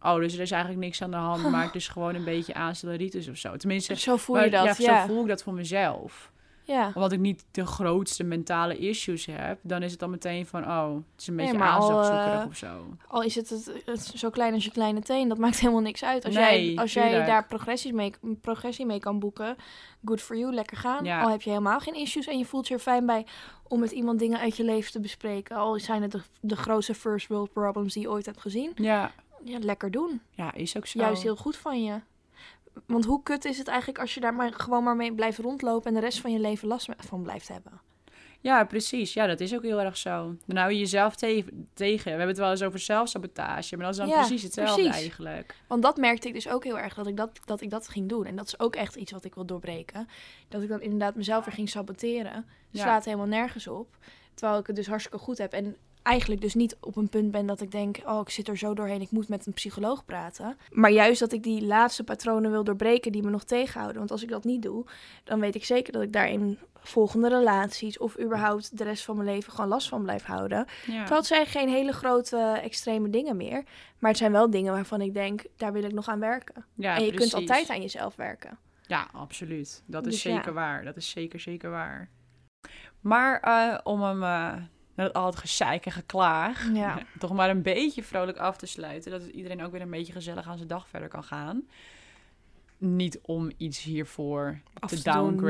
oh, 0.02 0.16
dus 0.16 0.34
er 0.34 0.40
is 0.40 0.50
eigenlijk 0.50 0.82
niks 0.82 1.02
aan 1.02 1.10
de 1.10 1.16
hand, 1.16 1.48
maar 1.50 1.64
het 1.64 1.74
is 1.74 1.88
gewoon 1.88 2.14
een 2.14 2.24
beetje 2.24 2.54
aanstelleritis 2.54 3.28
of 3.28 3.36
zo. 3.36 3.56
Tenminste, 3.56 3.96
Zo 3.96 4.16
voel 4.16 4.36
maar 4.36 4.44
je 4.44 4.50
dat, 4.50 4.64
ja, 4.64 4.74
ja. 4.78 5.00
zo 5.00 5.06
voel 5.06 5.22
ik 5.22 5.28
dat 5.28 5.42
voor 5.42 5.54
mezelf. 5.54 6.31
Ja. 6.64 6.90
Omdat 6.94 7.12
ik 7.12 7.18
niet 7.20 7.44
de 7.50 7.66
grootste 7.66 8.24
mentale 8.24 8.78
issues 8.78 9.26
heb, 9.30 9.58
dan 9.62 9.82
is 9.82 9.90
het 9.90 10.00
dan 10.00 10.10
meteen 10.10 10.46
van, 10.46 10.64
oh, 10.64 10.94
het 10.94 11.20
is 11.20 11.26
een 11.26 11.34
Nee, 11.34 11.46
beetje 11.46 11.62
aanslagzoekerig 11.64 12.40
eh, 12.40 12.46
of 12.48 12.56
zo. 12.56 12.86
Al 13.08 13.22
is 13.22 13.34
het, 13.34 13.48
het, 13.48 13.72
het 13.84 14.00
zo 14.14 14.30
klein 14.30 14.54
als 14.54 14.64
je 14.64 14.70
kleine 14.70 15.00
teen, 15.00 15.28
dat 15.28 15.38
maakt 15.38 15.58
helemaal 15.60 15.82
niks 15.82 16.04
uit. 16.04 16.24
Als, 16.24 16.34
Nee, 16.34 16.72
jij, 16.72 16.82
als 16.82 16.92
jij 16.92 17.24
daar 17.24 17.46
progressies 17.46 17.92
mee, 17.92 18.12
progressie 18.40 18.86
mee 18.86 18.98
kan 18.98 19.18
boeken, 19.18 19.56
good 20.04 20.20
for 20.20 20.36
you, 20.38 20.54
lekker 20.54 20.76
gaan. 20.76 21.04
Ja. 21.04 21.22
Al 21.22 21.30
heb 21.30 21.42
je 21.42 21.50
helemaal 21.50 21.80
geen 21.80 21.94
issues 21.94 22.26
en 22.26 22.38
je 22.38 22.44
voelt 22.44 22.68
je 22.68 22.74
er 22.74 22.80
fijn 22.80 23.06
bij 23.06 23.26
om 23.68 23.80
met 23.80 23.90
iemand 23.90 24.18
dingen 24.18 24.38
uit 24.38 24.56
je 24.56 24.64
leven 24.64 24.92
te 24.92 25.00
bespreken. 25.00 25.56
Al 25.56 25.78
zijn 25.78 26.02
het 26.02 26.10
de, 26.12 26.20
de 26.40 26.56
grootste 26.56 26.94
first 26.94 27.28
world 27.28 27.52
problems 27.52 27.92
die 27.94 28.02
je 28.02 28.10
ooit 28.10 28.26
hebt 28.26 28.40
gezien. 28.40 28.72
Ja, 28.74 29.10
Ja, 29.44 29.58
lekker 29.60 29.90
doen. 29.90 30.20
ja, 30.30 30.54
is 30.54 30.76
ook 30.76 30.86
zo. 30.86 30.98
Juist 30.98 31.22
heel 31.22 31.36
goed 31.36 31.56
van 31.56 31.82
je. 31.84 32.00
Want 32.86 33.04
hoe 33.04 33.22
kut 33.22 33.44
is 33.44 33.58
het 33.58 33.68
eigenlijk 33.68 33.98
als 33.98 34.14
je 34.14 34.20
daar 34.20 34.34
maar 34.34 34.52
gewoon 34.52 34.84
maar 34.84 34.96
mee 34.96 35.14
blijft 35.14 35.38
rondlopen 35.38 35.88
en 35.88 35.94
de 35.94 36.00
rest 36.00 36.20
van 36.20 36.32
je 36.32 36.38
leven 36.38 36.68
last 36.68 36.88
van 36.96 37.22
blijft 37.22 37.48
hebben? 37.48 37.80
Ja, 38.40 38.64
precies. 38.64 39.12
Ja, 39.12 39.26
dat 39.26 39.40
is 39.40 39.54
ook 39.54 39.62
heel 39.62 39.80
erg 39.80 39.96
zo. 39.96 40.34
Dan 40.46 40.56
hou 40.56 40.72
je 40.72 40.78
jezelf 40.78 41.16
te- 41.16 41.44
tegen. 41.74 42.04
We 42.04 42.10
hebben 42.10 42.28
het 42.28 42.38
wel 42.38 42.50
eens 42.50 42.62
over 42.62 42.78
zelfsabotage, 42.78 43.76
maar 43.76 43.84
dat 43.84 43.94
is 43.94 44.00
dan 44.00 44.08
Ja, 44.08 44.18
precies 44.18 44.42
hetzelfde 44.42 44.74
precies. 44.74 44.92
eigenlijk. 45.00 45.54
Want 45.66 45.82
dat 45.82 45.96
merkte 45.96 46.28
ik 46.28 46.34
dus 46.34 46.48
ook 46.48 46.64
heel 46.64 46.78
erg, 46.78 46.94
dat 46.94 47.06
ik 47.06 47.16
dat, 47.16 47.40
dat 47.44 47.60
ik 47.60 47.70
dat 47.70 47.88
ging 47.88 48.08
doen. 48.08 48.24
En 48.24 48.36
dat 48.36 48.46
is 48.46 48.58
ook 48.60 48.76
echt 48.76 48.94
iets 48.96 49.12
wat 49.12 49.24
ik 49.24 49.34
wil 49.34 49.44
doorbreken. 49.46 50.08
Dat 50.48 50.62
ik 50.62 50.68
dan 50.68 50.80
inderdaad 50.80 51.14
mezelf 51.14 51.44
weer 51.44 51.54
ging 51.54 51.68
saboteren. 51.68 52.46
Ja. 52.70 52.82
Slaat 52.82 53.04
helemaal 53.04 53.26
nergens 53.26 53.66
op. 53.66 53.96
Terwijl 54.34 54.60
ik 54.60 54.66
het 54.66 54.76
dus 54.76 54.86
hartstikke 54.86 55.18
goed 55.18 55.38
heb. 55.38 55.52
En 55.52 55.76
eigenlijk 56.02 56.40
dus 56.40 56.54
niet 56.54 56.76
op 56.80 56.96
een 56.96 57.08
punt 57.08 57.30
ben 57.30 57.46
dat 57.46 57.60
ik 57.60 57.70
denk... 57.70 58.00
oh, 58.06 58.20
ik 58.20 58.30
zit 58.30 58.48
er 58.48 58.58
zo 58.58 58.74
doorheen, 58.74 59.00
ik 59.00 59.10
moet 59.10 59.28
met 59.28 59.46
een 59.46 59.52
psycholoog 59.52 60.04
praten. 60.04 60.56
Maar 60.70 60.90
juist 60.90 61.20
dat 61.20 61.32
ik 61.32 61.42
die 61.42 61.66
laatste 61.66 62.04
patronen 62.04 62.50
wil 62.50 62.64
doorbreken 62.64 63.12
die 63.12 63.22
me 63.22 63.30
nog 63.30 63.44
tegenhouden. 63.44 63.98
Want 63.98 64.10
als 64.10 64.22
ik 64.22 64.28
dat 64.28 64.44
niet 64.44 64.62
doe, 64.62 64.84
dan 65.24 65.40
weet 65.40 65.54
ik 65.54 65.64
zeker 65.64 65.92
dat 65.92 66.02
ik 66.02 66.12
daar 66.12 66.28
in 66.28 66.58
volgende 66.74 67.28
relaties... 67.28 67.98
of 67.98 68.20
überhaupt 68.20 68.78
de 68.78 68.84
rest 68.84 69.04
van 69.04 69.16
mijn 69.16 69.28
leven 69.28 69.52
gewoon 69.52 69.70
last 69.70 69.88
van 69.88 70.02
blijf 70.02 70.24
houden. 70.24 70.66
Ja, 70.86 70.98
Terwijl 70.98 71.16
het 71.16 71.26
zijn 71.26 71.46
geen 71.46 71.68
hele 71.68 71.92
grote, 71.92 72.58
extreme 72.62 73.10
dingen 73.10 73.36
meer. 73.36 73.64
Maar 73.98 74.10
het 74.10 74.18
zijn 74.18 74.32
wel 74.32 74.50
dingen 74.50 74.72
waarvan 74.72 75.00
ik 75.00 75.14
denk, 75.14 75.44
daar 75.56 75.72
wil 75.72 75.84
ik 75.84 75.92
nog 75.92 76.08
aan 76.08 76.20
werken. 76.20 76.64
ja 76.74 76.96
en 76.96 77.04
je 77.04 77.12
precies. 77.12 77.30
kunt 77.30 77.42
altijd 77.42 77.70
aan 77.70 77.82
jezelf 77.82 78.16
werken. 78.16 78.58
Ja, 78.86 79.08
absoluut. 79.12 79.82
Dat 79.86 80.06
is 80.06 80.12
Dus 80.12 80.22
ja. 80.22 80.34
zeker 80.34 80.52
waar. 80.52 80.84
Dat 80.84 80.96
is 80.96 81.10
zeker, 81.10 81.40
zeker 81.40 81.70
waar. 81.70 82.10
Maar 83.00 83.40
eh, 83.40 83.78
om 83.82 84.02
hem, 84.02 84.22
uh, 84.22 84.54
met 84.94 85.12
al 85.12 85.26
het 85.26 85.36
gezeik 85.36 85.86
en 85.86 85.92
geklaag, 85.92 86.68
Ja. 86.72 86.98
toch 87.18 87.32
maar 87.32 87.50
een 87.50 87.62
beetje 87.62 88.02
vrolijk 88.02 88.38
af 88.38 88.56
te 88.56 88.66
sluiten. 88.66 89.10
Dat 89.10 89.26
iedereen 89.26 89.62
ook 89.62 89.72
weer 89.72 89.80
een 89.80 89.90
beetje 89.90 90.12
gezellig 90.12 90.46
aan 90.48 90.56
zijn 90.56 90.68
dag 90.68 90.88
verder 90.88 91.08
kan 91.08 91.24
gaan. 91.24 91.62
Niet 92.78 93.18
om 93.22 93.50
iets 93.56 93.82
hiervoor 93.82 94.58
Af 94.80 94.90
te 94.90 95.02
downgraden, 95.02 95.40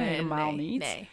Nee, 0.00 0.08
helemaal 0.08 0.52
nee, 0.52 0.68
niet. 0.70 0.78
nee. 0.80 1.08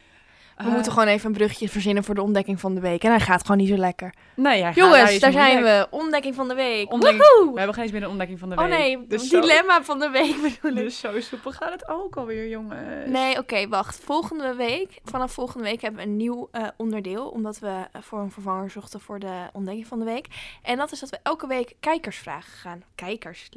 We 0.59 0.65
Eh, 0.65 0.71
moeten 0.73 0.91
gewoon 0.91 1.07
even 1.07 1.25
een 1.27 1.33
brugje 1.37 1.69
verzinnen 1.69 2.03
voor 2.03 2.15
de 2.15 2.21
ontdekking 2.21 2.59
van 2.59 2.75
de 2.75 2.81
week. 2.81 3.03
En 3.03 3.09
hij 3.09 3.19
gaat 3.19 3.41
gewoon 3.41 3.57
niet 3.57 3.67
zo 3.69 3.75
lekker. 3.75 4.13
Nee, 4.35 4.61
hij 4.63 4.71
Jongens, 4.73 5.19
daar 5.19 5.31
zijn 5.31 5.63
we. 5.63 5.87
Ontdekking 5.89 6.35
van 6.35 6.47
de 6.47 6.53
week. 6.53 6.91
Ontdekking-! 6.91 7.51
We 7.51 7.57
hebben 7.57 7.73
geen 7.73 7.83
eens 7.83 7.91
meer 7.91 8.03
een 8.03 8.09
ontdekking 8.09 8.39
van 8.39 8.49
de 8.49 8.55
Oh 8.55 8.61
week. 8.61 8.77
nee, 8.77 9.07
Dus 9.07 9.27
zo- 9.29 9.39
dilemma 9.41 9.83
van 9.83 9.99
de 9.99 10.09
week 10.09 10.35
bedoel 10.41 10.77
ik. 10.77 10.83
Dus 10.83 10.99
zo 10.99 11.19
soepel 11.21 11.51
gaat 11.51 11.71
het 11.71 11.89
ook 11.89 12.15
alweer, 12.17 12.47
jongens. 12.49 13.09
Nee, 13.09 13.37
oké, 13.37 13.67
wacht. 13.67 13.99
Volgende 14.03 14.53
week, 14.55 14.99
vanaf 15.03 15.31
volgende 15.31 15.63
week 15.63 15.81
hebben 15.81 16.01
we 16.03 16.07
een 16.07 16.17
nieuw 16.17 16.47
eh, 16.51 16.67
onderdeel. 16.77 17.27
Omdat 17.29 17.59
we 17.59 17.67
eh, 17.91 18.01
voor 18.01 18.19
een 18.19 18.31
vervanger 18.31 18.69
zochten 18.69 18.99
voor 18.99 19.19
de 19.19 19.47
ontdekking 19.53 19.87
van 19.87 19.99
de 19.99 20.05
week. 20.05 20.27
En 20.63 20.77
dat 20.77 20.91
is 20.91 20.99
dat 20.99 21.09
we 21.09 21.19
elke 21.23 21.47
week 21.47 21.73
kijkersvragen 21.79 22.51
gaan. 22.53 22.83
Kijkers. 22.95 23.49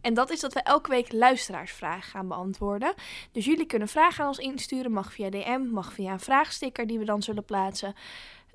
En 0.00 0.14
dat 0.14 0.30
is 0.30 0.40
dat 0.40 0.52
we 0.52 0.60
elke 0.60 0.90
week 0.90 1.12
luisteraarsvragen 1.12 2.02
gaan 2.10 2.28
beantwoorden. 2.28 2.92
Dus 3.32 3.44
jullie 3.44 3.66
kunnen 3.66 3.88
vragen 3.88 4.22
aan 4.22 4.28
ons 4.28 4.38
insturen. 4.38 4.92
Mag 4.92 5.12
via 5.12 5.30
DM, 5.30 5.60
mag 5.70 5.92
via 5.92 6.18
een 6.20 6.26
vraagsticker 6.26 6.86
die 6.86 6.98
we 6.98 7.04
dan 7.04 7.22
zullen 7.22 7.44
plaatsen. 7.44 7.94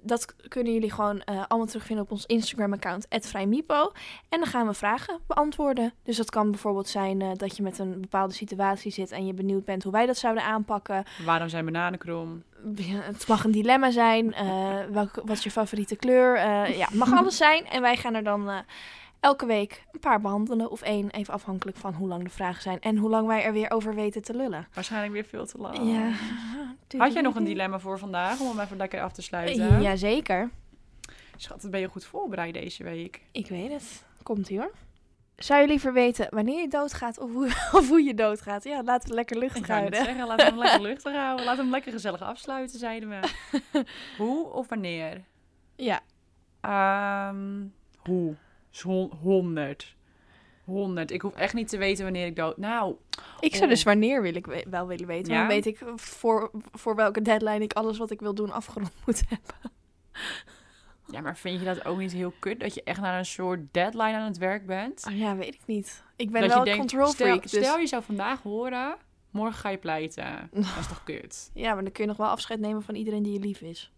Dat 0.01 0.35
kunnen 0.47 0.73
jullie 0.73 0.91
gewoon 0.91 1.21
eh, 1.21 1.43
allemaal 1.47 1.67
terugvinden 1.67 2.05
op 2.05 2.11
ons 2.11 2.25
Instagram-account, 2.25 3.05
@vrijmipo. 3.09 3.91
En 4.29 4.39
dan 4.39 4.45
gaan 4.47 4.67
we 4.67 4.73
vragen 4.73 5.19
beantwoorden. 5.27 5.93
Dus 6.03 6.17
dat 6.17 6.29
kan 6.29 6.51
bijvoorbeeld 6.51 6.87
zijn 6.87 7.21
eh, 7.21 7.29
dat 7.33 7.57
je 7.57 7.63
met 7.63 7.79
een 7.79 8.01
bepaalde 8.01 8.33
situatie 8.33 8.91
zit 8.91 9.11
en 9.11 9.25
je 9.25 9.33
benieuwd 9.33 9.65
bent 9.65 9.83
hoe 9.83 9.91
wij 9.91 10.05
dat 10.05 10.17
zouden 10.17 10.43
aanpakken. 10.43 11.03
Waarom 11.25 11.49
zijn 11.49 11.65
bananen 11.65 11.99
krom? 11.99 12.43
Ja, 12.75 12.99
Het 13.01 13.27
mag 13.27 13.43
een 13.43 13.51
dilemma 13.51 13.91
zijn. 13.91 14.33
eh, 14.33 14.79
welke, 14.99 15.21
wat 15.25 15.37
is 15.37 15.43
je 15.43 15.51
favoriete 15.51 15.95
kleur? 15.95 16.37
Ja, 16.77 16.87
mag 16.93 17.13
alles 17.13 17.37
zijn. 17.37 17.65
En 17.67 17.81
wij 17.81 17.97
gaan 17.97 18.13
er 18.13 18.23
dan 18.23 18.51
elke 19.19 19.45
week 19.45 19.83
een 19.91 19.99
paar 19.99 20.21
behandelen. 20.21 20.71
Of 20.71 20.81
één, 20.81 21.09
even 21.09 21.33
afhankelijk 21.33 21.77
van 21.77 21.93
hoe 21.93 22.07
lang 22.07 22.23
de 22.23 22.29
vragen 22.29 22.61
zijn. 22.61 22.79
En 22.81 22.97
hoe 22.97 23.09
lang 23.09 23.27
wij 23.27 23.43
er 23.43 23.53
weer 23.53 23.71
over 23.71 23.95
weten 23.95 24.23
te 24.23 24.33
lullen. 24.35 24.67
Waarschijnlijk 24.73 25.13
weer 25.13 25.25
veel 25.25 25.45
te 25.45 25.57
lang. 25.57 25.77
Ja. 25.77 26.09
Had 26.97 27.13
jij 27.13 27.21
nog 27.21 27.35
een 27.35 27.43
dilemma 27.43 27.79
voor 27.79 27.99
vandaag 27.99 28.39
om 28.39 28.47
hem 28.47 28.59
even 28.59 28.77
lekker 28.77 29.01
af 29.01 29.11
te 29.11 29.21
sluiten? 29.21 29.81
Jazeker. 29.81 30.49
Schat, 31.35 31.67
ben 31.69 31.79
je 31.79 31.87
goed 31.87 32.05
voorbereid 32.05 32.53
deze 32.53 32.83
week. 32.83 33.21
Ik 33.31 33.47
weet 33.47 33.71
het. 33.71 34.03
Komt 34.23 34.49
ie 34.49 34.57
hoor. 34.57 34.71
Zou 35.35 35.61
je 35.61 35.67
liever 35.67 35.93
weten 35.93 36.27
wanneer 36.29 36.61
je 36.61 36.67
doodgaat 36.67 37.19
of 37.19 37.31
hoe, 37.31 37.45
of 37.79 37.89
hoe 37.89 38.03
je 38.03 38.13
doodgaat? 38.13 38.63
Ja, 38.63 38.75
laten 38.83 38.85
we 38.85 38.91
het 39.07 39.09
lekker 39.13 39.37
luchtig 39.37 39.61
Ik 39.61 39.67
houden. 39.67 40.03
zeggen, 40.05 40.27
laten 40.27 40.45
we 40.45 40.51
hem 40.51 40.59
lekker 40.61 40.81
luchtig 40.81 41.13
houden. 41.13 41.45
We 41.45 41.55
hem 41.55 41.69
lekker 41.69 41.91
gezellig 41.91 42.21
afsluiten, 42.21 42.79
zeiden 42.79 43.09
we. 43.09 43.29
hoe 44.23 44.45
of 44.51 44.69
wanneer? 44.69 45.23
Ja. 45.75 45.99
Ehm, 46.61 47.63
hoe? 47.97 48.35
Is 48.71 48.81
hon- 48.81 49.11
100. 49.21 49.95
100. 50.65 51.11
Ik 51.11 51.21
hoef 51.21 51.35
echt 51.35 51.53
niet 51.53 51.67
te 51.69 51.77
weten 51.77 52.03
wanneer 52.03 52.25
ik 52.25 52.35
dood... 52.35 52.57
Nou, 52.57 52.95
Ik 53.39 53.51
zou 53.51 53.63
Oh. 53.63 53.69
dus 53.69 53.83
wanneer 53.83 54.21
wil 54.21 54.35
ik 54.35 54.45
we- 54.45 54.65
wel 54.69 54.87
willen 54.87 55.07
weten. 55.07 55.33
Ja? 55.33 55.39
Dan 55.39 55.47
weet 55.47 55.65
ik 55.65 55.79
voor, 55.95 56.51
voor 56.71 56.95
welke 56.95 57.21
deadline 57.21 57.63
ik 57.63 57.73
alles 57.73 57.97
wat 57.97 58.11
ik 58.11 58.19
wil 58.19 58.33
doen 58.35 58.51
afgerond 58.51 58.91
moet 59.05 59.23
hebben. 59.29 59.71
ja, 61.11 61.21
maar 61.21 61.37
vind 61.37 61.59
je 61.59 61.65
dat 61.65 61.85
ook 61.85 61.97
niet 61.97 62.11
heel 62.11 62.33
kut? 62.39 62.59
Dat 62.59 62.73
je 62.73 62.83
echt 62.83 63.01
naar 63.01 63.17
een 63.17 63.25
soort 63.25 63.59
deadline 63.73 64.13
aan 64.17 64.27
het 64.27 64.37
werk 64.37 64.65
bent? 64.65 65.05
Oh 65.09 65.17
ja, 65.17 65.35
weet 65.35 65.53
ik 65.53 65.61
niet. 65.65 66.03
Ik 66.15 66.31
ben 66.31 66.41
dat 66.41 66.49
wel 66.53 66.63
je 66.63 66.69
een 66.71 66.75
denkt, 66.77 66.91
control 66.91 67.11
stel, 67.13 67.27
freak. 67.27 67.41
Dus... 67.41 67.51
stel 67.51 67.77
je 67.79 67.87
zou 67.87 68.03
vandaag 68.03 68.41
horen, 68.41 68.95
morgen 69.31 69.59
ga 69.59 69.69
je 69.69 69.77
pleiten. 69.77 70.49
Dat 70.53 70.63
is 70.79 70.87
toch 70.87 71.03
kut? 71.03 71.49
Ja, 71.53 71.73
maar 71.73 71.83
dan 71.83 71.91
kun 71.91 72.03
je 72.03 72.09
nog 72.09 72.17
wel 72.17 72.27
afscheid 72.27 72.59
nemen 72.59 72.81
van 72.83 72.95
iedereen 72.95 73.23
die 73.23 73.33
je 73.33 73.39
lief 73.39 73.61
is. 73.61 73.91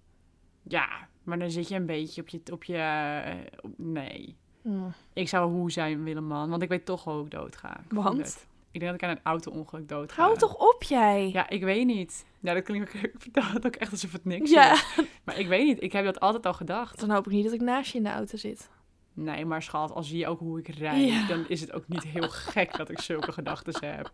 Ja, 0.63 1.07
maar 1.23 1.39
dan 1.39 1.51
zit 1.51 1.67
je 1.67 1.75
een 1.75 1.85
beetje 1.85 2.21
op 2.21 2.27
je... 2.29 2.41
Op 2.51 2.63
je 2.63 2.77
eh, 2.77 3.35
op- 3.61 3.71
nee. 3.77 4.37
Hmm. 4.67 4.93
Ik 5.13 5.29
zou 5.29 5.51
hoe 5.51 5.71
zijn 5.71 6.03
willen, 6.03 6.27
man. 6.27 6.49
Want 6.49 6.61
ik 6.61 6.69
weet 6.69 6.85
toch 6.85 7.03
hoe 7.03 7.23
ik 7.25 7.31
doodga. 7.31 7.79
Ik 7.89 7.91
Want? 7.91 8.47
Ik 8.71 8.79
denk 8.79 8.91
dat 8.91 9.01
ik 9.01 9.07
aan 9.09 9.15
een 9.15 9.23
auto-ongeluk 9.23 9.89
doodga. 9.89 10.21
Hou 10.23 10.37
toch 10.37 10.55
op, 10.73 10.83
jij. 10.83 11.29
Ja, 11.33 11.49
ik 11.49 11.63
weet 11.63 11.85
niet. 11.85 12.25
Ja, 12.39 12.53
dat 12.53 12.63
klinkt 12.63 12.87
ook, 12.95 13.01
ik 13.03 13.13
vertel 13.17 13.43
het 13.43 13.65
ook 13.65 13.75
echt 13.75 13.91
alsof 13.91 14.11
het 14.11 14.25
niks 14.25 14.51
Ja. 14.51 14.73
is. 14.73 14.85
Maar 15.23 15.39
ik 15.39 15.47
weet 15.47 15.65
niet. 15.65 15.81
Ik 15.83 15.91
heb 15.91 16.05
dat 16.05 16.19
altijd 16.19 16.45
al 16.45 16.53
gedacht. 16.53 16.99
Dan 16.99 17.09
hoop 17.09 17.25
ik 17.25 17.31
niet 17.31 17.43
dat 17.43 17.53
ik 17.53 17.61
naast 17.61 17.91
je 17.91 17.97
in 17.97 18.03
de 18.03 18.09
auto 18.09 18.37
zit. 18.37 18.69
Nee, 19.13 19.45
maar 19.45 19.61
schat, 19.63 19.93
als 19.93 20.07
zie 20.09 20.17
je 20.17 20.27
ook 20.27 20.39
hoe 20.39 20.59
ik 20.59 20.67
rijd, 20.67 21.09
Ja. 21.09 21.27
dan 21.27 21.45
is 21.47 21.61
het 21.61 21.73
ook 21.73 21.87
niet 21.87 22.03
heel 22.03 22.29
gek 22.29 22.77
dat 22.77 22.89
ik 22.89 22.99
zulke 23.01 23.31
gedachten 23.31 23.85
heb. 23.95 24.11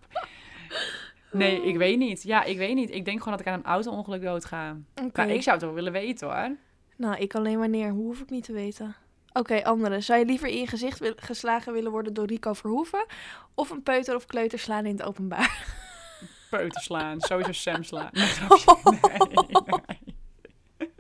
Nee, 1.32 1.62
ik 1.63 1.78
weet 1.78 1.98
niet. 1.98 2.24
Ja, 2.24 2.44
ik 2.44 2.58
weet 2.58 2.76
niet. 2.76 2.92
Ik 2.92 3.06
denk 3.06 3.18
gewoon 3.20 3.38
dat 3.38 3.48
ik 3.48 3.54
aan 3.54 3.60
een 3.60 3.66
auto-ongeluk 3.66 4.22
doodga. 4.22 4.78
Oké. 5.04 5.12
Maar 5.26 5.30
ik 5.30 5.42
zou 5.44 5.56
het 5.56 5.66
wel 5.66 5.74
willen 5.74 5.92
weten, 5.92 6.28
hoor. 6.28 6.56
Nou, 6.98 7.18
ik 7.18 7.36
alleen 7.36 7.60
wanneer. 7.60 7.89
Hoe 7.89 8.06
hoef 8.06 8.20
ik 8.20 8.30
niet 8.30 8.44
te 8.44 8.54
weten. 8.54 8.96
Oké, 9.34 9.63
andere. 9.63 10.02
Zou 10.02 10.19
je 10.19 10.26
liever 10.26 10.48
in 10.48 10.60
je 10.60 10.67
gezicht 10.67 11.00
wil- 11.00 11.13
geslagen 11.15 11.74
willen 11.74 11.91
worden 11.91 12.13
door 12.13 12.26
Rico 12.26 12.54
Verhoeven? 12.54 13.06
Of 13.54 13.69
een 13.69 13.84
peuter 13.84 14.15
of 14.15 14.26
kleuter 14.26 14.60
slaan 14.60 14.86
in 14.86 14.96
het 14.98 15.04
openbaar? 15.06 15.65
Peuter 16.50 16.82
slaan. 16.82 17.22
Sowieso 17.22 17.52
Sam 17.52 17.84
slaan. 17.84 18.10
Nee, 18.12 18.26
grapje. 18.26 18.76
Nee, 19.02 19.62
nee. 19.65 20.98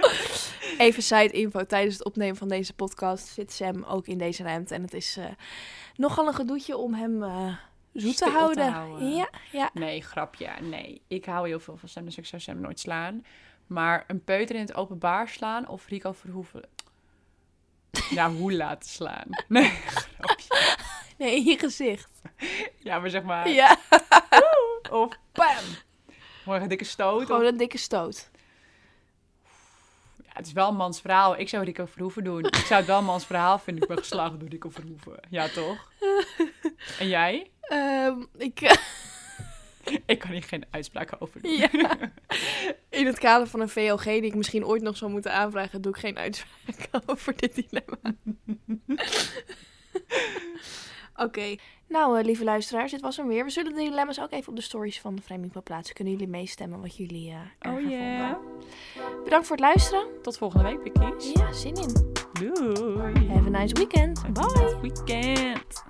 Even 0.77 1.03
side 1.03 1.29
info. 1.31 1.65
Tijdens 1.65 1.93
het 1.97 2.05
opnemen 2.05 2.35
van 2.35 2.47
deze 2.47 2.73
podcast 2.73 3.27
zit 3.27 3.51
Sam 3.51 3.83
ook 3.83 4.07
in 4.07 4.17
deze 4.17 4.43
ruimte. 4.43 4.73
En 4.75 4.81
het 4.81 4.93
is 4.93 5.17
eh, 5.17 5.25
nogal 5.95 6.27
een 6.27 6.33
gedoetje 6.33 6.77
om 6.77 6.93
hem 6.93 7.23
eh 7.23 7.55
zoet 7.93 8.17
te 8.17 8.23
Stil 8.25 8.27
te 8.31 8.33
houden. 8.37 8.71
houden. 8.71 9.09
Ja, 9.15 9.29
ja. 9.51 9.69
Nee, 9.73 10.01
grapje. 10.01 10.49
Nee, 10.61 11.01
ik 11.07 11.25
hou 11.25 11.47
heel 11.47 11.59
veel 11.59 11.77
van 11.77 11.89
Sam, 11.89 12.05
dus 12.05 12.17
ik 12.17 12.25
zou 12.25 12.41
Sam 12.41 12.59
nooit 12.59 12.79
slaan. 12.79 13.25
Maar 13.67 14.03
een 14.07 14.23
peuter 14.23 14.55
in 14.55 14.61
het 14.61 14.75
openbaar 14.75 15.27
slaan 15.27 15.67
of 15.67 15.87
Rico 15.87 16.11
Verhoeven... 16.11 16.61
Ja, 18.17 18.31
hoe 18.31 18.53
laten 18.53 18.89
slaan? 18.89 19.27
Nee, 19.47 19.69
grapje. 20.19 20.77
Nee, 21.17 21.35
in 21.35 21.43
je 21.43 21.57
gezicht. 21.57 22.09
Ja, 22.79 22.99
maar 22.99 23.09
zeg 23.09 23.23
maar... 23.23 23.49
Ja, 23.49 23.77
Of 24.91 25.09
bam! 25.33 25.63
Gewoon 26.43 26.61
een 26.61 26.67
dikke 26.67 26.83
stoot. 26.83 27.25
gewoon 27.25 27.41
Of, 27.41 27.47
een 27.47 27.57
dikke 27.57 27.77
stoot. 27.77 28.29
ja, 30.17 30.29
het 30.33 30.47
is 30.47 30.53
wel 30.53 30.67
een 30.69 30.75
mans 30.75 31.01
verhaal. 31.01 31.37
Ik 31.39 31.49
zou 31.49 31.63
Rico 31.63 31.85
Verhoeven 31.85 32.23
doen. 32.23 32.45
Ik 32.45 32.55
zou 32.55 32.75
het 32.79 32.85
wel 32.85 32.97
een 32.97 33.05
mans 33.05 33.25
verhaal 33.25 33.59
vinden. 33.59 33.83
Ik 33.83 33.89
ben 33.89 33.97
geslagen 33.97 34.39
door 34.39 34.49
Rico 34.49 34.69
Verhoeven. 34.69 35.19
Ja, 35.29 35.47
toch? 35.47 35.91
En 36.99 37.07
jij? 37.07 37.51
Ehm, 37.61 38.23
ik, 38.37 38.59
ik 40.05 40.19
kan 40.19 40.31
hier 40.31 40.43
geen 40.43 40.65
uitspraken 40.69 41.21
over 41.21 41.41
doen. 41.41 41.51
Ja. 41.51 41.69
In 42.89 43.05
het 43.05 43.19
kader 43.19 43.47
van 43.47 43.59
een 43.59 43.69
VLG 43.69 44.03
die 44.03 44.21
ik 44.21 44.35
misschien 44.35 44.65
ooit 44.65 44.81
nog 44.81 44.97
zou 44.97 45.11
moeten 45.11 45.33
aanvragen, 45.33 45.81
doe 45.81 45.91
ik 45.91 45.99
geen 45.99 46.17
uitspraak 46.17 46.89
over 47.05 47.35
dit 47.35 47.55
dilemma. 47.55 48.15
Oké, 51.15 51.55
nou 51.87 52.19
eh, 52.19 52.25
lieve 52.25 52.43
luisteraars, 52.43 52.91
dit 52.91 53.01
was 53.01 53.17
hem 53.17 53.27
weer. 53.27 53.43
We 53.43 53.49
zullen 53.49 53.73
de 53.73 53.79
dilemma's 53.79 54.19
ook 54.19 54.31
even 54.31 54.49
op 54.49 54.55
de 54.55 54.61
stories 54.61 54.99
van 54.99 55.21
Framing 55.23 55.63
plaatsen. 55.63 55.95
Kunnen 55.95 56.13
jullie 56.13 56.27
meestemmen 56.27 56.81
wat 56.81 56.97
jullie 56.97 57.31
erger 57.59 57.83
Oh 57.83 57.89
yeah. 57.89 58.33
vonden. 58.33 59.23
Bedankt 59.23 59.47
voor 59.47 59.55
het 59.55 59.65
luisteren. 59.65 60.07
Tot 60.21 60.37
volgende 60.37 60.63
week, 60.63 60.83
Pickies. 60.83 61.31
Ja, 61.31 61.53
zin 61.53 61.75
in. 61.75 62.13
Doei. 62.33 63.27
Have 63.27 63.47
a 63.47 63.59
nice 63.59 63.73
weekend. 63.73 64.33
Bye. 64.33 64.77
Weekend. 64.81 65.83